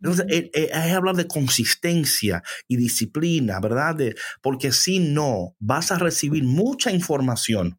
Entonces, 0.00 0.26
eh, 0.28 0.50
eh, 0.52 0.70
es 0.72 0.92
hablar 0.92 1.14
de 1.14 1.28
consistencia 1.28 2.42
y 2.66 2.76
disciplina, 2.76 3.60
¿verdad? 3.60 3.96
porque 4.42 4.72
si 4.72 4.98
no, 4.98 5.54
vas 5.60 5.92
a 5.92 5.98
recibir 5.98 6.42
mucha 6.42 6.90
información 6.90 7.78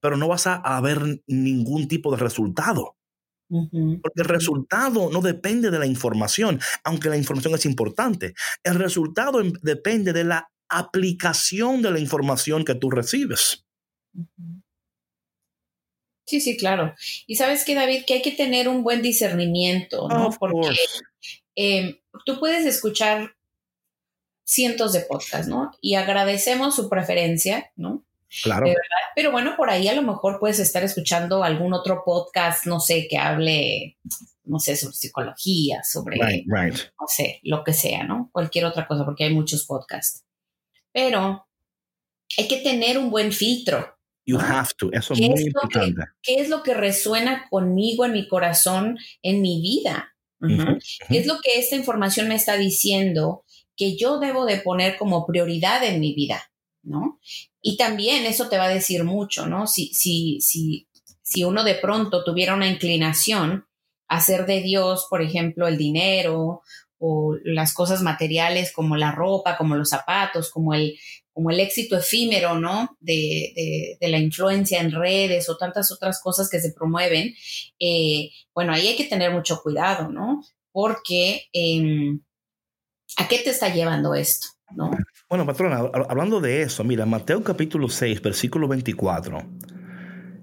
pero 0.00 0.16
no 0.16 0.28
vas 0.28 0.46
a, 0.46 0.80
ver 0.80 1.22
ningún 1.26 1.88
tipo 1.88 2.10
de 2.10 2.18
resultado. 2.18 2.96
Porque 3.48 4.22
el 4.22 4.26
resultado 4.26 5.10
no 5.10 5.22
depende 5.22 5.70
de 5.70 5.78
la 5.78 5.86
información, 5.86 6.60
aunque 6.84 7.08
la 7.08 7.16
información 7.16 7.54
es 7.54 7.64
importante. 7.64 8.34
El 8.62 8.74
resultado 8.74 9.40
em, 9.40 9.52
depende 9.62 10.12
de 10.12 10.24
la 10.24 10.50
aplicación 10.68 11.80
de 11.80 11.90
la 11.90 11.98
información 11.98 12.64
que 12.64 12.74
tú 12.74 12.90
recibes. 12.90 13.64
Sí, 16.28 16.42
sí, 16.42 16.58
claro. 16.58 16.94
Y 17.26 17.36
sabes 17.36 17.64
que, 17.64 17.74
David, 17.74 18.04
que 18.06 18.14
hay 18.14 18.22
que 18.22 18.32
tener 18.32 18.68
un 18.68 18.82
buen 18.82 19.00
discernimiento, 19.00 20.06
¿no? 20.08 20.28
Porque 20.38 20.76
em, 21.54 21.96
tú 22.26 22.38
puedes 22.38 22.66
escuchar 22.66 23.34
cientos 24.44 24.92
de 24.92 25.00
podcasts, 25.00 25.48
¿no? 25.48 25.72
Y 25.80 25.94
agradecemos 25.94 26.76
su 26.76 26.90
preferencia, 26.90 27.72
¿no? 27.76 28.04
Claro. 28.42 28.66
Pero 29.16 29.32
bueno, 29.32 29.54
por 29.56 29.70
ahí 29.70 29.88
a 29.88 29.94
lo 29.94 30.02
mejor 30.02 30.38
puedes 30.38 30.58
estar 30.58 30.84
escuchando 30.84 31.42
algún 31.42 31.72
otro 31.72 32.02
podcast, 32.04 32.66
no 32.66 32.78
sé, 32.78 33.08
que 33.08 33.16
hable, 33.16 33.96
no 34.44 34.60
sé, 34.60 34.76
sobre 34.76 34.96
psicología, 34.96 35.82
sobre, 35.82 36.18
no 36.46 37.06
sé, 37.06 37.40
lo 37.42 37.64
que 37.64 37.72
sea, 37.72 38.04
¿no? 38.04 38.28
Cualquier 38.32 38.66
otra 38.66 38.86
cosa, 38.86 39.06
porque 39.06 39.24
hay 39.24 39.32
muchos 39.32 39.64
podcasts. 39.64 40.26
Pero 40.92 41.48
hay 42.36 42.48
que 42.48 42.58
tener 42.58 42.98
un 42.98 43.10
buen 43.10 43.32
filtro. 43.32 43.97
You 44.28 44.38
have 44.38 44.68
to, 44.76 44.90
eso 44.92 45.14
es 45.14 45.20
muy 45.20 45.40
importante. 45.40 46.02
¿Qué 46.22 46.34
es 46.34 46.50
lo 46.50 46.62
que 46.62 46.74
resuena 46.74 47.46
conmigo 47.48 48.04
en 48.04 48.12
mi 48.12 48.28
corazón, 48.28 48.98
en 49.22 49.40
mi 49.40 49.62
vida? 49.62 50.14
¿Qué 51.08 51.18
es 51.18 51.26
lo 51.26 51.40
que 51.42 51.58
esta 51.58 51.76
información 51.76 52.28
me 52.28 52.34
está 52.34 52.58
diciendo 52.58 53.44
que 53.74 53.96
yo 53.96 54.20
debo 54.20 54.44
de 54.44 54.58
poner 54.58 54.98
como 54.98 55.26
prioridad 55.26 55.82
en 55.82 55.98
mi 56.00 56.14
vida? 56.14 56.42
¿no? 56.82 57.20
Y 57.62 57.76
también 57.76 58.26
eso 58.26 58.48
te 58.48 58.58
va 58.58 58.64
a 58.64 58.74
decir 58.74 59.04
mucho, 59.04 59.46
¿no? 59.46 59.66
Si, 59.66 59.92
si, 59.94 60.40
si, 60.40 60.88
si 61.22 61.44
uno 61.44 61.64
de 61.64 61.74
pronto 61.74 62.24
tuviera 62.24 62.54
una 62.54 62.68
inclinación 62.68 63.66
a 64.08 64.16
hacer 64.16 64.46
de 64.46 64.60
Dios, 64.62 65.06
por 65.08 65.22
ejemplo, 65.22 65.68
el 65.68 65.76
dinero 65.76 66.62
o 66.98 67.36
las 67.44 67.74
cosas 67.74 68.02
materiales 68.02 68.72
como 68.72 68.96
la 68.96 69.12
ropa, 69.12 69.56
como 69.56 69.76
los 69.76 69.90
zapatos, 69.90 70.50
como 70.50 70.74
el, 70.74 70.98
como 71.38 71.52
el 71.52 71.60
éxito 71.60 71.96
efímero, 71.96 72.58
¿no? 72.58 72.96
De, 72.98 73.96
de, 74.00 74.08
la 74.08 74.18
influencia 74.18 74.80
en 74.80 74.90
redes 74.90 75.48
o 75.48 75.56
tantas 75.56 75.92
otras 75.92 76.20
cosas 76.20 76.50
que 76.50 76.58
se 76.58 76.72
promueven, 76.72 77.32
eh, 77.78 78.30
bueno, 78.52 78.72
ahí 78.72 78.88
hay 78.88 78.96
que 78.96 79.04
tener 79.04 79.30
mucho 79.30 79.62
cuidado, 79.62 80.08
¿no? 80.08 80.42
Porque 80.72 81.44
em, 81.52 82.20
¿a 83.18 83.28
qué 83.28 83.38
te 83.38 83.50
está 83.50 83.72
llevando 83.72 84.16
esto? 84.16 84.48
¿no? 84.74 84.90
Bueno, 85.28 85.46
patrona, 85.46 85.78
hablando 86.08 86.40
de 86.40 86.62
eso, 86.62 86.82
mira, 86.82 87.06
Mateo 87.06 87.44
capítulo 87.44 87.88
6, 87.88 88.20
versículo 88.20 88.66
24, 88.66 89.40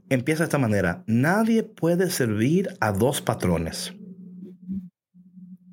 empieza 0.08 0.44
de 0.44 0.46
esta 0.46 0.58
manera, 0.58 1.04
nadie 1.08 1.64
puede 1.64 2.10
servir 2.10 2.70
a 2.80 2.94
dos 2.94 3.20
patrones. 3.20 3.94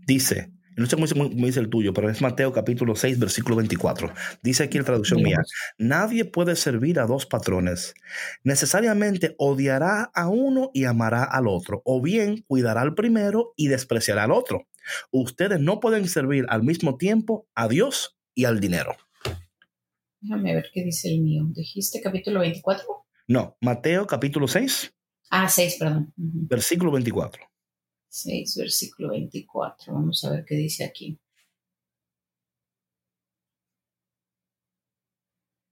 Dice, 0.04 0.51
no 0.76 0.86
sé 0.86 0.96
cómo 0.96 1.28
dice, 1.28 1.60
el 1.60 1.68
tuyo, 1.68 1.92
pero 1.92 2.08
es 2.08 2.20
Mateo 2.20 2.52
capítulo 2.52 2.94
6, 2.94 3.18
versículo 3.18 3.56
24. 3.56 4.12
Dice 4.42 4.64
aquí 4.64 4.78
la 4.78 4.84
traducción 4.84 5.22
mía, 5.22 5.38
nadie 5.78 6.24
puede 6.24 6.56
servir 6.56 6.98
a 6.98 7.06
dos 7.06 7.26
patrones. 7.26 7.94
Necesariamente 8.42 9.34
odiará 9.38 10.10
a 10.14 10.28
uno 10.28 10.70
y 10.72 10.84
amará 10.84 11.24
al 11.24 11.46
otro, 11.46 11.82
o 11.84 12.00
bien 12.00 12.44
cuidará 12.46 12.80
al 12.80 12.94
primero 12.94 13.52
y 13.56 13.68
despreciará 13.68 14.24
al 14.24 14.32
otro. 14.32 14.68
Ustedes 15.10 15.60
no 15.60 15.80
pueden 15.80 16.08
servir 16.08 16.46
al 16.48 16.62
mismo 16.62 16.96
tiempo 16.96 17.46
a 17.54 17.68
Dios 17.68 18.16
y 18.34 18.44
al 18.46 18.60
dinero. 18.60 18.96
Déjame 20.20 20.54
ver 20.54 20.70
qué 20.72 20.84
dice 20.84 21.08
el 21.08 21.20
mío. 21.20 21.44
¿Dijiste 21.50 22.00
capítulo 22.00 22.40
24? 22.40 22.86
No, 23.28 23.56
Mateo 23.60 24.06
capítulo 24.06 24.48
6. 24.48 24.94
Ah, 25.30 25.48
6, 25.48 25.76
perdón. 25.78 26.12
Versículo 26.16 26.92
24. 26.92 27.51
6, 28.12 28.56
versículo 28.58 29.10
24. 29.10 29.92
Vamos 29.94 30.22
a 30.24 30.30
ver 30.30 30.44
qué 30.44 30.54
dice 30.54 30.84
aquí. 30.84 31.18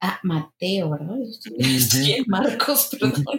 Ah, 0.02 0.18
Mateo, 0.22 0.90
¿verdad? 0.90 1.16
Marcos, 2.26 2.88
perdón. 3.00 3.38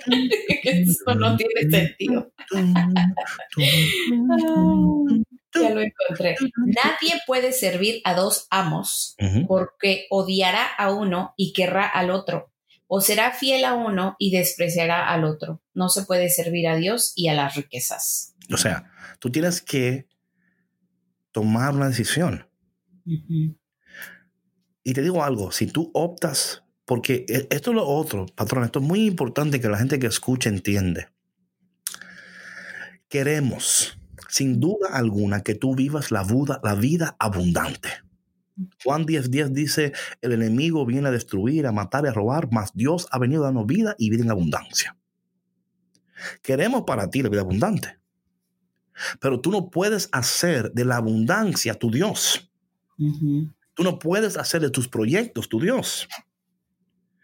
Eso 0.64 1.16
no 1.16 1.36
tiene 1.36 1.70
sentido. 1.70 2.32
Ya 5.54 5.70
lo 5.72 5.82
encontré. 5.82 6.38
Nadie 6.56 7.20
puede 7.28 7.52
servir 7.52 8.00
a 8.06 8.14
dos 8.14 8.48
amos 8.52 9.18
porque 9.50 10.06
odiará 10.10 10.66
a 10.66 10.94
uno 10.94 11.34
y 11.36 11.52
querrá 11.52 11.88
al 11.88 12.10
otro, 12.10 12.54
o 12.88 13.02
será 13.02 13.34
fiel 13.34 13.66
a 13.66 13.74
uno 13.74 14.16
y 14.18 14.32
despreciará 14.32 15.10
al 15.10 15.26
otro. 15.26 15.62
No 15.74 15.90
se 15.90 16.04
puede 16.04 16.30
servir 16.30 16.70
a 16.70 16.78
Dios 16.78 17.12
y 17.18 17.28
a 17.28 17.34
las 17.34 17.56
riquezas. 17.56 18.31
O 18.54 18.58
sea, 18.58 18.92
tú 19.20 19.32
tienes 19.32 19.62
que 19.62 20.08
tomar 21.32 21.74
una 21.74 21.88
decisión. 21.88 22.48
Y 24.84 24.94
te 24.94 25.02
digo 25.02 25.24
algo, 25.24 25.52
si 25.52 25.68
tú 25.68 25.92
optas, 25.94 26.64
porque 26.86 27.26
e, 27.28 27.48
esto 27.50 27.72
es 27.72 27.76
lo 27.76 27.88
otro, 27.88 28.26
patrón, 28.36 28.64
esto 28.64 28.80
es 28.80 28.86
muy 28.86 29.06
importante 29.06 29.60
que 29.60 29.70
la 29.70 29.78
gente 29.78 30.00
que 30.00 30.08
escucha 30.08 30.50
entiende. 30.50 31.08
Queremos 33.08 33.98
sin 34.30 34.60
duda 34.60 34.90
alguna 34.94 35.42
que 35.42 35.56
tú 35.56 35.76
vivas 35.76 36.12
la, 36.12 36.26
la 36.64 36.76
vida 36.76 37.16
abundante. 37.20 37.90
Juan 38.84 39.06
10:10 39.06 39.28
10 39.30 39.54
dice, 39.54 39.94
el 40.22 40.32
enemigo 40.32 40.86
viene 40.86 41.10
a 41.10 41.12
destruir, 41.12 41.68
a 41.68 41.72
matar 41.72 42.06
y 42.06 42.08
a 42.08 42.14
robar, 42.14 42.50
mas 42.52 42.72
Dios 42.74 43.08
ha 43.12 43.20
venido 43.20 43.44
a 43.44 43.46
darnos 43.48 43.66
vida 43.66 43.96
y 43.98 44.10
vida 44.10 44.24
en 44.24 44.32
abundancia. 44.32 44.98
Queremos 46.42 46.84
para 46.84 47.10
ti 47.10 47.22
la 47.22 47.30
vida 47.30 47.42
abundante, 47.42 48.00
pero 49.20 49.40
tú 49.40 49.52
no 49.52 49.70
puedes 49.70 50.10
hacer 50.12 50.72
de 50.74 50.86
la 50.86 50.98
abundancia 50.98 51.76
tu 51.76 51.92
Dios. 51.92 52.52
Tú 52.98 53.84
no 53.84 54.00
puedes 54.00 54.38
hacer 54.38 54.62
de 54.62 54.70
tus 54.70 54.88
proyectos 54.88 55.50
tu 55.50 55.60
Dios. 55.60 56.08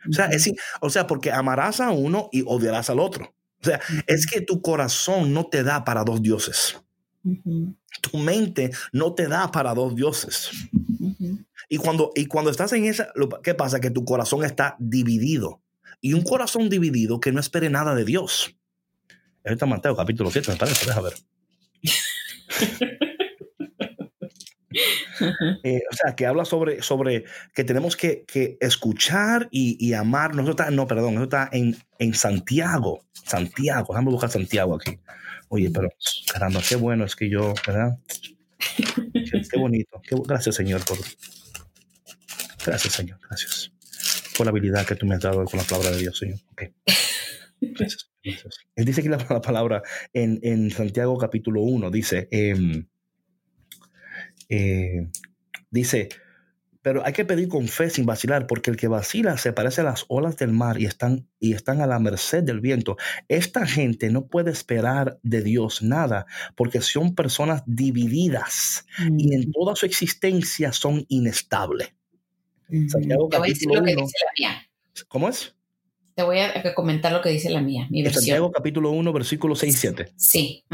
O 0.10 0.14
sea, 0.14 0.28
es, 0.28 0.52
o 0.82 0.90
sea, 0.90 1.08
porque 1.08 1.32
amarás 1.32 1.80
a 1.80 1.92
uno 1.92 2.30
y 2.32 2.44
odiarás 2.46 2.90
al 2.90 3.00
otro. 3.00 3.34
O 3.62 3.64
sea, 3.64 3.80
es 4.06 4.26
que 4.28 4.42
tu 4.42 4.62
corazón 4.62 5.34
no 5.34 5.48
te 5.48 5.64
da 5.64 5.84
para 5.84 6.04
dos 6.04 6.22
dioses. 6.22 6.80
Tu 7.24 8.18
mente 8.18 8.72
no 8.92 9.14
te 9.14 9.28
da 9.28 9.52
para 9.52 9.74
dos 9.74 9.96
dioses. 9.96 10.52
Y 11.70 11.78
cuando, 11.78 12.12
y 12.16 12.28
cuando 12.28 12.52
estás 12.52 12.72
en 12.74 12.86
esa, 12.86 13.10
¿qué 13.44 13.54
pasa? 13.54 13.80
Que 13.80 13.92
tu 13.92 14.06
corazón 14.06 14.46
está 14.46 14.76
dividido. 14.80 15.62
Y 16.00 16.14
un 16.14 16.22
corazón 16.22 16.70
dividido 16.70 17.20
que 17.20 17.32
no 17.32 17.40
espere 17.40 17.70
nada 17.70 17.96
de 17.96 18.06
Dios. 18.06 18.56
Ahorita 19.44 19.66
Mateo 19.66 19.96
capítulo 19.96 20.30
7, 20.30 20.52
me 20.52 20.58
parece, 20.58 20.86
deja 20.86 21.02
ver. 21.02 21.14
Eh, 25.64 25.82
o 25.92 25.96
sea, 25.96 26.16
que 26.16 26.26
habla 26.26 26.46
sobre, 26.46 26.82
sobre 26.84 27.26
que 27.54 27.64
tenemos 27.64 27.98
que, 27.98 28.24
que 28.26 28.58
escuchar 28.62 29.48
y, 29.52 29.76
y, 29.86 29.94
amar. 29.94 30.36
Nosotros 30.36 30.70
no, 30.72 30.88
perdón, 30.88 31.16
eso 31.16 31.24
está 31.24 31.50
en, 31.52 31.76
en 31.98 32.14
Santiago. 32.14 33.04
Santiago, 33.14 33.94
déjame 33.94 34.12
buscar 34.12 34.30
Santiago 34.30 34.76
aquí. 34.76 35.00
Oye, 35.50 35.72
pero 35.72 35.90
caramba, 36.32 36.62
qué 36.68 36.76
bueno 36.76 37.06
es 37.06 37.16
que 37.16 37.30
yo, 37.30 37.54
¿verdad? 37.66 37.98
Qué, 39.50 39.58
bonito. 39.58 40.02
gracias, 40.26 40.56
Señor, 40.56 40.84
por. 40.86 40.98
Gracias, 42.66 42.94
Señor. 42.94 43.20
Gracias 43.28 43.72
por 44.38 44.46
la 44.46 44.52
habilidad 44.52 44.86
que 44.86 44.96
tú 44.96 45.06
me 45.06 45.16
has 45.16 45.22
dado 45.22 45.46
con 45.46 45.58
la 45.58 45.66
palabra 45.66 45.92
de 45.92 45.98
Dios, 45.98 46.18
Señor. 46.18 46.40
Okay. 46.52 46.74
Él 47.62 48.86
dice 48.86 49.02
aquí 49.02 49.10
la, 49.10 49.18
palabra 49.42 49.82
en, 50.14 50.40
en, 50.44 50.70
Santiago 50.72 51.18
capítulo 51.18 51.62
1, 51.62 51.90
dice, 51.92 52.28
eh, 52.32 52.86
eh, 54.50 55.08
dice, 55.70 56.10
pero 56.88 57.06
hay 57.06 57.12
que 57.12 57.26
pedir 57.26 57.50
con 57.50 57.68
fe 57.68 57.90
sin 57.90 58.06
vacilar, 58.06 58.48
porque 58.48 58.72
el 58.72 58.78
que 58.78 58.88
vacila 58.88 59.38
se 59.38 59.52
parece 59.52 59.82
a 59.82 59.84
las 59.84 60.06
olas 60.08 60.38
del 60.38 60.54
mar 60.54 60.80
y 60.80 60.86
están, 60.86 61.28
y 61.38 61.54
están 61.54 61.82
a 61.82 61.86
la 61.86 62.00
merced 62.00 62.44
del 62.44 62.62
viento. 62.62 62.96
Esta 63.28 63.66
gente 63.66 64.10
no 64.10 64.28
puede 64.28 64.52
esperar 64.52 65.20
de 65.22 65.42
Dios 65.42 65.82
nada, 65.82 66.28
porque 66.56 66.80
son 66.80 67.14
personas 67.14 67.64
divididas 67.66 68.86
y 69.18 69.34
en 69.34 69.52
toda 69.52 69.76
su 69.76 69.86
existencia 69.86 70.72
son 70.72 71.04
inestables. 71.10 71.94
Santiago 72.88 73.28
capítulo 73.28 73.82
1. 73.82 74.08
¿Cómo 75.10 75.28
es? 75.28 75.57
Te 76.18 76.24
voy 76.24 76.40
a 76.40 76.74
comentar 76.74 77.12
lo 77.12 77.22
que 77.22 77.30
dice 77.30 77.48
la 77.52 77.62
mía, 77.62 77.86
mi 77.92 78.02
versión. 78.02 78.24
Santiago 78.24 78.52
capítulo 78.52 78.90
1, 78.90 79.14
versículo 79.14 79.56
6 79.56 79.72
y 79.72 79.78
7. 79.78 80.14
Sí. 80.16 80.66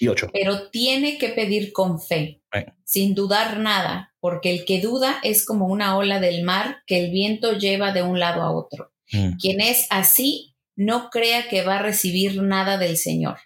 Y 0.00 0.08
8. 0.08 0.30
Pero 0.32 0.68
tiene 0.70 1.16
que 1.16 1.28
pedir 1.28 1.72
con 1.72 2.00
fe, 2.00 2.42
sin 2.82 3.14
dudar 3.14 3.60
nada, 3.60 4.12
porque 4.18 4.50
el 4.50 4.64
que 4.64 4.80
duda 4.80 5.20
es 5.22 5.46
como 5.46 5.68
una 5.68 5.96
ola 5.96 6.18
del 6.18 6.42
mar 6.42 6.78
que 6.88 6.98
el 7.04 7.12
viento 7.12 7.52
lleva 7.52 7.92
de 7.92 8.02
un 8.02 8.18
lado 8.18 8.42
a 8.42 8.50
otro. 8.50 8.90
Mm. 9.12 9.36
Quien 9.36 9.60
es 9.60 9.86
así 9.90 10.56
no 10.74 11.08
crea 11.10 11.46
que 11.48 11.62
va 11.62 11.76
a 11.76 11.82
recibir 11.82 12.42
nada 12.42 12.76
del 12.76 12.96
Señor. 12.96 13.36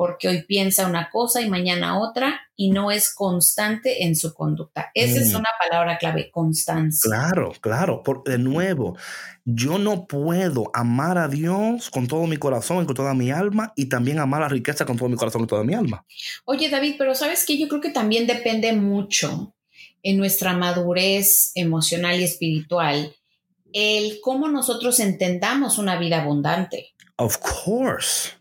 Porque 0.00 0.28
hoy 0.28 0.44
piensa 0.44 0.86
una 0.86 1.10
cosa 1.10 1.42
y 1.42 1.50
mañana 1.50 2.00
otra 2.00 2.40
y 2.56 2.70
no 2.70 2.90
es 2.90 3.12
constante 3.12 4.04
en 4.04 4.16
su 4.16 4.32
conducta. 4.32 4.90
Esa 4.94 5.20
es 5.20 5.34
mm. 5.34 5.36
una 5.36 5.50
palabra 5.58 5.98
clave, 5.98 6.30
constancia. 6.30 7.06
Claro, 7.06 7.52
claro. 7.60 8.02
Por, 8.02 8.24
de 8.24 8.38
nuevo, 8.38 8.96
yo 9.44 9.78
no 9.78 10.06
puedo 10.06 10.70
amar 10.72 11.18
a 11.18 11.28
Dios 11.28 11.90
con 11.90 12.06
todo 12.06 12.26
mi 12.26 12.38
corazón 12.38 12.82
y 12.82 12.86
con 12.86 12.96
toda 12.96 13.12
mi 13.12 13.30
alma 13.30 13.74
y 13.76 13.90
también 13.90 14.20
amar 14.20 14.40
la 14.40 14.48
riqueza 14.48 14.86
con 14.86 14.96
todo 14.96 15.10
mi 15.10 15.16
corazón 15.16 15.42
y 15.42 15.46
toda 15.46 15.64
mi 15.64 15.74
alma. 15.74 16.06
Oye, 16.46 16.70
David, 16.70 16.94
pero 16.96 17.14
sabes 17.14 17.44
que 17.44 17.58
yo 17.58 17.68
creo 17.68 17.82
que 17.82 17.90
también 17.90 18.26
depende 18.26 18.72
mucho 18.72 19.54
en 20.02 20.16
nuestra 20.16 20.54
madurez 20.54 21.52
emocional 21.56 22.18
y 22.18 22.24
espiritual 22.24 23.14
el 23.74 24.18
cómo 24.22 24.48
nosotros 24.48 24.98
entendamos 24.98 25.76
una 25.76 25.98
vida 25.98 26.22
abundante. 26.22 26.94
Of 27.18 27.36
course. 27.36 28.39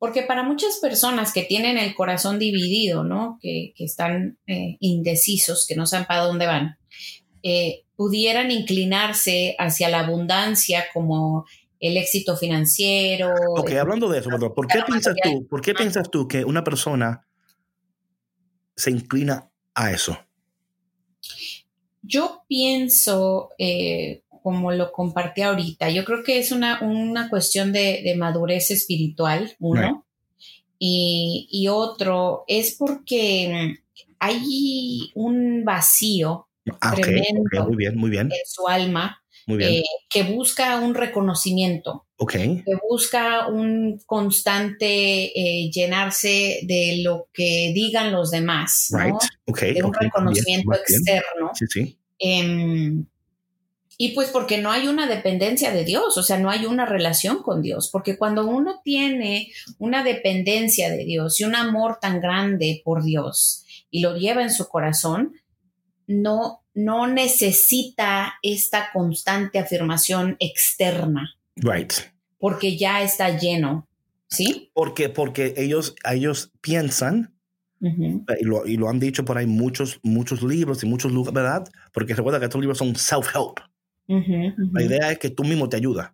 Porque 0.00 0.22
para 0.22 0.42
muchas 0.42 0.78
personas 0.78 1.32
que 1.32 1.42
tienen 1.42 1.76
el 1.76 1.94
corazón 1.94 2.38
dividido, 2.38 3.04
¿no? 3.04 3.38
Que, 3.40 3.74
están 3.76 4.38
eh, 4.46 4.78
indecisos, 4.80 5.66
que 5.68 5.76
no 5.76 5.84
saben 5.84 6.06
para 6.06 6.24
dónde 6.24 6.46
van, 6.46 6.78
eh, 7.42 7.84
pudieran 7.96 8.50
inclinarse 8.50 9.54
hacia 9.58 9.90
la 9.90 10.00
abundancia 10.00 10.86
como 10.94 11.44
el 11.78 11.98
éxito 11.98 12.34
financiero. 12.34 13.34
Ok, 13.56 13.72
hablando 13.72 14.08
de 14.08 14.20
eso, 14.20 14.30
¿por 14.54 14.66
qué 14.66 14.80
piensas 14.86 15.14
tú, 15.22 15.46
por 15.46 15.60
qué 15.60 15.74
piensas 15.74 16.10
tú 16.10 16.26
que 16.26 16.44
una 16.46 16.64
persona 16.64 17.26
se 18.74 18.90
inclina 18.90 19.50
a 19.74 19.92
eso? 19.92 20.18
Yo 22.00 22.44
pienso, 22.48 23.50
eh, 23.58 24.22
como 24.42 24.72
lo 24.72 24.92
compartí 24.92 25.42
ahorita. 25.42 25.90
Yo 25.90 26.04
creo 26.04 26.22
que 26.22 26.38
es 26.38 26.52
una, 26.52 26.80
una 26.82 27.28
cuestión 27.28 27.72
de, 27.72 28.14
madurez 28.16 28.70
espiritual, 28.70 29.54
uno. 29.58 30.04
Y, 30.78 31.68
otro 31.70 32.44
es 32.48 32.76
porque 32.78 33.76
hay 34.18 35.10
un 35.14 35.64
vacío 35.64 36.48
ah, 36.80 36.94
tremendo 36.94 37.66
muy 37.66 37.76
bien, 37.76 37.96
muy 37.96 38.10
bien. 38.10 38.26
en 38.26 38.46
su 38.46 38.66
alma 38.66 39.20
eh, 39.58 39.82
que 40.08 40.22
busca 40.22 40.78
un 40.80 40.94
reconocimiento. 40.94 42.06
Que 42.28 42.62
busca 42.88 43.48
un 43.48 43.98
constante 44.04 44.86
eh, 45.34 45.70
llenarse 45.70 46.60
de 46.64 47.00
lo 47.02 47.28
que 47.32 47.72
digan 47.74 48.12
los 48.12 48.30
demás. 48.30 48.88
¿no? 48.90 49.18
de 49.46 49.82
un 49.82 49.94
reconocimiento 49.94 50.74
externo. 50.74 51.50
Sí, 51.54 51.66
sí. 51.68 51.98
Em, 52.18 53.06
y 54.02 54.12
pues 54.14 54.30
porque 54.30 54.56
no 54.56 54.70
hay 54.70 54.88
una 54.88 55.06
dependencia 55.06 55.72
de 55.72 55.84
Dios, 55.84 56.16
o 56.16 56.22
sea, 56.22 56.38
no 56.38 56.48
hay 56.48 56.64
una 56.64 56.86
relación 56.86 57.42
con 57.42 57.60
Dios, 57.60 57.90
porque 57.92 58.16
cuando 58.16 58.46
uno 58.46 58.80
tiene 58.82 59.52
una 59.76 60.02
dependencia 60.02 60.88
de 60.88 61.04
Dios 61.04 61.38
y 61.38 61.44
un 61.44 61.54
amor 61.54 61.98
tan 62.00 62.18
grande 62.18 62.80
por 62.82 63.04
Dios 63.04 63.66
y 63.90 64.00
lo 64.00 64.16
lleva 64.16 64.42
en 64.42 64.50
su 64.50 64.68
corazón, 64.68 65.34
no, 66.06 66.64
no 66.72 67.08
necesita 67.08 68.36
esta 68.42 68.88
constante 68.90 69.58
afirmación 69.58 70.38
externa. 70.40 71.34
Right. 71.56 71.92
Porque 72.38 72.78
ya 72.78 73.02
está 73.02 73.38
lleno, 73.38 73.86
¿sí? 74.30 74.70
Porque, 74.72 75.10
porque 75.10 75.52
ellos, 75.58 75.94
ellos 76.10 76.54
piensan 76.62 77.34
y, 77.82 78.44
lo, 78.44 78.66
y, 78.66 78.78
lo, 78.78 78.88
han 78.88 78.98
dicho 78.98 79.26
por 79.26 79.36
ahí 79.36 79.46
muchos, 79.46 80.00
muchos 80.02 80.42
libros 80.42 80.82
y 80.82 80.86
muchos 80.86 81.12
lugares, 81.12 81.34
¿verdad? 81.34 81.68
Porque 81.92 82.14
recuerda 82.14 82.38
que 82.38 82.46
estos 82.46 82.62
libros 82.62 82.78
son 82.78 82.94
self-help. 82.94 83.69
La 84.72 84.82
idea 84.82 85.12
es 85.12 85.18
que 85.18 85.30
tú 85.30 85.44
mismo 85.44 85.68
te 85.68 85.76
ayudas. 85.76 86.10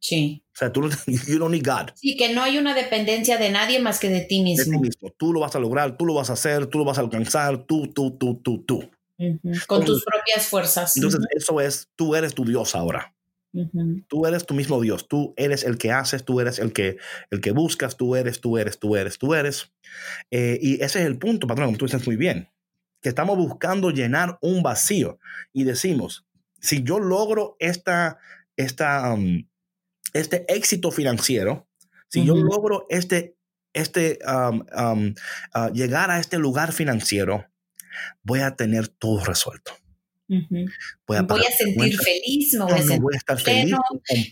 Sí. 0.00 0.42
O 0.54 0.58
sea, 0.58 0.72
tú 0.72 0.88
you 1.28 1.38
don't 1.38 1.52
need 1.52 1.64
God. 1.64 1.90
Sí, 1.94 2.16
que 2.16 2.34
no 2.34 2.42
hay 2.42 2.58
una 2.58 2.74
dependencia 2.74 3.38
de 3.38 3.50
nadie 3.50 3.80
más 3.80 4.00
que 4.00 4.08
de 4.08 4.22
ti 4.22 4.42
mismo. 4.42 4.64
De 4.64 4.70
ti 4.70 4.78
mismo. 4.78 5.14
Tú 5.16 5.32
lo 5.32 5.40
vas 5.40 5.54
a 5.54 5.60
lograr, 5.60 5.96
tú 5.96 6.06
lo 6.06 6.14
vas 6.14 6.30
a 6.30 6.32
hacer, 6.32 6.66
tú 6.66 6.78
lo 6.78 6.84
vas 6.84 6.98
a 6.98 7.02
alcanzar, 7.02 7.64
tú, 7.64 7.88
tú, 7.92 8.16
tú, 8.16 8.36
tú, 8.36 8.64
tú. 8.64 8.90
Con 9.66 9.84
tus 9.84 10.04
propias 10.04 10.46
fuerzas. 10.48 10.96
Entonces, 10.96 11.20
eso 11.30 11.60
es, 11.60 11.88
tú 11.94 12.14
eres 12.14 12.34
tu 12.34 12.44
Dios 12.44 12.74
ahora. 12.74 13.14
Tú 14.08 14.26
eres 14.26 14.46
tu 14.46 14.54
mismo 14.54 14.80
Dios, 14.80 15.08
tú 15.08 15.34
eres 15.36 15.64
el 15.64 15.76
que 15.76 15.90
haces, 15.90 16.24
tú 16.24 16.40
eres 16.40 16.60
el 16.60 16.72
que, 16.72 16.98
el 17.30 17.40
que 17.40 17.50
buscas, 17.50 17.96
tú 17.96 18.14
eres, 18.14 18.40
tú 18.40 18.56
eres, 18.56 18.78
tú 18.78 18.96
eres, 18.96 19.18
tú 19.18 19.34
eres. 19.34 19.72
Eh, 20.30 20.58
y 20.62 20.74
ese 20.74 21.00
es 21.00 21.06
el 21.06 21.18
punto, 21.18 21.46
patrón, 21.46 21.66
como 21.66 21.78
tú 21.78 21.86
dices 21.86 22.06
muy 22.06 22.16
bien, 22.16 22.48
que 23.02 23.08
estamos 23.08 23.36
buscando 23.36 23.90
llenar 23.90 24.38
un 24.40 24.62
vacío 24.62 25.18
y 25.52 25.64
decimos, 25.64 26.26
si 26.60 26.82
yo 26.82 26.98
logro 26.98 27.56
esta, 27.58 28.18
esta, 28.56 29.12
um, 29.14 29.46
este 30.12 30.44
éxito 30.48 30.90
financiero, 30.90 31.68
si 32.08 32.24
yo 32.24 32.34
logro 32.34 32.86
este, 32.88 33.36
este, 33.72 34.18
um, 34.26 34.64
um, 34.76 35.14
uh, 35.54 35.72
llegar 35.72 36.10
a 36.10 36.18
este 36.18 36.38
lugar 36.38 36.72
financiero, 36.72 37.46
voy 38.22 38.40
a 38.40 38.56
tener 38.56 38.88
todo 38.88 39.24
resuelto. 39.24 39.72
Voy 40.28 41.16
a, 41.16 41.26
sentir 41.56 41.98
feliz, 41.98 42.54
me 42.54 42.64
voy, 42.64 42.72
a 42.72 42.76
sentir 42.78 43.00
voy 43.00 43.14
a 43.14 43.18
estar 43.18 43.40
feliz 43.40 43.74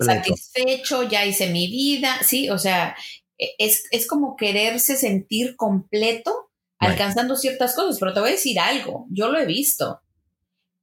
satisfecho, 0.01 1.03
ya 1.03 1.27
hice 1.27 1.51
mi 1.51 1.67
vida, 1.67 2.21
sí, 2.23 2.51
o 2.51 2.59
sea, 2.59 2.95
e, 3.37 3.57
es, 3.59 3.85
es 3.91 4.07
como 4.07 4.37
quererse 4.37 4.97
sentir 4.97 5.57
completo 5.57 6.53
alcanzando 6.79 7.35
ciertas 7.35 7.75
cosas, 7.75 7.99
pero 7.99 8.15
te 8.15 8.21
voy 8.21 8.29
a 8.29 8.33
decir 8.33 8.61
algo, 8.61 9.07
yo 9.11 9.29
lo 9.29 9.41
he 9.41 9.47
visto. 9.47 10.01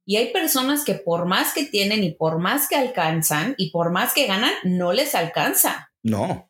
Y 0.08 0.16
hay 0.16 0.32
personas 0.32 0.84
que 0.84 0.94
por 0.94 1.26
más 1.26 1.52
que 1.52 1.64
tienen 1.64 2.04
y 2.04 2.12
por 2.12 2.38
más 2.38 2.68
que 2.68 2.76
alcanzan 2.76 3.56
y 3.58 3.70
por 3.70 3.90
más 3.90 4.14
que 4.14 4.26
ganan, 4.26 4.52
no 4.62 4.92
les 4.92 5.16
alcanza. 5.16 5.90
No. 6.04 6.48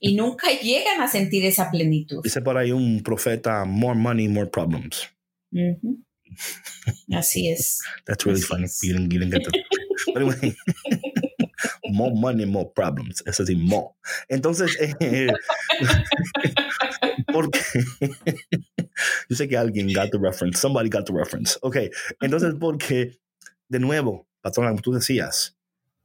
Y 0.00 0.16
nunca 0.16 0.48
llegan 0.50 1.00
a 1.00 1.06
sentir 1.06 1.44
esa 1.44 1.70
plenitud. 1.70 2.20
Dice 2.24 2.42
por 2.42 2.58
ahí 2.58 2.72
un 2.72 3.02
profeta, 3.04 3.64
more 3.64 3.96
money, 3.96 4.26
more 4.26 4.50
problems. 4.50 5.08
Así 7.12 7.48
es. 7.48 7.80
That's 8.06 8.26
really 8.26 8.42
funny. 8.42 8.66
You 8.82 8.94
didn't, 8.94 9.30
get 9.30 9.44
that. 9.44 9.54
But 10.12 10.22
anyway, 10.22 10.56
more 11.92 12.14
money, 12.14 12.46
more 12.46 12.70
problems. 12.74 13.22
Es 13.26 13.38
decir, 13.38 13.58
more. 13.58 13.94
Entonces, 14.28 14.76
eh, 14.80 15.28
porque 17.32 17.60
yo 19.28 19.36
sé 19.36 19.48
que 19.48 19.56
alguien 19.56 19.92
got 19.92 20.10
the 20.10 20.18
reference, 20.18 20.58
somebody 20.58 20.88
got 20.88 21.06
the 21.06 21.12
reference. 21.12 21.58
Ok, 21.62 21.76
entonces 22.20 22.54
porque, 22.58 23.18
de 23.68 23.78
nuevo, 23.78 24.28
patrón, 24.40 24.68
como 24.68 24.82
tú 24.82 24.92
decías, 24.92 25.56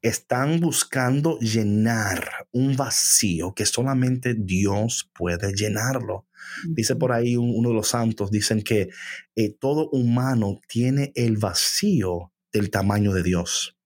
están 0.02 0.60
buscando 0.60 1.38
llenar 1.40 2.48
un 2.52 2.76
vacío 2.76 3.54
que 3.54 3.66
solamente 3.66 4.34
Dios 4.36 5.10
puede 5.14 5.54
llenarlo. 5.54 6.26
Dice 6.68 6.96
por 6.96 7.12
ahí 7.12 7.38
uno 7.38 7.70
de 7.70 7.76
los 7.76 7.90
santos, 7.90 8.32
dicen 8.32 8.64
que 8.64 8.90
eh, 9.36 9.56
todo 9.60 9.90
humano 9.92 10.60
tiene 10.68 11.12
el 11.16 11.38
vacío 11.38 12.34
del 12.52 12.72
tamaño 12.72 13.14
de 13.14 13.24
Dios. 13.24 13.78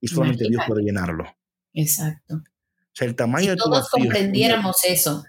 Y 0.00 0.08
solamente 0.08 0.48
Dios 0.48 0.62
puede 0.66 0.82
llenarlo. 0.82 1.24
Exacto. 1.72 2.36
O 2.36 2.96
sea, 2.96 3.08
el 3.08 3.16
tamaño 3.16 3.52
si 3.52 3.58
todos 3.58 3.90
comprendiéramos 3.90 4.76
eso. 4.84 5.24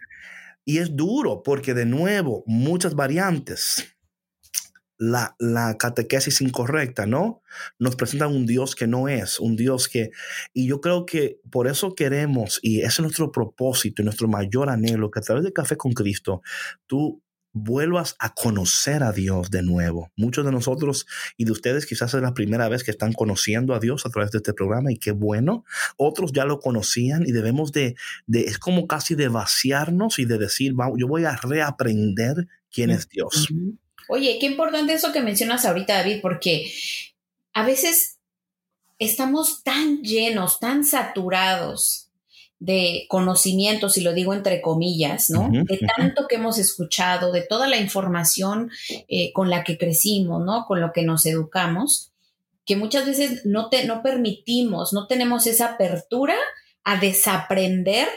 Y 0.63 0.79
es 0.79 0.95
duro 0.95 1.43
porque 1.43 1.73
de 1.73 1.85
nuevo, 1.85 2.43
muchas 2.47 2.95
variantes 2.95 3.95
la, 4.97 5.35
la, 5.39 5.77
catequesis 5.77 6.41
incorrecta, 6.41 7.05
¿no? 7.05 7.41
Nos 7.79 7.95
presentan 7.95 8.33
un 8.33 8.45
Dios 8.45 8.75
que 8.75 8.87
no 8.87 9.07
es, 9.07 9.39
un 9.39 9.55
Dios 9.55 9.89
que... 9.89 10.11
Y 10.53 10.67
yo 10.67 10.79
creo 10.79 11.05
que 11.05 11.39
por 11.51 11.67
eso 11.67 11.95
queremos, 11.95 12.59
y 12.61 12.79
ese 12.79 12.87
es 12.87 12.99
nuestro 13.01 13.31
propósito 13.31 14.01
y 14.01 14.05
nuestro 14.05 14.27
mayor 14.27 14.69
anhelo, 14.69 15.11
que 15.11 15.19
a 15.19 15.23
través 15.23 15.43
de 15.43 15.53
Café 15.53 15.75
con 15.75 15.91
Cristo, 15.91 16.41
tú 16.87 17.21
vuelvas 17.55 18.17
a 18.19 18.33
conocer 18.33 19.01
a 19.01 19.13
Dios 19.13 19.49
de 19.49 19.63
nuevo. 19.63 20.11
Muchos 20.17 20.45
de 20.45 20.51
nosotros 20.51 21.07
y 21.37 21.45
de 21.45 21.53
ustedes 21.53 21.85
quizás 21.85 22.13
es 22.13 22.21
la 22.21 22.33
primera 22.33 22.67
vez 22.67 22.83
que 22.83 22.91
están 22.91 23.13
conociendo 23.13 23.73
a 23.73 23.79
Dios 23.79 24.05
a 24.05 24.09
través 24.09 24.31
de 24.31 24.39
este 24.39 24.53
programa 24.53 24.91
y 24.91 24.97
qué 24.97 25.11
bueno. 25.11 25.63
Otros 25.95 26.33
ya 26.33 26.43
lo 26.43 26.59
conocían 26.59 27.23
y 27.25 27.31
debemos 27.31 27.71
de, 27.71 27.95
de 28.27 28.41
es 28.41 28.59
como 28.59 28.87
casi 28.87 29.15
de 29.15 29.29
vaciarnos 29.29 30.19
y 30.19 30.25
de 30.25 30.37
decir, 30.37 30.73
yo 30.97 31.07
voy 31.07 31.23
a 31.23 31.37
reaprender 31.37 32.47
quién 32.69 32.89
es 32.89 33.07
Dios. 33.07 33.47
Oye, 34.09 34.37
qué 34.37 34.47
importante 34.47 34.93
eso 34.93 35.13
que 35.13 35.21
mencionas 35.21 35.65
ahorita, 35.65 35.95
David, 35.95 36.19
porque 36.21 36.69
a 37.53 37.65
veces 37.65 38.19
estamos 38.99 39.63
tan 39.63 40.01
llenos, 40.01 40.59
tan 40.59 40.83
saturados 40.83 42.04
de 42.65 43.05
conocimientos, 43.09 43.95
y 43.97 44.01
lo 44.01 44.13
digo 44.13 44.33
entre 44.33 44.59
comillas, 44.59 45.29
¿no? 45.29 45.49
de 45.51 45.79
tanto 45.95 46.27
que 46.27 46.37
hemos 46.37 46.57
escuchado, 46.57 47.31
de 47.31 47.43
toda 47.43 47.67
la 47.67 47.77
información 47.77 48.71
eh, 49.07 49.31
con 49.33 49.51
la 49.51 49.63
que 49.63 49.77
crecimos, 49.77 50.43
¿no? 50.43 50.65
Con 50.65 50.81
lo 50.81 50.91
que 50.91 51.03
nos 51.03 51.27
educamos, 51.27 52.11
que 52.65 52.75
muchas 52.75 53.05
veces 53.05 53.45
no, 53.45 53.69
te, 53.69 53.85
no 53.85 54.01
permitimos, 54.01 54.93
no 54.93 55.05
tenemos 55.05 55.45
esa 55.45 55.73
apertura 55.73 56.33
a 56.83 56.97
desaprender 56.97 58.07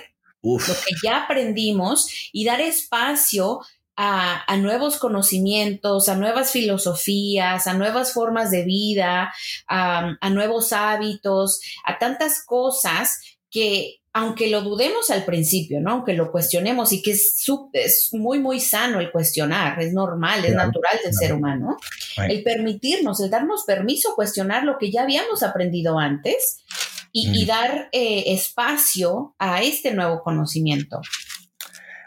lo 0.42 0.56
que 0.58 0.94
ya 1.02 1.24
aprendimos 1.24 2.08
y 2.32 2.46
dar 2.46 2.62
espacio 2.62 3.60
a, 4.00 4.56
nuevos 4.56 4.96
conocimientos, 4.96 6.08
a 6.08 6.14
nuevas 6.14 6.52
filosofías, 6.52 7.66
a 7.66 7.74
nuevas 7.74 8.14
formas 8.14 8.50
de 8.50 8.64
vida, 8.64 9.34
a, 9.66 10.30
nuevos 10.30 10.72
hábitos, 10.72 11.60
a 11.84 11.98
tantas 11.98 12.42
cosas 12.46 13.20
que 13.50 14.00
aunque 14.18 14.50
lo 14.50 14.62
dudemos 14.62 15.10
al 15.10 15.24
principio, 15.24 15.80
¿no? 15.80 15.92
Aunque 15.92 16.12
lo 16.12 16.32
cuestionemos 16.32 16.92
y 16.92 17.02
que 17.02 17.12
es, 17.12 17.40
es 17.72 18.08
muy, 18.12 18.40
muy 18.40 18.58
sano 18.58 18.98
el 18.98 19.12
cuestionar, 19.12 19.80
es 19.80 19.92
normal, 19.92 20.44
es 20.44 20.56
natural 20.56 20.98
del 21.04 21.14
ser 21.14 21.32
humano, 21.32 21.76
el 22.16 22.42
permitirnos, 22.42 23.20
el 23.20 23.30
darnos 23.30 23.62
permiso 23.64 24.10
a 24.10 24.14
cuestionar 24.16 24.64
lo 24.64 24.76
que 24.76 24.90
ya 24.90 25.02
habíamos 25.02 25.44
aprendido 25.44 26.00
antes 26.00 26.64
y, 27.12 27.46
dar 27.46 27.88
eh, 27.92 28.24
espacio 28.26 29.36
a 29.38 29.62
este 29.62 29.94
nuevo 29.94 30.20
conocimiento. 30.24 31.00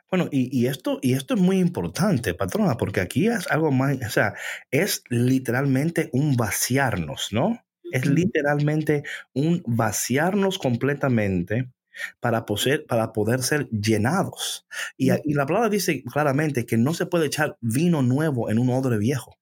Bueno, 0.10 0.28
y, 0.30 0.66
esto, 0.66 1.00
y 1.02 1.14
esto 1.14 1.36
es 1.36 1.40
muy 1.40 1.60
importante, 1.60 2.34
patrona, 2.34 2.76
porque 2.76 3.00
aquí 3.00 3.30
es 3.30 3.50
algo 3.50 3.72
más, 3.72 3.96
o 4.06 4.10
sea, 4.10 4.34
es 4.70 5.04
literalmente 5.10 6.10
un 6.12 6.36
vaciarnos, 6.36 7.30
¿no? 7.32 7.64
Es 7.94 8.06
literalmente 8.06 9.04
un 9.34 9.64
vaciarnos 9.66 10.60
completamente 10.60 11.70
para 12.20 12.46
poder, 12.46 12.86
para 12.86 13.14
poder 13.14 13.44
ser 13.44 13.70
llenados. 13.70 14.66
Y, 14.98 15.12
y, 15.12 15.34
la 15.34 15.46
palabra 15.46 15.70
dice 15.70 16.04
claramente 16.04 16.66
que 16.66 16.78
no 16.78 16.94
se 16.94 17.06
puede 17.06 17.28
echar 17.28 17.58
vino 17.62 18.02
nuevo 18.02 18.50
en 18.50 18.60
un 18.60 18.70
odre 18.70 18.98
viejo. 18.98 19.38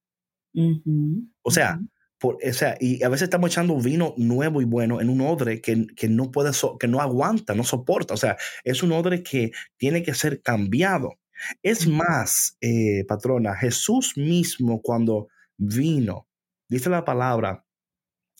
O 1.43 1.51
sea, 1.51 1.79
o 2.21 2.37
sea, 2.51 2.77
y 2.79 3.01
a 3.03 3.09
veces 3.09 3.23
estamos 3.23 3.51
echando 3.51 3.79
vino 3.79 4.13
nuevo 4.17 4.61
y 4.61 4.65
bueno 4.65 4.99
en 4.99 5.09
un 5.09 5.21
odre 5.21 5.61
que, 5.61 5.87
no 6.09 6.31
puede, 6.31 6.51
que 6.79 6.87
no 6.87 6.99
aguanta, 6.99 7.55
no 7.55 7.63
soporta. 7.63 8.13
O 8.13 8.17
sea, 8.17 8.37
es 8.63 8.83
un 8.83 8.91
odre 8.91 9.23
que 9.23 9.51
tiene 9.77 10.03
que 10.03 10.13
ser 10.13 10.41
cambiado. 10.41 11.19
Es 11.63 11.87
más, 11.87 12.57
eh, 12.59 13.05
patrona, 13.07 13.55
Jesús 13.55 14.17
mismo 14.17 14.81
cuando 14.81 15.29
vino, 15.57 16.27
dice 16.67 16.89
la 16.89 17.05
palabra 17.05 17.65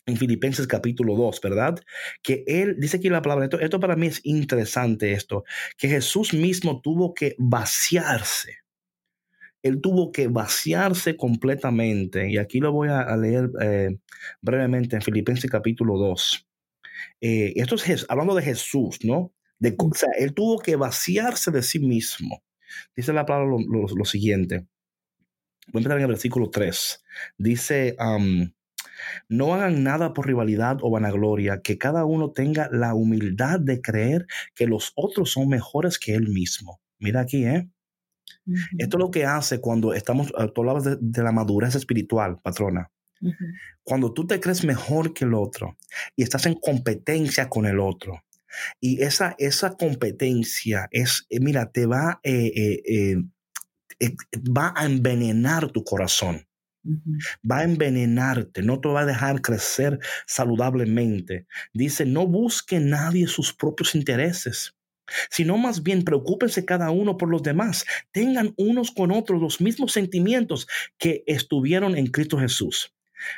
en 0.10 0.18
Filipenses 0.18 0.68
capítulo 0.68 1.16
2, 1.16 1.40
¿verdad? 1.42 1.80
Que 2.22 2.44
él, 2.48 2.76
dice 2.80 2.98
aquí 2.98 3.10
la 3.10 3.22
palabra, 3.22 3.48
esto, 3.60 3.80
para 3.80 3.96
mí 3.96 4.08
es 4.08 4.22
interesante 4.24 5.14
esto, 5.14 5.44
que 5.78 5.88
Jesús 5.88 6.34
mismo 6.34 6.82
tuvo 6.82 7.14
que 7.14 7.36
vaciarse 7.38 8.58
él 9.62 9.82
tuvo 9.82 10.14
que 10.14 10.30
vaciarse 10.30 11.18
completamente. 11.18 12.32
Y 12.32 12.38
aquí 12.38 12.62
lo 12.62 12.72
voy 12.72 12.88
a, 12.88 13.14
leer 13.18 13.52
eh, 13.62 13.98
brevemente 14.42 14.96
en 14.96 15.02
Filipenses 15.02 15.52
capítulo 15.52 15.98
2. 15.98 16.48
Eh, 17.20 17.52
esto 17.58 17.76
es 17.76 18.06
hablando 18.08 18.36
de 18.36 18.44
Jesús, 18.44 19.00
¿no? 19.04 19.34
De, 19.60 19.76
o 19.78 19.94
sea, 19.94 20.12
él 20.18 20.34
tuvo 20.34 20.60
que 20.60 20.78
vaciarse 20.78 21.52
de 21.52 21.62
sí 21.62 21.80
mismo. 21.80 22.42
Dice 22.96 23.12
la 23.12 23.26
palabra 23.26 23.58
lo, 23.68 24.06
siguiente. 24.06 24.60
Voy 25.68 25.80
a 25.80 25.80
empezar 25.80 25.98
en 25.98 26.04
el 26.04 26.08
versículo 26.08 26.50
3. 26.50 27.04
Dice, 27.38 27.98
no 29.28 29.54
hagan 29.54 29.84
nada 29.84 30.14
por 30.14 30.28
rivalidad 30.28 30.78
o 30.82 30.90
vanagloria, 30.90 31.62
que 31.62 31.78
cada 31.78 32.06
uno 32.06 32.32
tenga 32.32 32.70
la 32.72 32.94
humildad 32.94 33.60
de 33.60 33.82
creer 33.82 34.28
que 34.56 34.68
los 34.68 34.92
otros 34.96 35.32
son 35.32 35.50
mejores 35.50 36.00
que 36.00 36.16
él 36.16 36.30
mismo. 36.30 36.80
Mira 37.00 37.22
aquí, 37.22 37.46
¿eh? 37.46 37.70
Esto 38.78 38.98
es 38.98 39.00
lo 39.00 39.12
que 39.12 39.26
hace 39.26 39.60
cuando 39.60 39.94
estamos, 39.94 40.34
ah, 40.38 40.48
tú 40.48 40.62
hablabas 40.62 40.84
de, 40.84 41.24
la 41.24 41.32
madurez 41.32 41.76
espiritual, 41.76 42.40
patrona. 42.42 42.92
Cuando 43.84 44.14
tú 44.14 44.26
te 44.26 44.40
crees 44.40 44.64
mejor 44.64 45.14
que 45.14 45.26
el 45.26 45.34
otro 45.34 45.78
y 46.16 46.24
estás 46.24 46.46
en 46.46 46.56
competencia 46.56 47.50
con 47.50 47.66
el 47.66 47.80
otro. 47.80 48.24
Y 48.80 49.04
esa, 49.04 49.36
esa 49.38 49.76
competencia 49.76 50.88
es, 50.92 51.26
eh, 51.30 51.40
mira, 51.40 51.72
te 51.72 51.86
va, 51.86 52.20
eh, 52.24 52.82
eh, 52.88 53.18
va 54.36 54.74
a 54.76 54.86
envenenar 54.86 55.70
tu 55.72 55.84
corazón. 55.84 56.49
Va 57.50 57.60
a 57.60 57.64
envenenarte, 57.64 58.62
no 58.62 58.80
te 58.80 58.90
va 58.90 59.02
a 59.02 59.06
dejar 59.06 59.42
crecer 59.42 60.00
saludablemente. 60.26 61.46
Dice, 61.74 62.06
no 62.06 62.28
busque 62.28 62.80
nadie 62.80 63.28
sus 63.28 63.54
propios 63.54 63.96
intereses 63.96 64.76
sino 65.30 65.58
más 65.58 65.82
bien 65.84 66.04
preocúpense 66.04 66.66
cada 66.66 66.92
uno 66.92 67.18
por 67.18 67.30
los 67.30 67.44
demás. 67.44 67.86
Tengan 68.12 68.54
unos 68.58 68.92
con 68.92 69.12
otros 69.12 69.42
los 69.42 69.60
mismos 69.60 69.92
sentimientos 69.92 70.68
que 70.98 71.24
estuvieron 71.26 71.98
en 71.98 72.08
Cristo 72.08 72.38
Jesús. 72.38 72.94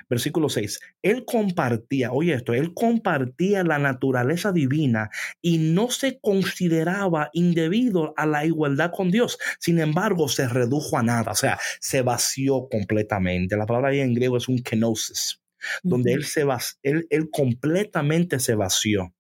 Versículo 0.10 0.50
6. 0.50 0.80
Él 1.02 1.26
compartía, 1.26 2.12
oye 2.12 2.34
esto, 2.34 2.54
él 2.54 2.74
compartía 2.74 3.64
la 3.64 3.80
naturaleza 3.80 4.52
divina 4.52 5.10
y 5.42 5.58
no 5.58 5.90
se 5.90 6.20
consideraba 6.20 7.30
indebido 7.34 8.14
a 8.18 8.26
la 8.26 8.46
igualdad 8.46 8.92
con 8.92 9.12
Dios. 9.12 9.38
Sin 9.60 9.80
embargo, 9.80 10.28
se 10.28 10.48
redujo 10.48 10.98
a 10.98 11.04
nada, 11.04 11.32
o 11.32 11.36
sea, 11.36 11.60
se 11.80 12.02
vació 12.02 12.68
completamente. 12.70 13.58
La 13.58 13.66
palabra 13.66 13.90
ahí 13.90 14.00
en 14.00 14.14
griego 14.14 14.38
es 14.38 14.48
un 14.48 14.62
kenosis, 14.62 15.42
donde 15.84 16.14
él, 16.14 16.26
se 16.26 16.46
él, 16.84 17.08
él 17.10 17.30
completamente 17.32 18.40
se 18.40 18.56
vació. 18.56 19.14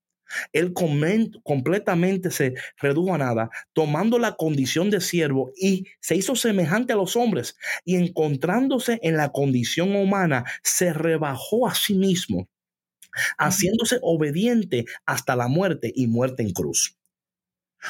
Él 0.53 0.73
completamente 0.73 2.31
se 2.31 2.53
redujo 2.77 3.13
a 3.13 3.17
nada, 3.17 3.49
tomando 3.73 4.19
la 4.19 4.35
condición 4.35 4.89
de 4.89 5.01
siervo 5.01 5.51
y 5.55 5.87
se 5.99 6.15
hizo 6.15 6.35
semejante 6.35 6.93
a 6.93 6.97
los 6.97 7.15
hombres 7.15 7.57
y 7.85 7.95
encontrándose 7.95 8.99
en 9.03 9.17
la 9.17 9.31
condición 9.31 9.95
humana, 9.95 10.45
se 10.63 10.93
rebajó 10.93 11.67
a 11.67 11.75
sí 11.75 11.93
mismo, 11.93 12.47
haciéndose 13.37 13.99
obediente 14.01 14.85
hasta 15.05 15.35
la 15.35 15.47
muerte 15.47 15.91
y 15.95 16.07
muerte 16.07 16.43
en 16.43 16.51
cruz. 16.51 17.00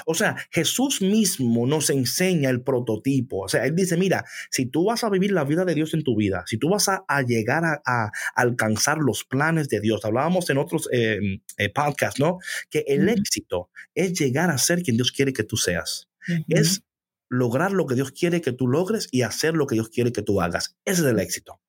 O 0.05 0.13
sea, 0.13 0.35
Jesús 0.51 1.01
mismo 1.01 1.67
nos 1.67 1.89
enseña 1.89 2.49
el 2.49 2.61
prototipo. 2.61 3.43
O 3.45 3.47
sea, 3.49 3.65
Él 3.65 3.75
dice, 3.75 3.97
mira, 3.97 4.25
si 4.49 4.65
tú 4.65 4.85
vas 4.85 5.03
a 5.03 5.09
vivir 5.09 5.31
la 5.31 5.43
vida 5.43 5.65
de 5.65 5.75
Dios 5.75 5.93
en 5.93 6.03
tu 6.03 6.15
vida, 6.15 6.43
si 6.47 6.57
tú 6.57 6.69
vas 6.69 6.87
a, 6.89 7.21
llegar 7.21 7.63
a, 7.65 8.11
alcanzar 8.35 8.97
los 8.97 9.23
planes 9.23 9.69
de 9.69 9.79
Dios, 9.79 10.03
hablábamos 10.05 10.49
en 10.49 10.57
otros 10.57 10.89
em, 10.91 11.41
eh, 11.57 11.69
podcasts, 11.69 12.19
¿no? 12.19 12.39
Que 12.69 12.83
el 12.87 13.09
éxito 13.09 13.69
es 13.95 14.13
llegar 14.13 14.49
a 14.49 14.57
ser 14.57 14.81
quien 14.83 14.97
Dios 14.97 15.11
quiere 15.11 15.33
que 15.33 15.43
tú 15.43 15.57
seas. 15.57 16.07
Es 16.47 16.83
lograr 17.29 17.71
lo 17.71 17.87
que 17.87 17.95
Dios 17.95 18.11
quiere 18.11 18.41
que 18.41 18.51
tú 18.51 18.67
logres 18.67 19.07
y 19.11 19.23
hacer 19.23 19.55
lo 19.55 19.65
que 19.65 19.75
Dios 19.75 19.89
quiere 19.89 20.11
que 20.11 20.21
tú 20.21 20.41
hagas. 20.41 20.75
Ese 20.85 21.01
es 21.01 21.07
el 21.07 21.19
éxito. 21.19 21.59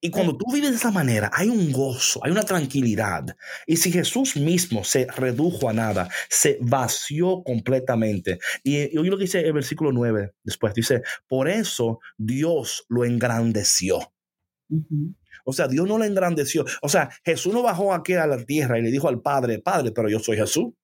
Y 0.00 0.10
cuando 0.10 0.36
tú 0.36 0.44
vives 0.52 0.70
de 0.70 0.76
esa 0.76 0.92
manera, 0.92 1.30
hay 1.32 1.48
un 1.48 1.72
gozo, 1.72 2.20
hay 2.24 2.30
una 2.30 2.44
tranquilidad. 2.44 3.36
Y 3.66 3.76
si 3.76 3.90
Jesús 3.90 4.36
mismo 4.36 4.84
se 4.84 5.06
redujo 5.06 5.68
a 5.68 5.72
nada, 5.72 6.08
se 6.28 6.58
vació 6.60 7.42
completamente. 7.42 8.38
Y, 8.62 8.96
oye 8.96 9.10
lo 9.10 9.16
que 9.16 9.24
dice 9.24 9.40
el 9.40 9.52
versículo 9.52 9.90
9 9.90 10.34
después, 10.44 10.72
dice, 10.74 11.02
por 11.26 11.48
eso 11.48 11.98
Dios 12.16 12.86
lo 12.88 13.04
engrandeció. 13.04 14.12
O 15.44 15.52
sea, 15.52 15.66
Dios 15.66 15.88
no 15.88 15.98
le 15.98 16.06
engrandeció. 16.06 16.64
O 16.82 16.88
sea, 16.88 17.10
Jesús 17.24 17.52
no 17.52 17.62
bajó 17.62 17.92
aquí 17.92 18.12
a 18.14 18.26
la 18.26 18.44
tierra 18.44 18.78
y 18.78 18.82
le 18.82 18.90
dijo 18.90 19.08
al 19.08 19.20
Padre, 19.20 19.58
Padre, 19.58 19.90
pero 19.92 20.08
yo 20.08 20.20
soy 20.20 20.36
Jesús. 20.36 20.74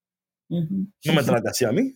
No 0.48 1.12
me 1.14 1.22
trate 1.22 1.50
así 1.50 1.64
a 1.64 1.70
mí. 1.70 1.94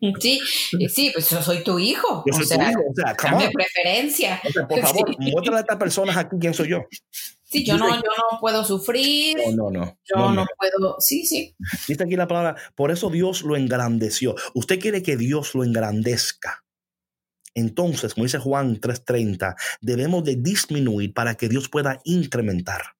Sí, 0.20 0.40
sí, 0.88 1.10
pues 1.12 1.30
yo 1.30 1.42
soy 1.42 1.62
tu 1.62 1.78
hijo. 1.78 2.24
Yo 2.26 2.32
soy 2.34 2.42
o 2.44 2.46
sea, 2.46 2.58
tu 2.58 2.70
hijo. 2.70 2.80
O 2.90 2.94
sea, 2.94 3.14
come 3.16 3.46
on. 3.46 3.52
preferencia. 3.52 4.40
O 4.46 4.50
sea, 4.52 4.66
por 4.68 4.80
favor, 4.82 5.08
Sí. 5.18 5.30
muéstrale 5.32 5.58
a 5.58 5.60
estas 5.60 5.76
personas 5.76 6.16
aquí 6.16 6.36
quién 6.40 6.54
soy 6.54 6.68
yo. 6.68 6.80
Sí, 7.44 7.64
yo 7.64 7.78
no, 7.78 7.88
yo 7.88 8.02
no 8.02 8.40
puedo 8.40 8.62
sufrir. 8.62 9.38
No, 9.54 9.70
no, 9.70 9.70
no. 9.70 9.98
Yo 10.04 10.16
no, 10.16 10.28
no, 10.28 10.34
no. 10.42 10.46
puedo. 10.58 10.96
Sí, 10.98 11.24
sí. 11.24 11.56
Dice 11.86 12.04
aquí 12.04 12.14
la 12.16 12.28
palabra, 12.28 12.56
por 12.74 12.90
eso 12.90 13.08
Dios 13.08 13.42
lo 13.42 13.56
engrandeció. 13.56 14.34
Usted 14.54 14.78
quiere 14.78 15.02
que 15.02 15.16
Dios 15.16 15.54
lo 15.54 15.64
engrandezca. 15.64 16.64
Entonces, 17.54 18.12
como 18.14 18.24
dice 18.24 18.38
Juan 18.38 18.78
3:30, 18.80 19.56
debemos 19.80 20.22
de 20.24 20.36
disminuir 20.36 21.14
para 21.14 21.36
que 21.36 21.48
Dios 21.48 21.68
pueda 21.70 22.00
incrementar. 22.04 22.97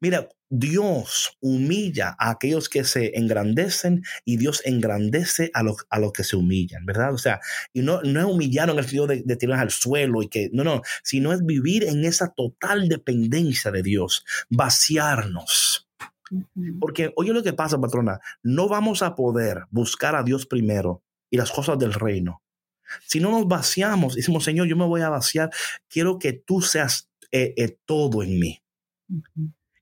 Mira, 0.00 0.28
Dios 0.48 1.36
humilla 1.40 2.16
a 2.18 2.30
aquellos 2.30 2.68
que 2.68 2.84
se 2.84 3.18
engrandecen 3.18 4.04
y 4.24 4.36
Dios 4.36 4.62
engrandece 4.64 5.50
a 5.54 5.62
los, 5.62 5.86
a 5.90 5.98
los 5.98 6.12
que 6.12 6.24
se 6.24 6.36
humillan, 6.36 6.86
¿verdad? 6.86 7.12
O 7.12 7.18
sea, 7.18 7.40
y 7.72 7.82
no, 7.82 8.00
no 8.02 8.20
es 8.20 8.26
humillar 8.26 8.70
en 8.70 8.78
el 8.78 8.84
sentido 8.84 9.06
de, 9.06 9.22
de 9.24 9.36
tirar 9.36 9.58
al 9.58 9.70
suelo 9.70 10.22
y 10.22 10.28
que, 10.28 10.50
no, 10.52 10.62
no, 10.64 10.82
sino 11.02 11.32
es 11.32 11.44
vivir 11.44 11.84
en 11.84 12.04
esa 12.04 12.32
total 12.32 12.88
dependencia 12.88 13.70
de 13.70 13.82
Dios, 13.82 14.24
vaciarnos. 14.48 15.86
Porque, 16.80 17.12
oye 17.16 17.32
lo 17.32 17.42
que 17.42 17.52
pasa, 17.52 17.80
patrona, 17.80 18.20
no 18.42 18.68
vamos 18.68 19.02
a 19.02 19.14
poder 19.14 19.64
buscar 19.70 20.16
a 20.16 20.22
Dios 20.22 20.46
primero 20.46 21.02
y 21.30 21.36
las 21.36 21.52
cosas 21.52 21.78
del 21.78 21.92
reino. 21.92 22.42
Si 23.06 23.20
no 23.20 23.30
nos 23.30 23.46
vaciamos, 23.46 24.14
decimos, 24.14 24.44
Señor, 24.44 24.66
yo 24.66 24.76
me 24.76 24.86
voy 24.86 25.02
a 25.02 25.08
vaciar, 25.08 25.50
quiero 25.88 26.18
que 26.18 26.32
tú 26.32 26.60
seas 26.62 27.10
eh, 27.30 27.54
eh, 27.56 27.78
todo 27.84 28.22
en 28.22 28.38
mí. 28.38 28.62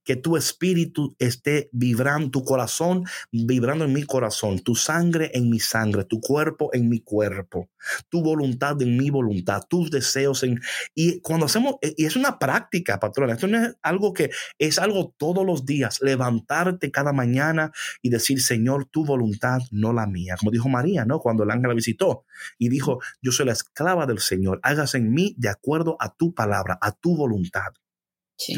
Que 0.05 0.17
tu 0.17 0.37
espíritu 0.37 1.17
esté 1.19 1.69
vibrando, 1.73 2.31
tu 2.31 2.45
corazón 2.45 3.05
vibrando 3.33 3.85
en 3.85 3.93
mi 3.93 4.05
corazón, 4.05 4.61
tu 4.61 4.75
sangre 4.75 5.31
en 5.35 5.51
mi 5.51 5.59
sangre, 5.59 6.05
tu 6.05 6.21
cuerpo 6.21 6.71
en 6.73 6.89
mi 6.89 7.01
cuerpo, 7.01 7.71
tu 8.09 8.23
voluntad 8.23 8.81
en 8.83 8.97
mi 8.97 9.11
voluntad, 9.11 9.63
tus 9.69 9.91
deseos 9.91 10.43
en... 10.43 10.61
Y 10.95 11.21
cuando 11.21 11.47
hacemos, 11.47 11.77
eh, 11.83 11.95
y 11.97 12.05
es 12.05 12.17
una 12.17 12.39
práctica, 12.39 13.01
patrona, 13.01 13.35
esto 13.35 13.47
no 13.47 13.63
es 13.63 13.77
algo 13.83 14.13
que 14.13 14.31
es 14.59 14.79
algo 14.79 15.15
todos 15.17 15.45
los 15.45 15.65
días, 15.65 16.01
levantarte 16.03 16.91
cada 16.91 17.13
mañana 17.13 17.73
y 18.03 18.11
decir, 18.11 18.41
Señor, 18.41 18.87
tu 18.87 19.05
voluntad, 19.05 19.61
no 19.71 19.93
la 19.93 20.07
mía. 20.07 20.37
Como 20.39 20.51
dijo 20.51 20.69
María, 20.69 21.05
¿no? 21.05 21.21
Cuando 21.21 21.45
el 21.45 21.51
ángel 21.51 21.69
la 21.69 21.75
visitó 21.75 22.25
y 22.59 22.69
dijo, 22.69 23.01
yo 23.23 23.33
soy 23.33 23.47
la 23.47 23.53
esclava 23.53 24.07
del 24.07 24.19
Señor, 24.19 24.61
hágase 24.63 24.99
en 24.99 25.13
mí 25.13 25.35
de 25.39 25.49
acuerdo 25.49 25.97
a 26.01 26.15
tu 26.15 26.35
palabra, 26.35 26.79
a 26.81 26.93
tu 26.93 27.17
voluntad. 27.17 27.73
Sí. 28.37 28.55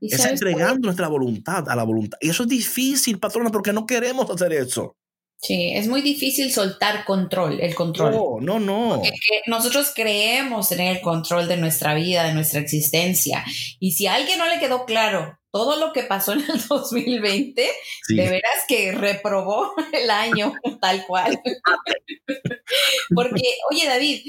¿Y 0.00 0.14
Es 0.14 0.24
entregando 0.24 0.86
nuestra 0.86 1.08
voluntad 1.08 1.68
a 1.68 1.76
la 1.76 1.84
voluntad. 1.84 2.18
Y 2.20 2.30
eso 2.30 2.44
es 2.44 2.48
difícil, 2.48 3.18
patrona, 3.18 3.50
porque 3.50 3.72
no 3.72 3.86
queremos 3.86 4.28
hacer 4.30 4.52
eso. 4.52 4.96
Sí, 5.40 5.70
es 5.72 5.86
muy 5.86 6.02
difícil 6.02 6.50
soltar 6.52 7.04
control, 7.04 7.60
el 7.60 7.74
control. 7.76 8.10
No, 8.12 8.38
no, 8.40 8.58
no. 8.58 9.02
Nosotros 9.46 9.92
creemos 9.94 10.68
tener 10.68 10.96
el 10.96 11.00
control 11.00 11.46
de 11.46 11.56
nuestra 11.56 11.94
vida, 11.94 12.24
de 12.24 12.34
nuestra 12.34 12.58
existencia. 12.60 13.44
Y 13.78 13.92
si 13.92 14.08
a 14.08 14.14
alguien 14.14 14.38
no 14.38 14.48
le 14.48 14.58
quedó 14.58 14.84
claro 14.84 15.38
todo 15.52 15.76
lo 15.78 15.92
que 15.92 16.02
pasó 16.02 16.32
en 16.32 16.40
el 16.40 16.60
2020, 16.68 17.68
Sí. 18.06 18.16
de 18.16 18.22
veras 18.30 18.64
que 18.66 18.90
reprobó 18.92 19.74
el 19.92 20.10
año 20.10 20.52
tal 20.80 21.06
cual. 21.06 21.40
Porque, 23.14 23.42
oye 23.70 23.86
David, 23.86 24.22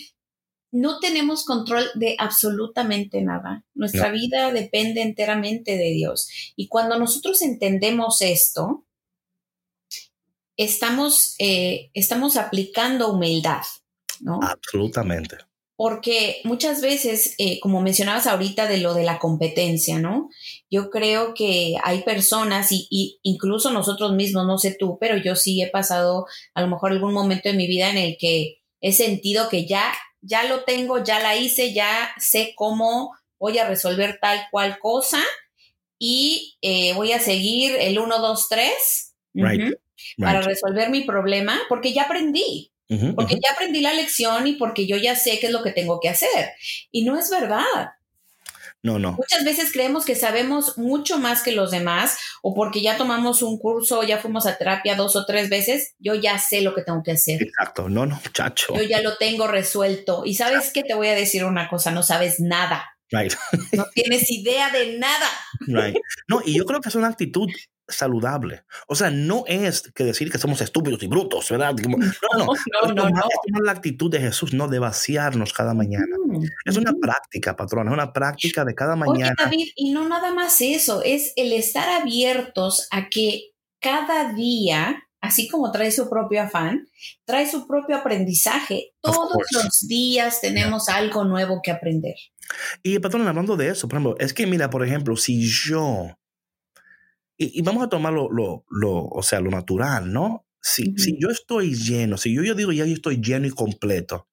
no 0.72 1.00
tenemos 1.00 1.46
control 1.46 1.86
de 1.96 2.16
absolutamente 2.20 3.22
nada. 3.22 3.66
Nuestra 3.74 4.08
No. 4.08 4.14
vida 4.14 4.52
depende 4.52 5.02
enteramente 5.02 5.78
de 5.78 5.92
Dios. 5.92 6.30
Y 6.56 6.68
cuando 6.68 6.98
nosotros 7.00 7.42
entendemos 7.42 8.22
esto, 8.22 8.86
estamos, 10.58 11.36
eh, 11.40 11.90
estamos 11.94 12.38
aplicando 12.38 13.12
humildad, 13.14 13.62
¿no? 14.20 14.40
Absolutamente. 14.42 15.38
Porque 15.76 16.42
muchas 16.44 16.82
veces, 16.82 17.36
eh, 17.38 17.62
como 17.62 17.82
mencionabas 17.82 18.28
ahorita 18.28 18.68
de 18.68 18.80
lo 18.80 18.94
de 18.94 19.06
la 19.06 19.18
competencia, 19.18 19.98
¿no? 19.98 20.30
Yo 20.70 20.90
creo 20.90 21.34
que 21.34 21.76
hay 21.82 22.04
personas 22.04 22.74
y, 22.74 22.86
y 22.92 23.20
incluso 23.24 23.72
nosotros 23.72 24.12
mismos, 24.14 24.46
no 24.46 24.58
sé 24.58 24.76
tú, 24.78 24.98
pero 25.00 25.16
yo 25.16 25.38
sí 25.38 25.62
he 25.62 25.70
pasado 25.70 26.26
a 26.54 26.62
lo 26.62 26.68
mejor 26.68 26.92
algún 26.92 27.14
momento 27.14 27.48
en 27.48 27.56
mi 27.56 27.66
vida 27.66 27.90
en 27.90 27.98
el 27.98 28.18
que 28.20 28.58
he 28.82 28.92
sentido 28.92 29.48
que 29.48 29.66
ya, 29.68 29.94
ya 30.22 30.44
lo 30.44 30.64
tengo, 30.64 31.04
ya 31.04 31.20
la 31.20 31.36
hice, 31.36 31.74
ya 31.74 32.12
sé 32.18 32.54
cómo 32.56 33.14
voy 33.40 33.58
a 33.58 33.68
resolver 33.68 34.20
tal 34.22 34.48
cual 34.52 34.80
cosa 34.80 35.22
y 35.98 36.58
eh, 36.62 36.94
voy 36.94 37.12
a 37.12 37.20
seguir 37.20 37.76
el 37.80 38.00
1, 38.00 38.20
2, 38.20 38.48
3 38.50 39.16
Right. 39.34 39.76
para 40.18 40.40
Right. 40.40 40.50
resolver 40.50 40.90
mi 40.90 41.02
problema 41.04 41.60
porque 41.70 41.94
ya 41.94 42.04
aprendí 42.04 42.72
porque 43.16 43.36
ya 43.36 43.54
aprendí 43.54 43.82
la 43.82 43.94
lección 43.94 44.48
y 44.48 44.54
porque 44.54 44.88
yo 44.88 44.98
ya 44.98 45.16
sé 45.16 45.38
qué 45.40 45.46
es 45.46 45.52
lo 45.52 45.62
que 45.62 45.72
tengo 45.72 46.00
que 46.00 46.10
hacer. 46.10 46.54
Y 46.92 47.04
no 47.06 47.20
es 47.20 47.30
verdad. 47.30 47.64
No, 48.82 48.98
no. 48.98 49.14
Muchas 49.14 49.44
veces 49.44 49.72
creemos 49.74 50.06
que 50.06 50.16
sabemos 50.16 50.78
mucho 50.78 51.18
más 51.20 51.44
que 51.44 51.52
los 51.52 51.72
demás 51.72 52.18
o 52.42 52.54
porque 52.56 52.82
ya 52.82 52.98
tomamos 52.98 53.42
un 53.42 53.60
curso, 53.60 54.04
ya 54.04 54.20
fuimos 54.20 54.46
a 54.46 54.58
terapia 54.58 54.96
dos 54.96 55.16
o 55.16 55.26
tres 55.26 55.50
veces, 55.50 55.96
yo 56.00 56.16
ya 56.16 56.40
sé 56.40 56.62
lo 56.62 56.74
que 56.74 56.84
tengo 56.84 57.04
que 57.04 57.12
hacer. 57.12 57.42
Exacto. 57.44 57.90
No, 57.90 58.06
no, 58.06 58.16
muchacho. 58.16 58.74
Yo 58.76 58.84
ya 58.84 59.02
lo 59.02 59.18
tengo 59.18 59.48
resuelto. 59.48 60.24
Y 60.26 60.36
sabes 60.36 60.72
que 60.72 60.84
te 60.84 60.94
voy 60.94 61.08
a 61.08 61.16
decir 61.16 61.44
una 61.44 61.68
cosa, 61.70 61.92
no 61.92 62.04
sabes 62.04 62.40
nada. 62.40 62.86
Right. 63.12 63.34
No 63.74 63.86
tienes 63.94 64.30
idea 64.32 64.70
de 64.72 64.98
nada. 64.98 65.28
Right. 65.62 65.98
No, 66.28 66.42
y 66.46 66.56
yo 66.56 66.66
creo 66.66 66.80
que 66.80 66.90
es 66.90 66.96
una 66.96 67.08
actitud 67.08 67.50
saludable. 67.90 68.64
O 68.88 68.96
sea, 68.96 69.10
no 69.12 69.44
es 69.48 69.92
que 69.94 70.04
decir 70.04 70.32
que 70.32 70.38
somos 70.38 70.62
estúpidos 70.62 71.02
y 71.04 71.08
brutos, 71.08 71.50
¿verdad? 71.50 71.76
Como- 71.82 71.98
no, 71.98 72.08
no, 72.38 72.46
No, 72.46 72.94
no, 72.94 73.10
no. 73.10 73.20
es 73.20 73.62
la 73.64 73.72
actitud 73.72 74.10
de 74.12 74.20
Jesús, 74.20 74.54
no 74.54 74.68
de 74.68 74.80
vaciarnos 74.80 75.54
cada 75.54 75.74
mañana. 75.74 76.06
Mm, 76.26 76.44
Es 76.66 76.78
una 76.78 76.92
ujú. 76.92 77.00
práctica, 77.02 77.56
patrona, 77.56 77.90
es 77.92 77.94
una 77.94 78.14
práctica 78.14 78.64
de 78.66 78.76
cada 78.76 78.94
Oye, 78.94 79.00
mañana. 79.06 79.36
David, 79.38 79.68
y 79.76 79.92
no 79.92 80.08
nada 80.08 80.34
más 80.34 80.62
eso, 80.62 81.02
es 81.04 81.34
el 81.36 81.52
estar 81.54 81.90
abiertos 81.90 82.88
a 82.92 83.10
que 83.10 83.52
cada 83.82 84.34
día, 84.34 85.04
así 85.22 85.48
como 85.48 85.72
trae 85.72 85.92
su 85.92 86.10
propio 86.10 86.42
afán, 86.42 86.88
trae 87.26 87.50
su 87.50 87.68
propio 87.68 87.96
aprendizaje. 87.98 88.92
Todos 89.02 89.38
los 89.54 89.88
días 89.88 90.42
tenemos 90.42 90.90
algo 90.90 91.24
nuevo 91.26 91.62
que 91.64 91.72
aprender. 91.72 92.16
Y 92.84 93.00
patrona, 93.00 93.30
hablando 93.30 93.56
de 93.58 93.70
eso, 93.70 93.88
por 93.88 94.00
ejemplo, 94.00 94.16
es 94.20 94.34
que 94.34 94.48
mira, 94.48 94.70
por 94.70 94.84
ejemplo, 94.86 95.16
si 95.16 95.42
yo, 95.48 96.08
y, 97.40 97.60
y 97.60 97.64
vamos 97.64 97.84
a 97.86 97.90
tomar 97.90 98.14
lo, 98.14 98.32
lo, 98.32 98.66
lo, 98.70 99.06
o 99.08 99.24
sea, 99.24 99.42
lo 99.42 99.52
natural, 99.52 100.14
¿no? 100.14 100.48
Si, 100.62 100.94
si 100.98 101.18
yo 101.20 101.30
estoy 101.30 101.76
lleno, 101.76 102.18
si 102.18 102.36
yo, 102.36 102.44
yo 102.44 102.56
digo 102.56 102.74
ya 102.74 102.86
yo 102.86 102.94
estoy 102.94 103.22
lleno 103.22 103.48
y 103.48 103.52
completo, 103.52 104.28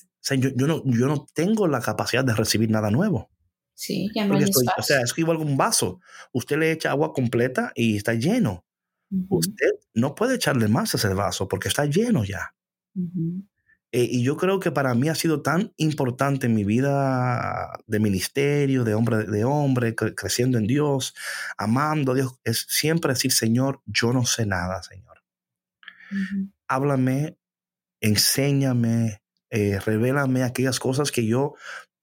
o 0.00 0.20
sea, 0.20 0.36
yo, 0.36 0.50
yo, 0.54 0.66
no, 0.66 0.82
yo 0.84 1.06
no 1.06 1.26
tengo 1.34 1.66
la 1.68 1.80
capacidad 1.80 2.24
de 2.24 2.34
recibir 2.34 2.70
nada 2.70 2.90
nuevo. 2.90 3.30
Sí, 3.74 4.12
ya 4.14 4.26
no 4.26 4.36
hay 4.36 4.44
estoy- 4.44 4.66
o 4.78 4.82
sea, 4.82 5.00
es 5.02 5.14
que 5.14 5.22
igual 5.22 5.38
que 5.38 5.44
un 5.44 5.56
vaso. 5.56 6.00
Usted 6.32 6.58
le 6.58 6.72
echa 6.72 6.90
agua 6.90 7.12
completa 7.12 7.72
y 7.74 7.96
está 7.96 8.14
lleno. 8.14 8.66
Usted 9.28 9.70
no 9.94 10.14
puede 10.14 10.36
echarle 10.36 10.68
más 10.68 10.94
a 10.94 10.98
ese 10.98 11.14
vaso 11.14 11.48
porque 11.48 11.68
está 11.68 11.86
lleno 11.86 12.24
ya. 12.24 12.54
ujú. 12.94 13.42
Eh, 13.92 14.06
y 14.10 14.22
yo 14.22 14.36
creo 14.36 14.60
que 14.60 14.70
para 14.70 14.94
mí 14.94 15.08
ha 15.08 15.14
sido 15.14 15.40
tan 15.42 15.72
importante 15.78 16.46
en 16.46 16.54
mi 16.54 16.64
vida 16.64 17.72
de 17.86 18.00
ministerio, 18.00 18.84
de 18.84 18.94
hombre, 18.94 19.24
de 19.24 19.44
hombre, 19.44 19.96
cre- 19.96 20.14
creciendo 20.14 20.58
en 20.58 20.66
Dios, 20.66 21.14
amando 21.56 22.12
a 22.12 22.14
Dios, 22.14 22.38
es 22.44 22.66
siempre 22.68 23.14
decir, 23.14 23.32
Señor, 23.32 23.80
yo 23.86 24.12
no 24.12 24.26
sé 24.26 24.44
nada, 24.46 24.82
Señor. 24.82 25.18
Háblame, 26.68 27.38
enséñame, 28.00 29.22
eh, 29.50 29.80
revélame 29.80 30.44
aquellas 30.44 30.80
cosas 30.80 31.12
que 31.12 31.26
yo 31.26 31.54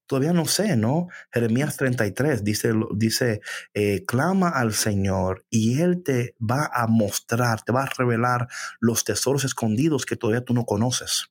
todavía 0.08 0.34
no 0.34 0.46
sé, 0.46 0.78
¿no? 0.78 1.08
Jeremías 1.34 1.78
33 1.78 2.44
dice, 2.44 2.74
dice 2.96 3.42
eh, 3.74 4.06
clama 4.06 4.50
al 4.50 4.74
Señor 4.74 5.46
y 5.50 5.82
Él 5.82 6.04
te 6.04 6.36
va 6.40 6.70
a 6.74 6.88
mostrar, 6.88 7.64
te 7.64 7.72
va 7.74 7.84
a 7.84 7.90
revelar 7.98 8.48
los 8.80 9.04
tesoros 9.04 9.44
escondidos 9.46 10.06
que 10.06 10.16
todavía 10.16 10.46
tú 10.46 10.54
no 10.54 10.66
conoces. 10.66 11.28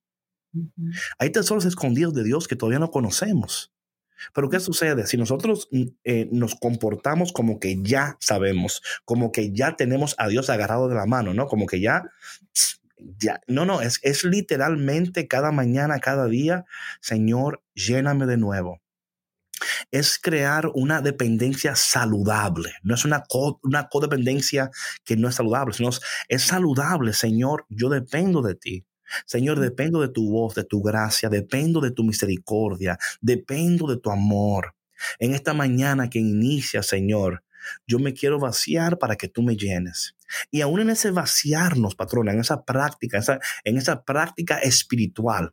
Hay 1.19 1.31
tesoros 1.31 1.65
escondidos 1.65 2.15
de 2.15 2.25
Dios 2.25 2.49
que 2.49 2.57
todavía 2.57 2.79
no 2.79 2.91
conocemos. 2.91 3.73
Pero 4.35 4.51
¿qué 4.51 4.61
sucede? 4.61 5.07
Si 5.07 5.17
nosotros 5.17 5.69
mm, 5.73 5.85
eh, 6.05 6.29
nos 6.33 6.55
comportamos 6.57 7.33
como 7.33 7.61
que 7.61 7.83
ya 7.83 8.17
sabemos, 8.21 8.83
como 9.05 9.33
que 9.33 9.53
ya 9.53 9.77
tenemos 9.77 10.15
a 10.19 10.29
Dios 10.29 10.51
agarrado 10.51 10.89
de 10.89 10.97
la 10.97 11.07
mano, 11.07 11.35
¿no? 11.35 11.47
Como 11.49 11.67
que 11.67 11.81
ya, 11.81 12.05
ya, 13.19 13.41
no, 13.47 13.65
no, 13.65 13.81
es, 13.81 14.01
es 14.03 14.25
literalmente 14.25 15.29
cada 15.29 15.53
mañana, 15.53 16.01
cada 16.01 16.27
día, 16.27 16.65
Señor, 17.01 17.63
lléname 17.75 18.27
de 18.27 18.37
nuevo. 18.37 18.81
Es 19.91 20.19
crear 20.19 20.71
una 20.75 21.01
dependencia 21.01 21.75
saludable, 21.77 22.73
no 22.83 22.95
es 22.95 23.05
una, 23.05 23.23
co- 23.29 23.61
una 23.63 23.89
codependencia 23.89 24.71
que 25.05 25.17
no 25.17 25.29
es 25.29 25.37
saludable, 25.37 25.75
sino 25.75 25.91
es 26.29 26.43
saludable, 26.43 27.13
Señor, 27.13 27.67
yo 27.69 27.89
dependo 27.89 28.43
de 28.43 28.55
ti. 28.55 28.85
Señor, 29.27 29.61
dependo 29.61 30.01
de 30.01 30.09
tu 30.09 30.31
voz, 30.31 30.55
de 30.55 30.65
tu 30.65 30.83
gracia, 30.83 31.29
dependo 31.29 31.81
de 31.81 31.91
tu 31.91 32.05
misericordia, 32.05 32.99
dependo 33.21 33.87
de 33.87 33.99
tu 33.99 34.11
amor. 34.11 34.75
En 35.19 35.35
esta 35.35 35.55
mañana 35.55 36.09
que 36.09 36.19
inicia, 36.19 36.83
Señor, 36.83 37.43
yo 37.87 37.99
me 37.99 38.15
quiero 38.15 38.39
vaciar 38.39 38.99
para 38.99 39.17
que 39.17 39.29
tú 39.29 39.43
me 39.43 39.57
llenes. 39.57 40.17
Y 40.51 40.61
aún 40.61 40.81
en 40.81 40.91
ese 40.91 41.11
vaciarnos, 41.11 41.95
patrona, 41.95 42.33
en 42.33 42.41
esa 42.41 42.65
práctica, 42.65 43.23
en 43.65 43.79
esa 43.79 44.05
práctica 44.05 44.59
espiritual, 44.59 45.53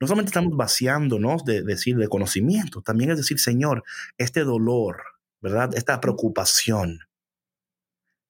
no 0.00 0.06
solamente 0.06 0.30
estamos 0.30 0.56
vaciándonos 0.56 1.44
de, 1.44 1.62
decir 1.62 1.96
de 1.96 2.08
conocimiento, 2.08 2.82
también 2.82 3.10
es 3.10 3.16
decir, 3.16 3.38
Señor, 3.40 3.84
este 4.18 4.44
dolor, 4.44 5.02
¿verdad? 5.40 5.74
Esta 5.74 6.00
preocupación, 6.00 7.00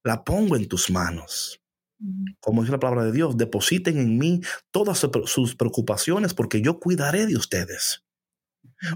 la 0.02 0.24
pongo 0.24 0.56
en 0.56 0.68
tus 0.68 0.90
manos. 0.90 1.60
Como 2.40 2.62
dice 2.62 2.72
la 2.72 2.80
palabra 2.80 3.04
de 3.04 3.12
Dios, 3.12 3.36
depositen 3.36 3.98
en 3.98 4.18
mí 4.18 4.40
todas 4.70 5.06
sus 5.24 5.56
preocupaciones 5.56 6.34
porque 6.34 6.60
yo 6.60 6.78
cuidaré 6.78 7.26
de 7.26 7.36
ustedes. 7.36 8.04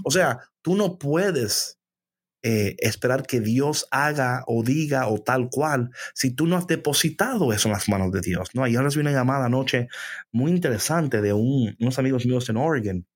O 0.04 0.10
sea, 0.10 0.40
tú 0.62 0.76
no 0.76 0.98
puedes 0.98 1.78
eh, 2.42 2.76
esperar 2.78 3.24
que 3.24 3.40
Dios 3.40 3.88
haga 3.90 4.44
o 4.46 4.62
diga 4.62 5.08
o 5.08 5.18
tal 5.18 5.48
cual 5.50 5.90
si 6.14 6.30
tú 6.30 6.46
no 6.46 6.56
has 6.56 6.68
depositado 6.68 7.52
eso 7.52 7.68
en 7.68 7.72
las 7.72 7.88
manos 7.88 8.12
de 8.12 8.20
Dios. 8.20 8.50
¿no? 8.54 8.62
Ayer 8.62 8.80
recibí 8.80 9.00
una 9.02 9.12
llamada 9.12 9.46
anoche 9.46 9.88
muy 10.30 10.52
interesante 10.52 11.20
de 11.20 11.32
unos 11.32 11.98
amigos 11.98 12.26
míos 12.26 12.48
en 12.48 12.56
Oregon, 12.56 13.06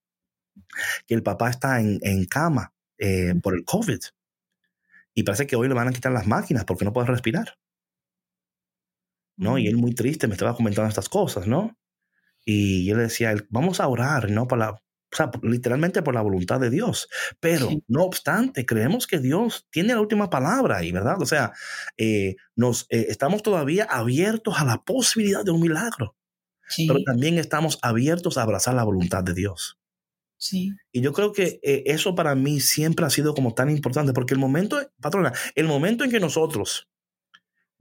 que 1.06 1.14
el 1.14 1.22
papá 1.22 1.50
está 1.50 1.80
en, 1.80 2.24
cama 2.24 2.72
eh, 2.98 3.34
por 3.40 3.54
el 3.54 3.64
COVID 3.64 4.00
y 5.14 5.22
parece 5.22 5.46
que 5.46 5.56
hoy 5.56 5.68
le 5.68 5.74
van 5.74 5.88
a 5.88 5.92
quitar 5.92 6.12
las 6.12 6.26
máquinas 6.26 6.64
porque 6.64 6.84
no 6.84 6.92
puede 6.92 7.06
respirar. 7.06 7.56
¿No? 9.36 9.58
Y 9.58 9.66
él 9.66 9.76
muy 9.76 9.94
triste 9.94 10.26
me 10.26 10.34
estaba 10.34 10.56
comentando 10.56 10.88
estas 10.88 11.08
cosas, 11.08 11.46
¿no? 11.46 11.76
Y 12.44 12.84
yo 12.86 12.96
le 12.96 13.04
decía, 13.04 13.34
vamos 13.50 13.80
a 13.80 13.88
orar, 13.88 14.30
¿no? 14.30 14.48
Para, 14.48 14.70
o 15.12 15.16
sea, 15.16 15.30
literalmente 15.42 16.02
por 16.02 16.14
la 16.14 16.22
voluntad 16.22 16.58
de 16.58 16.70
Dios. 16.70 17.08
Pero, 17.38 17.68
no 17.86 18.02
obstante, 18.02 18.66
creemos 18.66 19.06
que 19.06 19.18
Dios 19.18 19.66
tiene 19.70 19.94
la 19.94 20.00
última 20.00 20.30
palabra 20.30 20.78
ahí, 20.78 20.90
¿verdad? 20.90 21.20
O 21.20 21.26
sea, 21.26 21.52
eh, 21.96 22.36
nos, 22.56 22.86
eh, 22.90 23.06
estamos 23.08 23.42
todavía 23.42 23.84
abiertos 23.84 24.58
a 24.58 24.64
la 24.64 24.82
posibilidad 24.82 25.44
de 25.44 25.50
un 25.50 25.60
milagro. 25.60 26.16
Pero 26.74 27.02
también 27.04 27.38
estamos 27.38 27.78
abiertos 27.82 28.38
a 28.38 28.42
abrazar 28.42 28.74
la 28.74 28.84
voluntad 28.84 29.22
de 29.22 29.34
Dios. 29.34 29.78
Sí. 30.38 30.72
Y 30.90 31.02
yo 31.02 31.12
creo 31.12 31.32
que 31.32 31.60
eh, 31.62 31.82
eso 31.86 32.14
para 32.14 32.34
mí 32.34 32.60
siempre 32.60 33.04
ha 33.04 33.10
sido 33.10 33.34
como 33.34 33.52
tan 33.54 33.68
importante, 33.68 34.14
porque 34.14 34.32
el 34.32 34.40
momento, 34.40 34.80
patrona, 35.00 35.32
el 35.54 35.66
momento 35.66 36.02
en 36.02 36.10
que 36.10 36.18
nosotros 36.18 36.88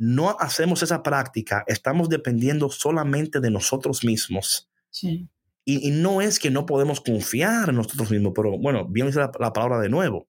no 0.01 0.35
hacemos 0.39 0.81
esa 0.81 1.03
práctica, 1.03 1.63
estamos 1.67 2.09
dependiendo 2.09 2.71
solamente 2.71 3.39
de 3.39 3.51
nosotros 3.51 4.03
mismos. 4.03 4.67
Sí. 4.89 5.29
Y, 5.63 5.91
no 5.91 6.21
es 6.21 6.39
que 6.39 6.49
no 6.49 6.65
podemos 6.65 7.01
confiar 7.01 7.69
en 7.69 7.75
nosotros 7.75 8.09
mismos, 8.09 8.33
pero 8.35 8.57
bueno, 8.57 8.87
bien 8.87 9.05
dice 9.05 9.19
la, 9.19 9.53
palabra 9.53 9.79
de 9.79 9.89
nuevo. 9.89 10.27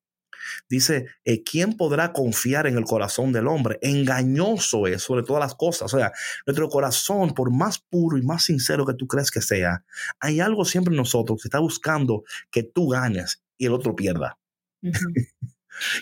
Dice, 0.68 1.06
eh, 1.24 1.42
¿quién 1.42 1.78
podrá 1.78 2.12
confiar 2.12 2.66
en 2.66 2.76
el 2.76 2.84
corazón 2.84 3.32
del 3.32 3.46
hombre? 3.46 3.78
Engañoso 3.80 4.86
es 4.86 5.00
sobre 5.00 5.22
todas 5.22 5.40
las 5.40 5.54
cosas. 5.54 5.94
O 5.94 5.96
sea, 5.96 6.12
nuestro 6.46 6.68
corazón, 6.68 7.32
por 7.32 7.50
más 7.50 7.78
puro 7.78 8.18
y 8.18 8.22
más 8.22 8.44
sincero 8.44 8.84
que 8.84 8.92
tú 8.92 9.06
crees 9.06 9.30
que 9.30 9.40
sea, 9.40 9.86
hay 10.20 10.40
algo 10.40 10.66
siempre 10.66 10.92
en 10.92 10.98
nosotros 10.98 11.40
que 11.40 11.48
está 11.48 11.60
buscando 11.60 12.24
que 12.50 12.62
tú 12.62 12.88
ganes 12.88 13.42
y 13.56 13.64
el 13.64 13.72
otro 13.72 13.96
pierda. 13.96 14.38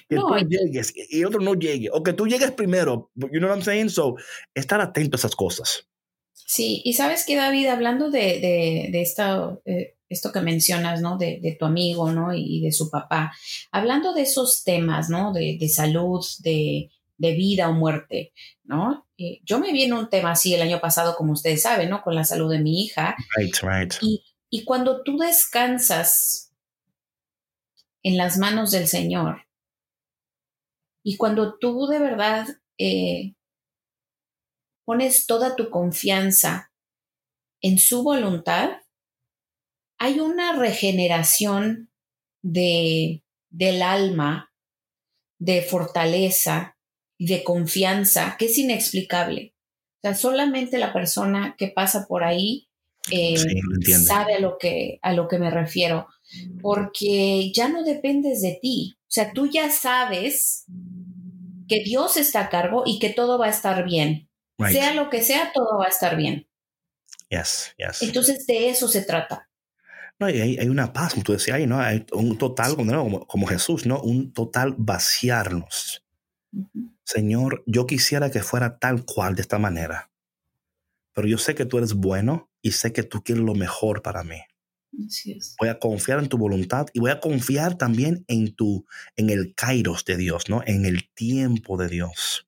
Que 0.08 0.16
tú 0.16 0.36
llegues 0.48 0.92
y 0.94 1.24
otro 1.24 1.40
no 1.40 1.54
llegue, 1.54 1.88
o 1.92 2.02
que 2.02 2.12
tú 2.12 2.26
llegues 2.26 2.52
primero. 2.52 3.10
You 3.14 3.38
know 3.38 3.48
what 3.48 3.56
I'm 3.56 3.62
saying? 3.62 3.90
So, 3.90 4.16
estar 4.54 4.80
atento 4.80 5.16
a 5.16 5.18
esas 5.18 5.36
cosas. 5.36 5.86
Sí, 6.32 6.82
y 6.84 6.94
sabes 6.94 7.24
que 7.24 7.36
David, 7.36 7.68
hablando 7.68 8.10
de, 8.10 8.40
de, 8.90 9.62
eh, 9.66 9.96
esto 10.08 10.32
que 10.32 10.40
mencionas, 10.40 11.00
¿no? 11.00 11.16
De, 11.16 11.56
tu 11.58 11.64
amigo, 11.64 12.10
¿no? 12.10 12.34
Y, 12.34 12.60
de 12.60 12.72
su 12.72 12.90
papá, 12.90 13.32
hablando 13.70 14.14
de 14.14 14.22
esos 14.22 14.64
temas, 14.64 15.08
¿no? 15.08 15.32
De, 15.32 15.68
salud, 15.68 16.24
de, 16.40 16.90
vida 17.18 17.68
o 17.68 17.72
muerte, 17.72 18.32
¿no? 18.64 19.06
Eh, 19.16 19.40
yo 19.44 19.60
me 19.60 19.72
vi 19.72 19.84
en 19.84 19.92
un 19.92 20.10
tema 20.10 20.32
así 20.32 20.52
el 20.52 20.62
año 20.62 20.80
pasado, 20.80 21.14
como 21.14 21.34
ustedes 21.34 21.62
saben, 21.62 21.88
¿no? 21.88 22.02
Con 22.02 22.16
la 22.16 22.24
salud 22.24 22.50
de 22.50 22.58
mi 22.58 22.82
hija. 22.82 23.14
Right, 23.36 23.56
right. 23.62 23.94
Y, 24.00 24.24
y 24.50 24.64
cuando 24.64 25.04
tú 25.04 25.18
descansas 25.18 26.52
en 28.02 28.16
las 28.16 28.38
manos 28.38 28.72
del 28.72 28.88
Señor, 28.88 29.42
y 31.03 31.16
cuando 31.16 31.59
tú 31.59 31.86
de 31.86 31.98
verdad 31.98 32.46
eh, 32.78 33.34
pones 34.84 35.26
toda 35.26 35.57
tu 35.57 35.70
confianza 35.70 36.72
en 37.62 37.78
su 37.78 38.03
voluntad, 38.03 38.70
hay 39.98 40.18
una 40.20 40.59
regeneración 40.59 41.90
de, 42.42 43.22
del 43.51 43.82
alma, 43.82 44.53
de 45.38 45.62
fortaleza 45.62 46.76
y 47.18 47.26
de 47.26 47.44
confianza 47.44 48.36
que 48.38 48.46
es 48.46 48.59
inexplicable. 48.59 49.55
O 49.98 50.01
sea, 50.03 50.14
solamente 50.14 50.78
la 50.78 50.92
persona 50.92 51.55
que 51.59 51.68
pasa 51.68 52.07
por 52.09 52.24
ahí 52.24 52.70
eh, 53.11 53.36
sabe 54.03 54.34
a 54.34 54.40
lo, 54.40 54.57
que, 54.59 54.98
a 55.03 55.12
lo 55.12 55.28
que 55.28 55.38
me 55.38 55.51
refiero, 55.51 56.07
porque 56.62 57.53
ya 57.53 57.68
no 57.68 57.82
dependes 57.82 58.40
de 58.40 58.59
ti. 58.61 58.96
O 59.11 59.12
sea, 59.12 59.32
tú 59.32 59.48
ya 59.50 59.72
sabes 59.72 60.66
que 61.66 61.82
Dios 61.82 62.16
está 62.16 62.42
a 62.42 62.48
cargo 62.48 62.84
y 62.86 63.00
que 63.00 63.11
todo 63.11 63.40
va 63.40 63.46
a 63.46 63.50
estar 63.50 63.84
bien. 63.84 64.30
Sea 64.70 64.94
lo 64.94 65.11
que 65.11 65.20
sea, 65.20 65.50
todo 65.52 65.78
va 65.78 65.86
a 65.86 65.88
estar 65.88 66.16
bien. 66.16 66.46
Yes, 67.28 67.74
yes. 67.76 68.02
Entonces 68.02 68.46
de 68.46 68.68
eso 68.68 68.86
se 68.86 69.02
trata. 69.02 69.48
No, 70.20 70.26
hay, 70.26 70.58
hay 70.58 70.68
una 70.68 70.92
paz, 70.92 71.14
como 71.14 71.24
tú 71.24 71.32
decías 71.32 71.56
ahí, 71.56 71.66
¿no? 71.66 71.80
Hay 71.80 72.06
un 72.12 72.38
total, 72.38 72.76
como, 72.76 73.26
como, 73.26 73.46
Jesús, 73.48 73.84
¿no? 73.84 74.00
Un 74.00 74.32
total 74.32 74.76
vaciarnos. 74.78 76.04
Señor, 77.02 77.64
yo 77.66 77.88
quisiera 77.88 78.30
que 78.30 78.44
fuera 78.44 78.78
tal 78.78 79.04
cual 79.04 79.34
de 79.34 79.42
esta 79.42 79.58
manera, 79.58 80.12
pero 81.14 81.26
yo 81.26 81.38
sé 81.38 81.56
que 81.56 81.64
tú 81.64 81.78
eres 81.78 81.94
bueno 81.94 82.48
y 82.62 82.72
sé 82.72 82.92
que 82.92 83.02
tú 83.02 83.24
quieres 83.24 83.42
lo 83.42 83.56
mejor 83.56 84.02
para 84.02 84.22
mí. 84.22 84.40
Voy 85.59 85.68
a 85.68 85.78
confiar 85.78 86.18
en 86.18 86.28
tu 86.28 86.38
voluntad 86.38 86.86
y 86.92 87.01
voy 87.01 87.11
a 87.11 87.20
confiar 87.20 87.76
también 87.76 88.24
en 88.28 88.55
tu, 88.55 88.86
en 89.16 89.30
el 89.30 89.55
kairos 89.55 90.05
de 90.05 90.16
Dios, 90.16 90.48
¿no? 90.48 90.62
En 90.66 90.84
el 90.84 91.09
tiempo 91.14 91.76
de 91.76 91.88
Dios. 91.88 92.44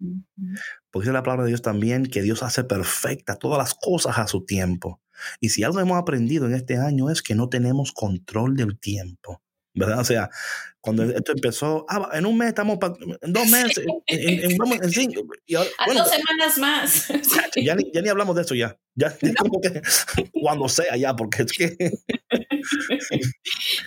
Porque 0.91 1.07
dice 1.07 1.13
la 1.13 1.23
palabra 1.23 1.45
de 1.45 1.49
Dios 1.49 1.63
también 1.63 2.07
que 2.07 2.23
Dios 2.23 2.43
hace 2.43 2.65
perfecta 2.65 3.37
todas 3.37 3.59
las 3.59 3.75
cosas 3.75 4.19
a 4.19 4.27
su 4.27 4.45
tiempo. 4.45 5.01
Y 5.41 5.51
si 5.51 5.63
algo 5.63 5.81
hemos 5.81 5.99
aprendido 5.99 6.47
en 6.47 6.55
este 6.55 6.79
año 6.79 7.11
es 7.11 7.23
que 7.23 7.35
no 7.35 7.49
tenemos 7.49 7.93
control 7.93 8.57
del 8.57 8.79
tiempo. 8.79 9.42
¿Verdad? 9.75 10.01
O 10.01 10.05
sea, 10.05 10.31
cuando 10.83 11.05
esto 11.05 11.31
empezó, 11.33 11.87
ah, 11.89 12.11
en 12.13 12.27
un 12.27 12.37
mes 12.37 12.49
estamos, 12.49 12.77
en 13.21 13.33
dos 13.33 13.49
meses, 13.49 13.85
en, 14.07 14.51
en, 14.51 14.91
cinco. 14.91 15.23
Y 15.47 15.55
a 15.55 15.61
dos 15.61 16.11
semanas 16.11 16.59
más. 16.59 17.07
Ya 17.57 17.77
ni, 17.77 17.91
ya 17.93 18.03
ni, 18.03 18.09
hablamos 18.09 18.35
de 18.35 18.43
eso 18.43 18.55
ya. 18.55 18.77
Ya 18.97 19.17
como 19.39 19.61
que 19.61 19.81
cuando 20.33 20.69
sea 20.69 20.97
ya, 20.97 21.15
porque 21.15 21.43
es 21.43 21.53
que... 21.53 21.77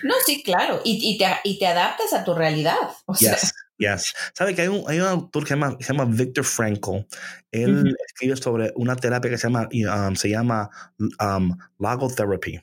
no, 0.04 0.14
sí, 0.24 0.42
claro. 0.42 0.80
Y, 0.84 0.98
y, 1.02 1.18
te, 1.18 1.26
y 1.44 1.58
te 1.58 1.66
adaptas 1.66 2.14
a 2.14 2.24
tu 2.24 2.32
realidad. 2.32 2.76
O 3.06 3.14
yes, 3.14 3.52
sea. 3.78 3.96
yes. 3.96 4.14
¿Sabe 4.32 4.54
que 4.54 4.62
hay 4.62 4.68
un, 4.68 4.84
hay 4.86 5.00
un 5.00 5.06
autor 5.06 5.42
que 5.42 5.48
se 5.48 5.54
llama, 5.54 5.76
se 5.80 5.92
llama 5.92 6.04
Victor 6.06 6.44
Frankl? 6.44 7.04
Él 7.50 7.94
escribe 8.06 8.36
sobre 8.36 8.72
una 8.76 8.96
terapia 8.96 9.30
que 9.30 9.36
se 9.36 9.48
llama, 9.48 9.68
um, 10.08 10.14
se 10.14 10.30
llama 10.30 10.70
um, 11.20 11.56
logotherapy. 11.78 12.60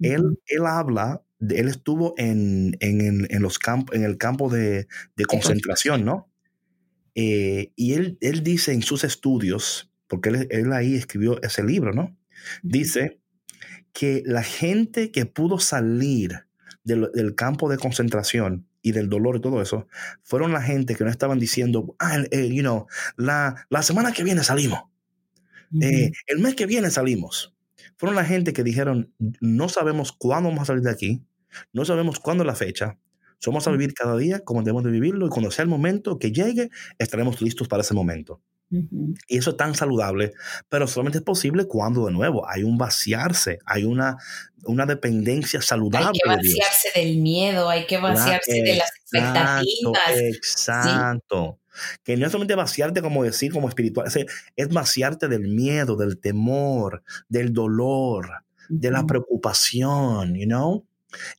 Él, 0.00 0.38
él 0.46 0.66
habla 0.66 1.22
él 1.50 1.68
estuvo 1.68 2.14
en, 2.16 2.76
en, 2.80 3.26
en 3.30 3.42
los 3.42 3.58
campos, 3.58 3.94
en 3.94 4.04
el 4.04 4.16
campo 4.16 4.48
de, 4.48 4.86
de 5.16 5.24
concentración, 5.26 6.04
¿no? 6.04 6.30
Eh, 7.14 7.72
y 7.76 7.94
él, 7.94 8.18
él 8.20 8.42
dice 8.42 8.72
en 8.72 8.82
sus 8.82 9.04
estudios, 9.04 9.92
porque 10.08 10.30
él, 10.30 10.46
él 10.50 10.72
ahí 10.72 10.94
escribió 10.94 11.40
ese 11.42 11.62
libro, 11.62 11.92
¿no? 11.92 12.16
Dice 12.62 13.20
que 13.92 14.22
la 14.26 14.42
gente 14.42 15.10
que 15.12 15.26
pudo 15.26 15.58
salir 15.58 16.46
del, 16.82 17.08
del, 17.14 17.34
campo 17.34 17.70
de 17.70 17.78
concentración 17.78 18.66
y 18.82 18.92
del 18.92 19.08
dolor 19.08 19.36
y 19.36 19.40
todo 19.40 19.62
eso, 19.62 19.86
fueron 20.22 20.52
la 20.52 20.60
gente 20.60 20.94
que 20.94 21.04
no 21.04 21.10
estaban 21.10 21.38
diciendo, 21.38 21.94
ah, 21.98 22.18
eh, 22.30 22.48
you 22.52 22.62
know, 22.62 22.86
la, 23.16 23.66
la, 23.70 23.82
semana 23.82 24.12
que 24.12 24.24
viene 24.24 24.42
salimos, 24.42 24.80
eh, 25.80 26.12
el 26.26 26.38
mes 26.40 26.54
que 26.54 26.66
viene 26.66 26.90
salimos. 26.90 27.53
Fueron 27.96 28.16
la 28.16 28.24
gente 28.24 28.52
que 28.52 28.62
dijeron, 28.62 29.12
no 29.40 29.68
sabemos 29.68 30.12
cuándo 30.12 30.48
vamos 30.48 30.62
a 30.62 30.66
salir 30.66 30.82
de 30.82 30.90
aquí, 30.90 31.22
no 31.72 31.84
sabemos 31.84 32.18
cuándo 32.20 32.42
es 32.42 32.46
la 32.46 32.54
fecha. 32.54 32.98
Somos 33.38 33.66
a 33.68 33.70
vivir 33.70 33.92
cada 33.94 34.16
día 34.16 34.40
como 34.40 34.62
debemos 34.62 34.84
de 34.84 34.90
vivirlo 34.90 35.26
y 35.26 35.28
cuando 35.28 35.50
sea 35.50 35.64
el 35.64 35.68
momento 35.68 36.18
que 36.18 36.32
llegue, 36.32 36.70
estaremos 36.98 37.42
listos 37.42 37.68
para 37.68 37.82
ese 37.82 37.94
momento. 37.94 38.40
Y 39.28 39.38
eso 39.38 39.50
es 39.50 39.56
tan 39.56 39.74
saludable, 39.74 40.32
pero 40.68 40.86
solamente 40.88 41.18
es 41.18 41.24
posible 41.24 41.66
cuando 41.66 42.06
de 42.06 42.12
nuevo 42.12 42.48
hay 42.48 42.64
un 42.64 42.76
vaciarse, 42.76 43.58
hay 43.66 43.84
una, 43.84 44.16
una 44.64 44.86
dependencia 44.86 45.60
saludable. 45.62 46.06
Hay 46.08 46.12
que 46.12 46.28
vaciarse 46.28 46.88
del 46.94 47.18
miedo, 47.18 47.68
hay 47.68 47.86
que 47.86 47.98
vaciarse 47.98 48.62
de 48.62 48.76
las 48.76 48.90
expectativas. 48.96 50.16
Exacto. 50.16 51.60
Que 52.02 52.16
no 52.16 52.26
es 52.26 52.32
solamente 52.32 52.54
vaciarte 52.54 53.02
como 53.02 53.24
decir, 53.24 53.52
como 53.52 53.68
espiritual, 53.68 54.06
es, 54.06 54.26
es 54.56 54.68
vaciarte 54.68 55.28
del 55.28 55.48
miedo, 55.48 55.96
del 55.96 56.18
temor, 56.18 57.02
del 57.28 57.52
dolor, 57.52 58.44
de 58.68 58.90
la 58.90 59.04
preocupación, 59.06 60.34
you 60.34 60.46
know? 60.46 60.86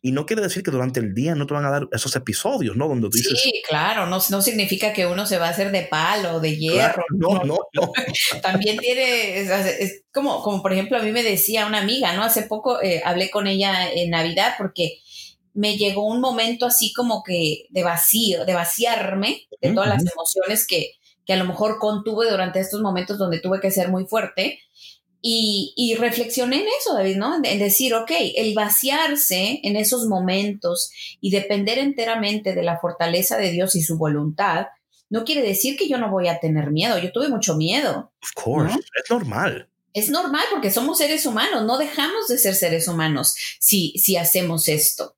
Y 0.02 0.12
no 0.12 0.26
quiere 0.26 0.42
decir 0.42 0.64
que 0.64 0.72
durante 0.72 1.00
el 1.00 1.14
día 1.14 1.36
no 1.36 1.46
te 1.46 1.54
van 1.54 1.66
a 1.66 1.70
dar 1.70 1.88
esos 1.92 2.16
episodios, 2.16 2.76
¿no? 2.76 2.88
Donde 2.88 3.10
tú 3.10 3.18
dices. 3.18 3.40
Sí, 3.42 3.62
claro, 3.68 4.06
no, 4.06 4.20
no 4.30 4.42
significa 4.42 4.94
que 4.94 5.06
uno 5.06 5.26
se 5.26 5.38
va 5.38 5.48
a 5.48 5.52
hacer 5.52 5.72
de 5.72 5.84
palo, 5.84 6.40
de 6.40 6.58
hierro. 6.58 7.04
no, 7.10 7.44
no, 7.44 7.58
no. 7.74 7.92
También 8.42 8.78
tiene, 8.78 9.42
es, 9.42 10.04
como, 10.14 10.42
como 10.42 10.62
por 10.62 10.74
ejemplo 10.74 10.98
a 10.98 11.02
mí 11.02 11.12
me 11.12 11.24
decía 11.24 11.66
una 11.66 11.80
amiga, 11.80 12.14
¿no? 12.14 12.24
Hace 12.24 12.44
poco 12.44 12.82
eh, 12.82 13.02
hablé 13.06 13.30
con 13.30 13.48
ella 13.48 13.92
en 13.92 14.12
Navidad 14.12 14.56
porque 14.58 15.00
me 15.56 15.78
llegó 15.78 16.06
un 16.06 16.20
momento 16.20 16.66
así 16.66 16.94
como 16.94 17.24
que 17.24 17.66
de 17.70 17.84
vacío, 17.84 18.46
de 18.46 18.54
vaciarme 18.54 19.48
de 19.62 19.74
todas 19.74 19.90
las 19.90 20.06
emociones 20.06 20.68
que, 20.68 20.92
que 21.26 21.34
a 21.34 21.38
lo 21.38 21.46
mejor 21.46 21.80
contuve 21.80 22.30
durante 22.30 22.60
estos 22.60 22.82
momentos 22.82 23.18
donde 23.18 23.40
tuve 23.40 23.60
que 23.62 23.72
ser 23.72 23.90
muy 23.90 24.06
fuerte. 24.06 24.60
Y, 25.28 25.74
y, 25.76 25.96
reflexioné 25.96 26.58
en 26.58 26.68
eso, 26.80 26.94
David, 26.94 27.16
¿no? 27.16 27.38
En 27.44 27.58
decir, 27.58 27.96
ok, 27.96 28.12
el 28.36 28.54
vaciarse 28.54 29.60
en 29.64 29.76
esos 29.76 30.06
momentos 30.06 30.92
y 31.20 31.32
depender 31.32 31.80
enteramente 31.80 32.54
de 32.54 32.62
la 32.62 32.78
fortaleza 32.78 33.38
de 33.38 33.50
Dios 33.50 33.76
y 33.76 33.82
su 33.82 33.98
voluntad, 33.98 34.68
no 35.10 35.24
quiere 35.24 35.42
decir 35.42 35.78
que 35.78 35.88
yo 35.88 35.98
no 35.98 36.12
voy 36.12 36.28
a 36.28 36.40
tener 36.40 36.70
miedo. 36.70 37.00
Yo 37.00 37.12
tuve 37.12 37.30
mucho 37.30 37.56
miedo. 37.56 38.12
Of 38.22 38.44
course, 38.44 38.76
es 38.76 39.10
normal. 39.10 39.68
Es 39.94 40.10
normal 40.10 40.44
porque 40.52 40.70
somos 40.70 41.00
seres 41.00 41.26
humanos, 41.26 41.64
no 41.64 41.80
dejamos 41.80 42.28
de 42.28 42.38
ser 42.38 42.54
seres 42.54 42.88
humanos 42.88 43.34
si, 43.60 43.94
si 43.98 44.18
hacemos 44.18 44.68
esto. 44.68 45.16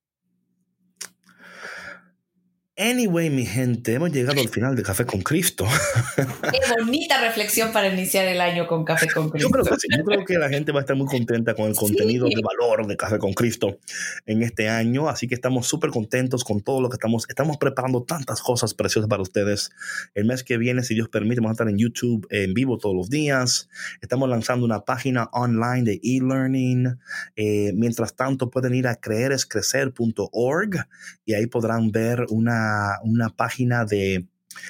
Anyway, 2.79 3.31
mi 3.31 3.43
gente, 3.43 3.95
hemos 3.95 4.11
llegado 4.11 4.39
al 4.39 4.49
final 4.49 4.75
de 4.75 4.83
Café 4.83 5.03
con 5.03 5.21
Cristo. 5.21 5.65
Qué 6.15 6.59
bonita 6.77 7.19
reflexión 7.19 7.71
para 7.71 7.91
iniciar 7.91 8.27
el 8.27 8.39
año 8.39 8.67
con 8.67 8.85
Café 8.85 9.07
con 9.09 9.31
Cristo. 9.31 9.49
Yo 9.49 9.51
creo 9.51 9.65
que 9.65 9.79
sí, 9.79 9.87
yo 9.97 10.03
creo 10.03 10.23
que 10.23 10.37
la 10.37 10.47
gente 10.47 10.71
va 10.71 10.81
a 10.81 10.81
estar 10.81 10.95
muy 10.95 11.07
contenta 11.07 11.55
con 11.55 11.65
el 11.65 11.75
contenido 11.75 12.27
de 12.27 12.39
valor 12.39 12.85
de 12.85 12.95
Café 12.95 13.17
con 13.17 13.33
Cristo 13.33 13.79
en 14.27 14.43
este 14.43 14.69
año, 14.69 15.09
así 15.09 15.27
que 15.27 15.33
estamos 15.33 15.65
súper 15.65 15.89
contentos 15.89 16.43
con 16.43 16.61
todo 16.61 16.79
lo 16.79 16.89
que 16.89 16.97
estamos, 16.97 17.25
estamos 17.27 17.57
preparando 17.57 18.03
tantas 18.03 18.43
cosas 18.43 18.75
preciosas 18.75 19.09
para 19.09 19.23
ustedes. 19.23 19.71
El 20.13 20.25
mes 20.25 20.43
que 20.43 20.59
viene, 20.59 20.83
si 20.83 20.93
Dios 20.93 21.09
permite, 21.09 21.41
vamos 21.41 21.53
a 21.53 21.53
estar 21.53 21.69
en 21.69 21.79
YouTube 21.79 22.27
en 22.29 22.53
vivo 22.53 22.77
todos 22.77 22.95
los 22.95 23.09
días. 23.09 23.69
Estamos 24.01 24.29
lanzando 24.29 24.67
una 24.67 24.81
página 24.81 25.29
online 25.31 25.81
de 25.81 25.99
e-learning. 26.03 26.99
Eh, 27.37 27.71
mientras 27.73 28.15
tanto, 28.15 28.51
pueden 28.51 28.75
ir 28.75 28.85
a 28.85 28.97
creerescrecer.org 28.97 30.87
y 31.25 31.33
ahí 31.33 31.47
podrán 31.47 31.91
ver 31.91 32.27
una 33.03 33.29
página 33.29 33.85
de 33.85 34.27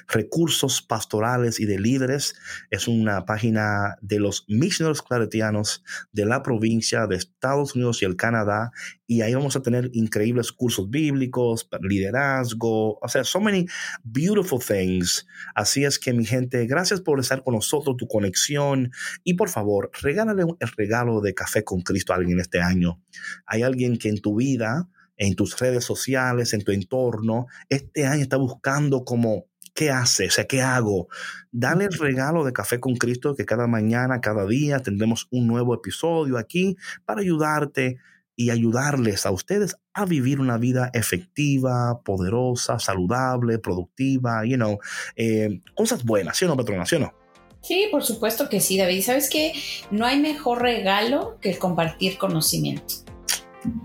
recursos 0.08 0.82
pastorales 0.82 1.60
y 1.60 1.66
de 1.66 1.80
líderes. 1.80 2.36
Es 2.70 2.88
una 2.88 3.26
página 3.26 3.98
de 4.02 4.20
los 4.20 4.46
misioneros 4.48 5.02
claretianos 5.02 5.84
de 6.12 6.26
la 6.26 6.44
provincia 6.44 7.08
de 7.08 7.16
Estados 7.16 7.76
Unidos 7.76 8.02
y 8.02 8.06
el 8.06 8.16
Canadá. 8.16 8.72
Y 9.06 9.22
ahí 9.22 9.34
vamos 9.34 9.56
a 9.56 9.62
tener 9.62 9.90
increíbles 9.94 10.52
cursos 10.52 10.90
bíblicos, 10.90 11.68
liderazgo, 11.82 13.00
o 13.00 13.08
sea, 13.08 13.24
so 13.24 13.40
many 13.40 13.66
beautiful 14.04 14.60
things. 14.60 15.26
Así 15.56 15.86
es 15.86 16.00
que 16.00 16.14
mi 16.14 16.26
gente, 16.26 16.66
gracias 16.66 17.02
por 17.02 17.20
estar 17.20 17.44
con 17.44 17.56
nosotros, 17.56 17.98
tu 17.98 18.08
conexión. 18.08 18.92
Y 19.24 19.36
por 19.36 19.50
favor, 19.50 19.92
regálale 20.02 20.44
el 20.60 20.68
regalo 20.76 21.22
de 21.22 21.34
café 21.34 21.64
con 21.64 21.82
Cristo 21.82 22.14
a 22.14 22.18
alguien 22.18 22.40
este 22.40 22.60
año. 22.60 23.02
Hay 23.46 23.64
alguien 23.64 23.98
que 23.98 24.10
en 24.10 24.22
tu 24.22 24.36
vida 24.36 24.90
en 25.18 25.36
tus 25.36 25.60
redes 25.60 25.84
sociales, 25.84 26.54
en 26.54 26.64
tu 26.64 26.72
entorno, 26.72 27.48
este 27.70 28.06
año 28.06 28.22
está 28.22 28.38
buscando 28.38 29.04
como, 29.04 29.46
¿qué 29.74 29.92
hace? 29.92 30.28
O 30.28 30.32
sea, 30.32 30.46
¿qué 30.46 30.62
hago? 30.62 31.08
Dale 31.52 31.86
el 31.86 31.94
regalo 31.94 32.44
de 32.44 32.54
Café 32.54 32.80
con 32.80 32.96
Cristo 32.96 33.36
que 33.36 33.46
cada 33.46 33.68
mañana, 33.68 34.22
cada 34.22 34.46
día 34.46 34.80
tendremos 34.80 35.28
un 35.32 35.48
nuevo 35.48 35.74
episodio 35.74 36.38
aquí 36.38 36.78
para 37.06 37.22
ayudarte 37.22 37.98
y 38.36 38.52
ayudarles 38.52 39.26
a 39.26 39.32
ustedes 39.32 39.76
a 39.94 40.06
vivir 40.06 40.40
una 40.40 40.58
vida 40.58 40.92
efectiva, 40.94 42.02
poderosa, 42.04 42.78
saludable, 42.78 43.58
productiva, 43.58 44.46
you 44.46 44.56
know, 44.56 44.78
eh, 45.16 45.62
cosas 45.76 46.04
buenas, 46.06 46.38
¿sí 46.38 46.46
o 46.46 46.48
no, 46.48 46.56
patrona? 46.56 46.86
¿Sí 46.86 46.96
o 46.96 47.00
no? 47.00 47.14
Sí, 47.62 47.88
por 47.92 48.04
supuesto 48.04 48.48
que 48.48 48.62
sí, 48.62 48.78
David. 48.78 49.02
¿Sabes 49.02 49.30
qué? 49.30 49.54
No 49.90 50.06
hay 50.06 50.20
mejor 50.20 50.62
regalo 50.62 51.38
que 51.42 51.50
el 51.50 51.58
compartir 51.58 52.18
conocimiento. 52.18 53.07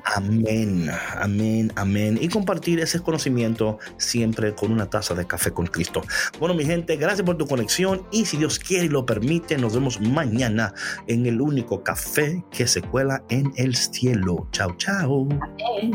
Amén, 0.05 0.91
amén, 1.18 1.73
amén. 1.77 2.18
Y 2.20 2.29
compartir 2.29 2.81
ese 2.81 3.01
conocimiento 3.01 3.79
siempre 3.97 4.55
con 4.55 4.73
una 4.73 4.89
taza 4.89 5.14
de 5.14 5.27
café 5.27 5.53
con 5.53 5.66
Cristo. 5.66 6.03
Bueno, 6.39 6.55
mi 6.55 6.64
gente, 6.64 6.97
gracias 6.97 7.25
por 7.25 7.37
tu 7.37 7.47
conexión 7.47 8.07
y 8.11 8.25
si 8.27 8.37
Dios 8.37 8.59
quiere 8.59 8.87
y 8.87 8.89
lo 8.89 9.07
permite, 9.07 9.57
nos 9.57 9.75
vemos 9.75 10.01
mañana 10.01 10.75
en 11.07 11.27
el 11.27 11.41
único 11.41 11.83
café 11.83 12.45
que 12.51 12.66
se 12.66 12.83
cuela 12.83 13.23
en 13.29 13.53
el 13.57 13.75
cielo. 13.75 14.47
Chao, 14.53 14.77
chao. 14.77 15.25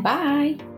Bye. 0.04 0.77